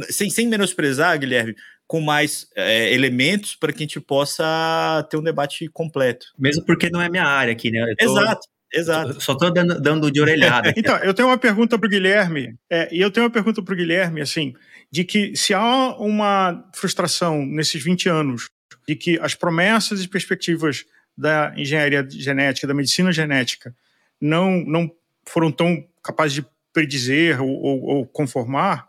Sem, 0.09 0.29
sem 0.29 0.47
menosprezar, 0.47 1.17
Guilherme, 1.17 1.55
com 1.87 2.01
mais 2.01 2.47
é, 2.55 2.93
elementos 2.93 3.55
para 3.55 3.71
que 3.71 3.79
a 3.79 3.85
gente 3.85 3.99
possa 3.99 5.07
ter 5.09 5.17
um 5.17 5.23
debate 5.23 5.67
completo. 5.69 6.27
Mesmo 6.37 6.65
porque 6.65 6.89
não 6.89 7.01
é 7.01 7.09
minha 7.09 7.23
área 7.25 7.53
aqui, 7.53 7.71
né? 7.71 7.85
Tô, 7.97 8.05
Exato. 8.05 8.47
Exato. 8.73 9.21
Só 9.21 9.33
estou 9.33 9.53
dando, 9.53 9.79
dando, 9.79 10.11
de 10.11 10.19
orelhada. 10.19 10.73
então, 10.75 10.97
eu 10.97 11.13
tenho 11.13 11.27
uma 11.27 11.37
pergunta 11.37 11.77
para 11.77 11.85
o 11.85 11.89
Guilherme, 11.89 12.55
é, 12.69 12.89
e 12.91 12.99
eu 12.99 13.11
tenho 13.11 13.25
uma 13.25 13.31
pergunta 13.31 13.61
para 13.61 13.73
o 13.73 13.77
Guilherme, 13.77 14.21
assim, 14.21 14.53
de 14.91 15.03
que 15.03 15.35
se 15.35 15.53
há 15.53 15.95
uma 15.97 16.63
frustração 16.73 17.45
nesses 17.45 17.83
20 17.83 18.09
anos 18.09 18.49
de 18.87 18.95
que 18.95 19.19
as 19.21 19.35
promessas 19.35 20.03
e 20.03 20.07
perspectivas 20.07 20.85
da 21.15 21.53
engenharia 21.55 22.05
genética, 22.09 22.67
da 22.67 22.73
medicina 22.73 23.11
genética, 23.11 23.75
não, 24.19 24.63
não 24.65 24.91
foram 25.25 25.51
tão 25.51 25.85
capazes 26.03 26.33
de 26.33 26.45
predizer 26.73 27.41
ou, 27.41 27.49
ou, 27.49 27.81
ou 27.83 28.07
conformar, 28.07 28.87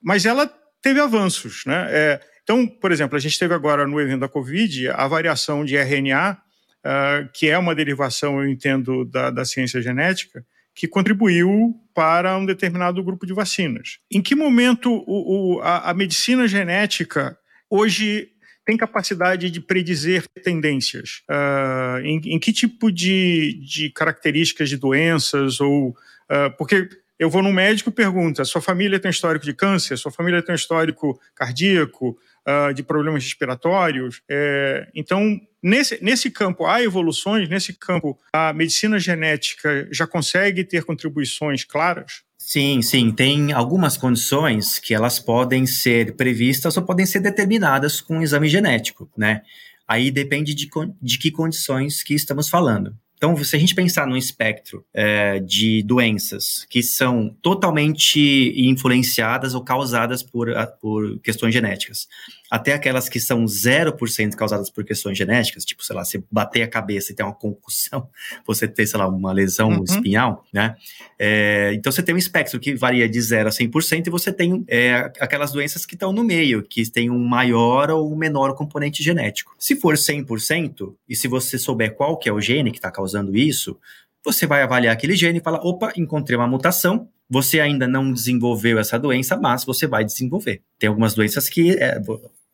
mas 0.00 0.24
ela 0.24 0.46
teve 0.80 1.00
avanços, 1.00 1.64
né? 1.66 1.86
É, 1.90 2.20
então, 2.42 2.66
por 2.66 2.90
exemplo, 2.90 3.16
a 3.16 3.20
gente 3.20 3.38
teve 3.38 3.54
agora 3.54 3.86
no 3.86 4.00
evento 4.00 4.20
da 4.20 4.28
Covid 4.28 4.88
a 4.88 5.06
variação 5.06 5.64
de 5.64 5.76
RNA, 5.76 6.38
uh, 6.86 7.28
que 7.32 7.48
é 7.48 7.58
uma 7.58 7.74
derivação, 7.74 8.42
eu 8.42 8.48
entendo, 8.48 9.04
da, 9.04 9.30
da 9.30 9.44
ciência 9.44 9.80
genética, 9.80 10.44
que 10.74 10.88
contribuiu 10.88 11.74
para 11.94 12.36
um 12.38 12.46
determinado 12.46 13.02
grupo 13.02 13.26
de 13.26 13.34
vacinas. 13.34 13.98
Em 14.10 14.22
que 14.22 14.34
momento 14.34 14.90
o, 15.06 15.56
o, 15.56 15.60
a, 15.60 15.90
a 15.90 15.94
medicina 15.94 16.46
genética 16.48 17.36
hoje 17.68 18.28
tem 18.64 18.76
capacidade 18.76 19.50
de 19.50 19.60
predizer 19.60 20.24
tendências? 20.42 21.22
Uh, 21.30 22.00
em, 22.02 22.20
em, 22.34 22.38
que 22.38 22.52
tipo 22.52 22.90
de, 22.90 23.60
de, 23.64 23.90
características 23.90 24.68
de 24.68 24.76
doenças? 24.76 25.60
ou 25.60 25.88
uh, 25.90 26.56
Porque 26.56 26.88
eu 27.18 27.28
vou 27.28 27.42
no 27.42 27.52
médico 27.52 27.90
e 27.90 27.92
pergunto: 27.92 28.44
sua 28.44 28.62
família 28.62 28.98
tem 28.98 29.10
histórico 29.10 29.44
de 29.44 29.52
câncer? 29.52 29.98
Sua 29.98 30.12
família 30.12 30.42
tem 30.42 30.54
histórico 30.54 31.20
cardíaco? 31.34 32.18
Uh, 32.48 32.72
de 32.72 32.82
problemas 32.82 33.22
respiratórios? 33.22 34.22
É, 34.26 34.88
então, 34.94 35.38
nesse, 35.62 36.02
nesse 36.02 36.30
campo, 36.30 36.66
há 36.66 36.82
evoluções, 36.82 37.48
nesse 37.48 37.72
campo, 37.72 38.18
a 38.32 38.52
medicina 38.52 38.98
genética 38.98 39.88
já 39.90 40.06
consegue 40.06 40.64
ter 40.64 40.84
contribuições 40.84 41.64
claras? 41.64 42.22
Sim, 42.38 42.82
sim. 42.82 43.12
Tem 43.12 43.52
algumas 43.52 43.96
condições 43.96 44.78
que 44.78 44.92
elas 44.92 45.18
podem 45.18 45.66
ser 45.66 46.16
previstas 46.16 46.76
ou 46.76 46.82
podem 46.82 47.06
ser 47.06 47.20
determinadas 47.20 48.00
com 48.00 48.18
um 48.18 48.22
exame 48.22 48.48
genético, 48.48 49.08
né? 49.16 49.42
Aí 49.86 50.10
depende 50.10 50.54
de, 50.54 50.68
de 51.00 51.18
que 51.18 51.30
condições 51.30 52.02
que 52.02 52.14
estamos 52.14 52.48
falando. 52.48 52.94
Então, 53.20 53.36
se 53.44 53.54
a 53.54 53.58
gente 53.58 53.74
pensar 53.74 54.06
num 54.06 54.16
espectro 54.16 54.82
é, 54.94 55.40
de 55.40 55.82
doenças 55.82 56.66
que 56.70 56.82
são 56.82 57.36
totalmente 57.42 58.54
influenciadas 58.56 59.54
ou 59.54 59.62
causadas 59.62 60.22
por, 60.22 60.48
por 60.80 61.20
questões 61.20 61.52
genéticas, 61.52 62.08
até 62.50 62.72
aquelas 62.72 63.08
que 63.08 63.20
são 63.20 63.44
0% 63.44 64.34
causadas 64.34 64.68
por 64.68 64.84
questões 64.84 65.16
genéticas, 65.16 65.64
tipo, 65.64 65.84
sei 65.84 65.94
lá, 65.94 66.04
você 66.04 66.22
bater 66.30 66.62
a 66.62 66.68
cabeça 66.68 67.12
e 67.12 67.14
ter 67.14 67.22
uma 67.22 67.32
concussão, 67.32 68.08
você 68.44 68.66
ter, 68.66 68.86
sei 68.86 68.98
lá, 68.98 69.06
uma 69.08 69.32
lesão 69.32 69.68
uhum. 69.68 69.84
espinhal, 69.84 70.44
né? 70.52 70.74
É, 71.18 71.72
então 71.74 71.92
você 71.92 72.02
tem 72.02 72.14
um 72.14 72.18
espectro 72.18 72.58
que 72.58 72.74
varia 72.74 73.08
de 73.08 73.20
0 73.20 73.48
a 73.48 73.52
100% 73.52 74.06
e 74.06 74.10
você 74.10 74.32
tem 74.32 74.64
é, 74.68 75.12
aquelas 75.20 75.52
doenças 75.52 75.86
que 75.86 75.94
estão 75.94 76.12
no 76.12 76.24
meio, 76.24 76.62
que 76.62 76.90
tem 76.90 77.08
um 77.08 77.24
maior 77.24 77.90
ou 77.90 78.16
menor 78.16 78.54
componente 78.54 79.02
genético. 79.02 79.54
Se 79.58 79.76
for 79.76 79.94
100%, 79.94 80.94
e 81.08 81.14
se 81.14 81.28
você 81.28 81.56
souber 81.58 81.94
qual 81.94 82.16
que 82.16 82.28
é 82.28 82.32
o 82.32 82.40
gene 82.40 82.72
que 82.72 82.78
está 82.78 82.90
causando 82.90 83.36
isso, 83.36 83.78
você 84.24 84.46
vai 84.46 84.62
avaliar 84.62 84.92
aquele 84.92 85.14
gene 85.14 85.38
e 85.38 85.42
falar, 85.42 85.60
opa, 85.60 85.92
encontrei 85.96 86.36
uma 86.36 86.48
mutação, 86.48 87.08
você 87.28 87.60
ainda 87.60 87.86
não 87.86 88.12
desenvolveu 88.12 88.78
essa 88.78 88.98
doença, 88.98 89.36
mas 89.36 89.64
você 89.64 89.86
vai 89.86 90.04
desenvolver. 90.04 90.62
Tem 90.78 90.88
algumas 90.88 91.14
doenças 91.14 91.48
que 91.48 91.70
é, 91.78 92.00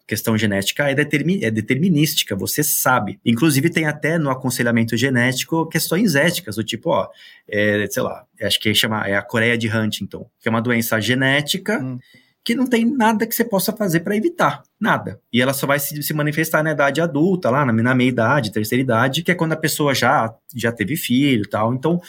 questão 0.06 0.38
genética 0.38 0.88
é, 0.88 0.94
determin, 0.94 1.42
é 1.42 1.50
determinística, 1.50 2.36
você 2.36 2.62
sabe. 2.62 3.18
Inclusive, 3.24 3.68
tem 3.68 3.86
até 3.86 4.18
no 4.18 4.30
aconselhamento 4.30 4.96
genético 4.96 5.66
questões 5.66 6.14
éticas, 6.14 6.56
do 6.56 6.64
tipo, 6.64 6.90
ó, 6.90 7.08
é, 7.48 7.86
sei 7.90 8.02
lá, 8.02 8.24
acho 8.40 8.60
que 8.60 8.72
chama, 8.74 9.06
é 9.06 9.16
a 9.16 9.22
Coreia 9.22 9.58
de 9.58 9.68
Huntington, 9.68 10.28
que 10.40 10.48
é 10.48 10.50
uma 10.50 10.62
doença 10.62 11.00
genética. 11.00 11.78
Hum. 11.78 11.98
Que 12.44 12.54
não 12.54 12.68
tem 12.68 12.84
nada 12.84 13.26
que 13.26 13.34
você 13.34 13.44
possa 13.44 13.72
fazer 13.72 14.00
para 14.00 14.14
evitar, 14.14 14.62
nada. 14.78 15.20
E 15.32 15.42
ela 15.42 15.52
só 15.52 15.66
vai 15.66 15.80
se, 15.80 16.00
se 16.00 16.14
manifestar 16.14 16.62
na 16.62 16.70
idade 16.70 17.00
adulta, 17.00 17.50
lá 17.50 17.66
na, 17.66 17.72
na 17.72 17.92
meia 17.92 18.08
idade, 18.08 18.52
terceira 18.52 18.80
idade, 18.80 19.24
que 19.24 19.32
é 19.32 19.34
quando 19.34 19.54
a 19.54 19.56
pessoa 19.56 19.92
já, 19.92 20.32
já 20.54 20.70
teve 20.70 20.94
filho 20.94 21.42
e 21.42 21.48
tal. 21.48 21.74
Então, 21.74 22.00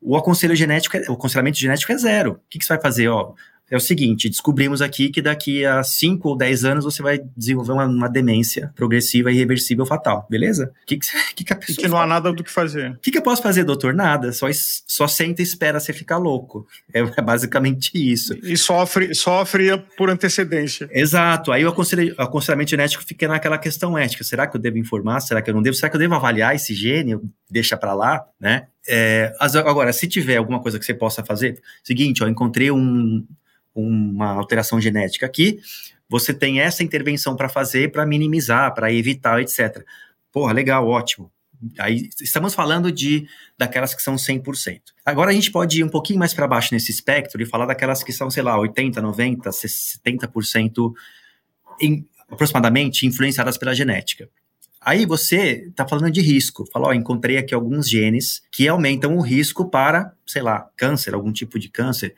o 0.00 0.16
aconselho 0.16 0.54
genético, 0.54 0.96
é, 0.96 1.02
o 1.08 1.14
aconselhamento 1.14 1.58
genético 1.58 1.90
é 1.90 1.98
zero. 1.98 2.34
O 2.34 2.40
que, 2.48 2.60
que 2.60 2.64
você 2.64 2.74
vai 2.74 2.80
fazer? 2.80 3.08
Ó, 3.08 3.34
é 3.70 3.76
o 3.76 3.80
seguinte: 3.80 4.28
descobrimos 4.28 4.82
aqui 4.82 5.08
que 5.10 5.22
daqui 5.22 5.64
a 5.64 5.82
5 5.82 6.28
ou 6.28 6.36
10 6.36 6.64
anos 6.64 6.84
você 6.84 7.02
vai 7.02 7.20
desenvolver 7.36 7.72
uma, 7.72 7.86
uma 7.86 8.08
demência 8.08 8.72
progressiva, 8.74 9.30
irreversível, 9.30 9.86
fatal, 9.86 10.26
beleza? 10.28 10.72
O 10.82 10.86
que, 10.86 10.98
que, 11.34 11.44
que, 11.44 11.52
a 11.52 11.56
pessoa. 11.56 11.74
E 11.74 11.76
que 11.76 11.88
não 11.88 11.98
há 11.98 12.06
nada 12.06 12.32
do 12.32 12.42
que 12.42 12.50
fazer. 12.50 12.90
O 12.92 12.98
que, 12.98 13.12
que 13.12 13.18
eu 13.18 13.22
posso 13.22 13.42
fazer, 13.42 13.62
doutor? 13.64 13.94
Nada. 13.94 14.32
Só, 14.32 14.48
só 14.52 15.06
senta 15.06 15.40
e 15.40 15.44
espera 15.44 15.78
você 15.78 15.92
ficar 15.92 16.18
louco. 16.18 16.66
É, 16.92 17.00
é 17.00 17.22
basicamente 17.22 17.90
isso. 17.94 18.36
E 18.42 18.56
sofre, 18.56 19.14
sofre 19.14 19.78
por 19.96 20.10
antecedência. 20.10 20.88
Exato. 20.92 21.52
Aí 21.52 21.64
o, 21.64 21.74
aconselhamento 22.18 22.70
genético 22.70 23.04
fica 23.04 23.28
naquela 23.28 23.58
questão 23.58 23.96
ética: 23.96 24.24
será 24.24 24.46
que 24.46 24.56
eu 24.56 24.60
devo 24.60 24.78
informar? 24.78 25.20
Será 25.20 25.40
que 25.40 25.50
eu 25.50 25.54
não 25.54 25.62
devo? 25.62 25.76
Será 25.76 25.88
que 25.88 25.96
eu 25.96 26.00
devo 26.00 26.14
avaliar 26.14 26.54
esse 26.54 26.74
gene? 26.74 27.18
Deixa 27.48 27.76
para 27.76 27.94
lá, 27.94 28.24
né? 28.40 28.66
É, 28.88 29.32
agora, 29.64 29.92
se 29.92 30.08
tiver 30.08 30.36
alguma 30.36 30.60
coisa 30.60 30.78
que 30.78 30.84
você 30.84 30.94
possa 30.94 31.22
fazer, 31.22 31.60
seguinte, 31.84 32.24
ó, 32.24 32.28
encontrei 32.28 32.70
um, 32.70 33.24
uma 33.74 34.32
alteração 34.32 34.80
genética 34.80 35.26
aqui, 35.26 35.60
você 36.08 36.34
tem 36.34 36.60
essa 36.60 36.82
intervenção 36.82 37.36
para 37.36 37.48
fazer 37.48 37.92
para 37.92 38.04
minimizar, 38.04 38.74
para 38.74 38.92
evitar, 38.92 39.40
etc. 39.40 39.84
Porra, 40.32 40.52
legal, 40.52 40.86
ótimo. 40.86 41.30
Aí 41.78 42.08
estamos 42.20 42.54
falando 42.54 42.90
de 42.90 43.28
daquelas 43.56 43.94
que 43.94 44.02
são 44.02 44.16
100%. 44.16 44.80
Agora 45.04 45.30
a 45.30 45.34
gente 45.34 45.50
pode 45.50 45.80
ir 45.80 45.84
um 45.84 45.88
pouquinho 45.88 46.18
mais 46.18 46.32
para 46.32 46.48
baixo 46.48 46.72
nesse 46.72 46.90
espectro 46.90 47.42
e 47.42 47.46
falar 47.46 47.66
daquelas 47.66 48.02
que 48.02 48.12
são, 48.12 48.30
sei 48.30 48.42
lá, 48.42 48.58
80, 48.58 49.00
90, 49.00 49.50
70% 49.50 50.92
em, 51.80 52.06
aproximadamente 52.30 53.06
influenciadas 53.06 53.58
pela 53.58 53.74
genética. 53.74 54.28
Aí 54.80 55.04
você 55.04 55.66
está 55.68 55.86
falando 55.86 56.10
de 56.10 56.22
risco. 56.22 56.64
Fala, 56.72 56.88
ó, 56.88 56.92
encontrei 56.94 57.36
aqui 57.36 57.54
alguns 57.54 57.88
genes 57.88 58.42
que 58.50 58.66
aumentam 58.66 59.16
o 59.16 59.20
risco 59.20 59.68
para, 59.68 60.14
sei 60.26 60.40
lá, 60.40 60.70
câncer, 60.74 61.14
algum 61.14 61.30
tipo 61.30 61.58
de 61.58 61.68
câncer. 61.68 62.14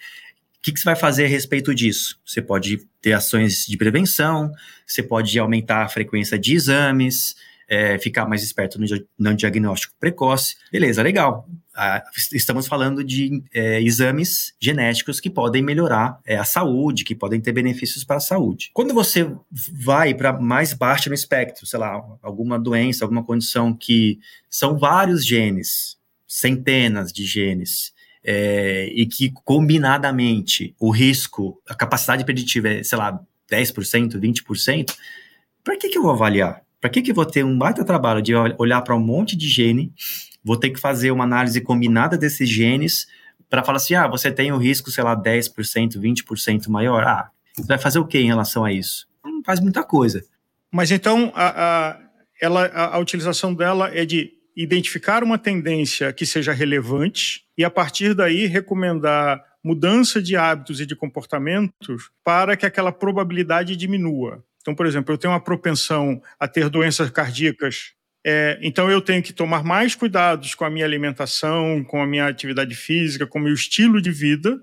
O 0.62 0.64
que, 0.64 0.70
que, 0.70 0.78
você 0.78 0.84
vai 0.84 0.94
fazer 0.94 1.24
a 1.24 1.28
respeito 1.28 1.74
disso? 1.74 2.20
Você 2.24 2.40
pode 2.40 2.86
ter 3.00 3.14
ações 3.14 3.66
de 3.66 3.76
prevenção, 3.76 4.52
você 4.86 5.02
pode 5.02 5.36
aumentar 5.36 5.82
a 5.82 5.88
frequência 5.88 6.38
de 6.38 6.54
exames, 6.54 7.34
é, 7.68 7.98
ficar 7.98 8.28
mais 8.28 8.44
esperto 8.44 8.80
no, 8.80 8.86
no, 9.18 9.34
diagnóstico 9.34 9.92
precoce. 9.98 10.54
Beleza, 10.70 11.02
legal. 11.02 11.48
Ah, 11.74 12.00
estamos 12.32 12.68
falando 12.68 13.02
de 13.02 13.42
é, 13.52 13.82
exames 13.82 14.54
genéticos 14.60 15.18
que 15.18 15.28
podem 15.28 15.62
melhorar 15.62 16.20
é, 16.24 16.36
a 16.36 16.44
saúde, 16.44 17.02
que 17.02 17.16
podem 17.16 17.40
ter 17.40 17.50
benefícios 17.50 18.04
para 18.04 18.18
a 18.18 18.20
saúde. 18.20 18.70
Quando 18.72 18.94
você 18.94 19.34
vai 19.50 20.14
para 20.14 20.32
mais 20.32 20.74
baixo 20.74 21.08
no 21.08 21.14
espectro, 21.16 21.66
sei 21.66 21.80
lá, 21.80 22.00
alguma 22.22 22.56
doença, 22.56 23.04
alguma 23.04 23.24
condição 23.24 23.74
que 23.74 24.20
são 24.48 24.78
vários 24.78 25.26
genes, 25.26 25.96
centenas 26.28 27.12
de 27.12 27.24
genes, 27.24 27.92
é, 28.25 28.91
e 28.95 29.07
que 29.07 29.31
combinadamente 29.45 30.75
o 30.79 30.91
risco, 30.91 31.61
a 31.68 31.75
capacidade 31.75 32.25
preditiva 32.25 32.68
é, 32.68 32.83
sei 32.83 32.99
lá, 32.99 33.20
10%, 33.51 34.18
20%, 34.18 34.95
para 35.64 35.77
que, 35.77 35.89
que 35.89 35.99
eu 35.99 36.03
vou 36.03 36.12
avaliar? 36.12 36.62
Para 36.81 36.91
que, 36.91 37.03
que 37.03 37.11
eu 37.11 37.14
vou 37.14 37.27
ter 37.27 37.45
um 37.45 37.57
baita 37.57 37.85
trabalho 37.85 38.23
de 38.23 38.35
olhar 38.35 38.81
para 38.83 38.97
um 38.97 39.01
monte 39.01 39.37
de 39.37 39.49
gene, 39.49 39.93
vou 40.43 40.57
ter 40.57 40.70
que 40.70 40.81
fazer 40.81 41.11
uma 41.11 41.25
análise 41.25 41.61
combinada 41.61 42.18
desses 42.18 42.49
genes 42.49 43.07
para 43.49 43.62
falar 43.62 43.77
assim, 43.77 43.95
ah, 43.95 44.09
você 44.09 44.33
tem 44.33 44.51
o 44.51 44.57
um 44.57 44.59
risco, 44.59 44.91
sei 44.91 45.05
lá, 45.05 45.14
10%, 45.14 45.99
20% 45.99 46.68
maior. 46.68 47.05
Ah, 47.05 47.31
você 47.55 47.66
vai 47.66 47.79
fazer 47.79 47.99
o 47.99 48.07
que 48.07 48.18
em 48.18 48.27
relação 48.27 48.64
a 48.64 48.73
isso? 48.73 49.07
Não 49.25 49.43
faz 49.45 49.61
muita 49.61 49.85
coisa. 49.85 50.25
Mas 50.70 50.91
então, 50.91 51.31
a, 51.35 51.91
a, 51.91 52.01
ela, 52.41 52.64
a, 52.66 52.97
a 52.97 52.99
utilização 52.99 53.55
dela 53.55 53.91
é 53.95 54.05
de 54.07 54.33
identificar 54.57 55.22
uma 55.22 55.38
tendência 55.38 56.12
que 56.12 56.26
seja 56.26 56.53
relevante 56.53 57.44
e, 57.57 57.64
a 57.64 57.70
partir 57.70 58.14
daí, 58.14 58.46
recomendar 58.46 59.42
mudança 59.64 60.20
de 60.20 60.36
hábitos 60.36 60.80
e 60.80 60.86
de 60.86 60.96
comportamentos 60.96 62.11
para 62.24 62.57
que 62.57 62.66
aquela 62.66 62.92
probabilidade 62.92 63.76
diminua. 63.76 64.44
Então, 64.61 64.74
por 64.74 64.86
exemplo, 64.86 65.12
eu 65.12 65.18
tenho 65.18 65.32
uma 65.32 65.40
propensão 65.40 66.20
a 66.38 66.46
ter 66.48 66.68
doenças 66.68 67.11
cardíacas 67.11 67.94
É, 68.24 68.57
então 68.62 68.88
eu 68.88 69.00
tenho 69.00 69.20
que 69.20 69.32
tomar 69.32 69.64
mais 69.64 69.96
cuidados 69.96 70.55
com 70.55 70.64
a 70.64 70.70
minha 70.70 70.84
alimentação, 70.84 71.82
com 71.82 72.00
a 72.00 72.07
minha 72.07 72.28
atividade 72.28 72.74
física, 72.76 73.26
com 73.26 73.40
o 73.40 73.42
meu 73.42 73.53
estilo 73.53 74.00
de 74.00 74.12
vida, 74.12 74.61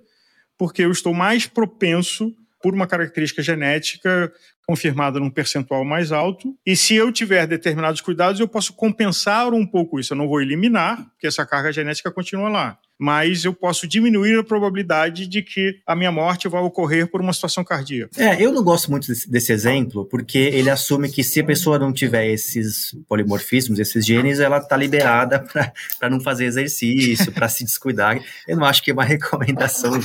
porque 0.57 0.81
eu 0.83 0.91
estou 0.91 1.13
mais 1.13 1.45
propenso 1.45 2.33
por 2.61 2.73
uma 2.73 2.87
característica 2.87 3.41
genética 3.43 4.31
confirmada 4.69 5.19
num 5.19 5.31
percentual 5.31 5.83
mais 5.83 6.11
alto. 6.11 6.55
E 6.63 6.77
se 6.77 6.93
eu 6.93 7.11
tiver 7.11 7.47
determinados 7.47 8.01
cuidados, 8.01 8.39
eu 8.39 8.47
posso 8.47 8.71
compensar 8.73 9.51
um 9.51 9.65
pouco 9.65 9.99
isso. 9.99 10.13
Eu 10.13 10.17
não 10.17 10.27
vou 10.27 10.39
eliminar, 10.39 11.09
porque 11.09 11.25
essa 11.25 11.43
carga 11.43 11.73
genética 11.73 12.11
continua 12.11 12.49
lá. 12.49 12.77
Mas 12.99 13.45
eu 13.45 13.53
posso 13.53 13.87
diminuir 13.87 14.37
a 14.37 14.43
probabilidade 14.43 15.25
de 15.25 15.41
que 15.41 15.79
a 15.87 15.95
minha 15.95 16.11
morte 16.11 16.47
vai 16.47 16.61
ocorrer 16.61 17.07
por 17.07 17.19
uma 17.19 17.33
situação 17.33 17.63
cardíaca. 17.63 18.11
É, 18.21 18.39
eu 18.39 18.51
não 18.51 18.63
gosto 18.63 18.91
muito 18.91 19.07
desse, 19.07 19.31
desse 19.31 19.51
exemplo, 19.51 20.05
porque 20.05 20.37
ele 20.37 20.69
assume 20.69 21.09
que 21.09 21.23
se 21.23 21.39
a 21.39 21.43
pessoa 21.43 21.79
não 21.79 21.91
tiver 21.91 22.27
esses 22.27 22.95
polimorfismos, 23.07 23.79
esses 23.79 24.05
genes, 24.05 24.39
ela 24.39 24.59
está 24.59 24.77
liberada 24.77 25.39
para 25.97 26.09
não 26.11 26.19
fazer 26.19 26.45
exercício, 26.45 27.31
para 27.31 27.49
se 27.49 27.63
descuidar. 27.63 28.21
Eu 28.47 28.57
não 28.57 28.65
acho 28.65 28.83
que 28.83 28.91
é 28.91 28.93
uma 28.93 29.01
recomendação 29.05 29.99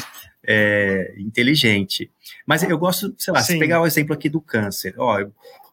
é, 0.47 1.15
inteligente. 1.19 2.11
Mas 2.47 2.62
eu 2.62 2.79
gosto, 2.79 3.15
sei 3.19 3.33
lá, 3.33 3.41
Sim. 3.41 3.55
se 3.55 3.59
pegar 3.59 3.81
o 3.81 3.87
exemplo 3.87 4.15
aqui 4.15 4.29
do 4.29 4.41
câncer, 4.55 4.95
ó, 4.97 5.21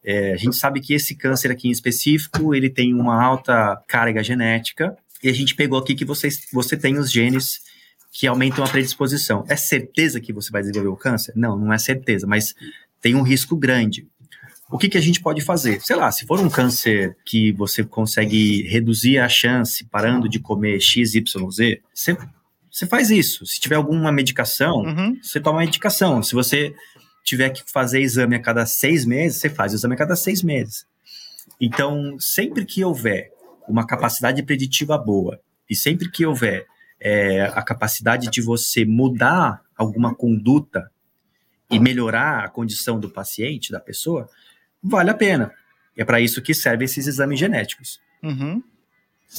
é, 0.04 0.32
a 0.32 0.36
gente 0.36 0.56
sabe 0.56 0.80
que 0.80 0.92
esse 0.92 1.14
câncer 1.14 1.52
aqui 1.52 1.68
em 1.68 1.70
específico, 1.70 2.52
ele 2.54 2.68
tem 2.68 2.92
uma 2.92 3.22
alta 3.22 3.80
carga 3.86 4.22
genética, 4.24 4.96
e 5.22 5.28
a 5.28 5.32
gente 5.32 5.54
pegou 5.54 5.78
aqui 5.78 5.94
que 5.94 6.04
você, 6.04 6.28
você 6.52 6.76
tem 6.76 6.98
os 6.98 7.12
genes 7.12 7.60
que 8.10 8.26
aumentam 8.26 8.64
a 8.64 8.68
predisposição. 8.68 9.44
É 9.48 9.54
certeza 9.54 10.20
que 10.20 10.32
você 10.32 10.50
vai 10.50 10.62
desenvolver 10.62 10.88
o 10.88 10.96
câncer? 10.96 11.32
Não, 11.36 11.56
não 11.56 11.72
é 11.72 11.78
certeza, 11.78 12.26
mas 12.26 12.54
tem 13.00 13.14
um 13.14 13.22
risco 13.22 13.56
grande. 13.56 14.06
O 14.68 14.78
que, 14.78 14.88
que 14.88 14.98
a 14.98 15.00
gente 15.00 15.20
pode 15.20 15.40
fazer? 15.42 15.80
Sei 15.80 15.94
lá, 15.94 16.10
se 16.10 16.26
for 16.26 16.40
um 16.40 16.50
câncer 16.50 17.16
que 17.24 17.52
você 17.52 17.84
consegue 17.84 18.62
reduzir 18.68 19.18
a 19.18 19.28
chance 19.28 19.84
parando 19.84 20.28
de 20.28 20.40
comer 20.40 20.80
X, 20.80 21.14
Y, 21.14 21.50
Z, 21.50 21.80
você 21.94 22.16
você 22.70 22.86
faz 22.86 23.10
isso. 23.10 23.44
Se 23.44 23.60
tiver 23.60 23.74
alguma 23.74 24.10
medicação, 24.10 24.78
uhum. 24.78 25.18
você 25.22 25.38
toma 25.38 25.58
a 25.60 25.64
medicação. 25.66 26.22
Se 26.22 26.34
você 26.34 26.74
tiver 27.22 27.50
que 27.50 27.62
fazer 27.70 28.00
exame 28.00 28.36
a 28.36 28.40
cada 28.40 28.66
seis 28.66 29.04
meses, 29.04 29.40
você 29.40 29.48
faz 29.48 29.72
o 29.72 29.76
exame 29.76 29.94
a 29.94 29.98
cada 29.98 30.16
seis 30.16 30.42
meses. 30.42 30.86
Então, 31.60 32.16
sempre 32.18 32.64
que 32.64 32.84
houver 32.84 33.30
uma 33.68 33.86
capacidade 33.86 34.42
preditiva 34.42 34.98
boa 34.98 35.40
e 35.68 35.74
sempre 35.74 36.10
que 36.10 36.26
houver 36.26 36.66
é, 37.00 37.42
a 37.42 37.62
capacidade 37.62 38.30
de 38.30 38.40
você 38.40 38.84
mudar 38.84 39.62
alguma 39.76 40.14
conduta 40.14 40.90
e 41.70 41.78
melhorar 41.78 42.44
a 42.44 42.48
condição 42.48 43.00
do 43.00 43.08
paciente, 43.08 43.72
da 43.72 43.80
pessoa, 43.80 44.28
vale 44.82 45.10
a 45.10 45.14
pena. 45.14 45.52
É 45.96 46.04
para 46.04 46.20
isso 46.20 46.42
que 46.42 46.54
servem 46.54 46.84
esses 46.84 47.06
exames 47.06 47.38
genéticos. 47.38 48.00
Uhum. 48.22 48.62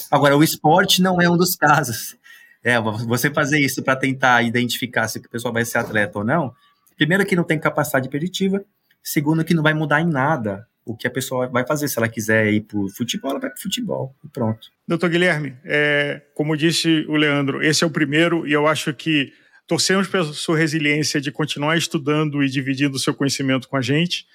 Agora, 0.09 0.35
o 0.35 0.43
esporte 0.43 1.01
não 1.01 1.21
é 1.21 1.29
um 1.29 1.37
dos 1.37 1.55
casos. 1.55 2.17
É, 2.63 2.79
você 2.79 3.29
fazer 3.29 3.59
isso 3.59 3.83
para 3.83 3.95
tentar 3.95 4.41
identificar 4.41 5.07
se 5.07 5.19
o 5.19 5.29
pessoal 5.29 5.53
vai 5.53 5.65
ser 5.65 5.77
atleta 5.77 6.19
ou 6.19 6.25
não, 6.25 6.55
primeiro 6.95 7.25
que 7.25 7.35
não 7.35 7.43
tem 7.43 7.59
capacidade 7.59 8.09
preditiva, 8.09 8.63
segundo 9.03 9.43
que 9.43 9.53
não 9.53 9.63
vai 9.63 9.73
mudar 9.73 10.01
em 10.01 10.07
nada 10.07 10.67
o 10.85 10.95
que 10.95 11.07
a 11.07 11.11
pessoa 11.11 11.47
vai 11.47 11.65
fazer. 11.65 11.87
Se 11.87 11.97
ela 11.97 12.09
quiser 12.09 12.51
ir 12.51 12.61
para 12.61 12.79
futebol, 12.95 13.31
ela 13.31 13.39
vai 13.39 13.49
para 13.49 13.59
futebol 13.59 14.15
e 14.23 14.27
pronto. 14.27 14.69
Doutor 14.87 15.09
Guilherme, 15.09 15.55
é, 15.63 16.21
como 16.33 16.57
disse 16.57 17.05
o 17.07 17.15
Leandro, 17.15 17.63
esse 17.63 17.83
é 17.83 17.87
o 17.87 17.91
primeiro 17.91 18.47
e 18.47 18.53
eu 18.53 18.67
acho 18.67 18.93
que 18.93 19.31
torcemos 19.65 20.07
pela 20.07 20.25
sua 20.25 20.57
resiliência 20.57 21.21
de 21.21 21.31
continuar 21.31 21.77
estudando 21.77 22.43
e 22.43 22.49
dividindo 22.49 22.95
o 22.95 22.99
seu 22.99 23.13
conhecimento 23.13 23.67
com 23.69 23.77
a 23.77 23.81
gente. 23.81 24.25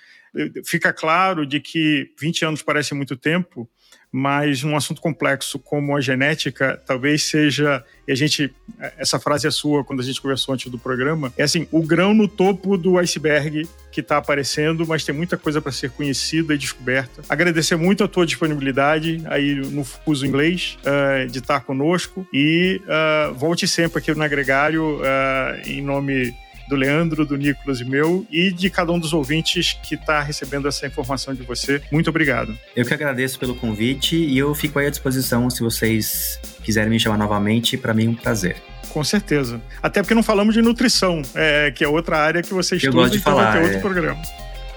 Fica 0.65 0.93
claro 0.93 1.47
de 1.47 1.61
que 1.61 2.13
20 2.19 2.45
anos 2.45 2.63
parece 2.63 2.95
muito 2.95 3.17
tempo, 3.17 3.69
mas 4.11 4.65
um 4.65 4.77
assunto 4.77 5.01
complexo 5.01 5.59
como 5.59 5.95
a 5.97 6.01
genética 6.01 6.81
talvez 6.87 7.25
seja 7.25 7.85
e 8.07 8.13
a 8.13 8.15
gente 8.15 8.53
essa 8.97 9.19
frase 9.19 9.47
é 9.47 9.51
sua 9.51 9.85
quando 9.85 10.01
a 10.01 10.03
gente 10.03 10.21
conversou 10.21 10.55
antes 10.55 10.71
do 10.71 10.79
programa 10.79 11.33
é 11.37 11.43
assim 11.43 11.69
o 11.71 11.83
grão 11.83 12.15
no 12.15 12.27
topo 12.27 12.79
do 12.79 12.99
iceberg 12.99 13.69
que 13.93 14.01
está 14.01 14.17
aparecendo 14.17 14.87
mas 14.87 15.05
tem 15.05 15.15
muita 15.15 15.37
coisa 15.37 15.61
para 15.61 15.73
ser 15.73 15.91
conhecida 15.91 16.55
e 16.55 16.59
descoberta. 16.59 17.23
Agradecer 17.29 17.77
muito 17.77 18.03
a 18.03 18.09
tua 18.09 18.25
disponibilidade 18.25 19.23
aí 19.27 19.55
no 19.55 19.85
fuso 19.85 20.27
inglês 20.27 20.79
uh, 20.83 21.29
de 21.29 21.39
estar 21.39 21.61
conosco 21.61 22.27
e 22.33 22.81
uh, 22.85 23.35
volte 23.35 23.69
sempre 23.69 23.99
aqui 23.99 24.15
no 24.15 24.23
agregário 24.23 25.01
uh, 25.01 25.69
em 25.69 25.83
nome 25.83 26.35
do 26.69 26.77
Leandro, 26.77 27.25
do 27.25 27.37
Nicolas 27.37 27.81
e 27.81 27.85
meu, 27.85 28.27
e 28.31 28.51
de 28.53 28.69
cada 28.71 28.93
um 28.93 28.99
dos 28.99 29.12
ouvintes 29.12 29.79
que 29.83 29.95
está 29.95 30.21
recebendo 30.21 30.69
essa 30.69 30.87
informação 30.87 31.35
de 31.35 31.43
você. 31.43 31.81
Muito 31.91 32.11
obrigado. 32.11 32.57
Eu 32.77 32.85
que 32.85 32.95
agradeço 32.95 33.39
pelo 33.39 33.55
convite 33.55 34.16
e 34.16 34.37
eu 34.39 34.55
fico 34.55 34.79
aí 34.79 34.87
à 34.87 34.91
disposição 34.91 35.49
se 35.51 35.61
vocês 35.62 36.39
quiserem 36.62 36.91
me 36.91 37.01
chamar 37.01 37.16
novamente. 37.16 37.77
Para 37.77 37.95
mim 37.95 38.07
é 38.07 38.11
um 38.11 38.14
prazer. 38.14 38.57
Com 38.91 39.05
certeza. 39.05 39.61
Até 39.83 40.03
porque 40.03 40.14
não 40.14 40.23
falamos 40.23 40.55
de 40.55 40.62
nutrição, 40.62 41.23
é, 41.35 41.71
que 41.71 41.85
é 41.85 41.89
outra 41.89 42.19
área 42.19 42.43
que 42.43 42.53
você 42.53 42.77
estuda, 42.77 42.97
eu 42.97 43.01
gosto 43.03 43.12
de 43.12 43.19
então 43.19 43.33
falar, 43.33 43.51
vai 43.51 43.53
ter 43.53 43.64
outro 43.64 43.79
é... 43.79 43.81
programa. 43.81 44.23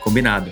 Combinado. 0.01 0.51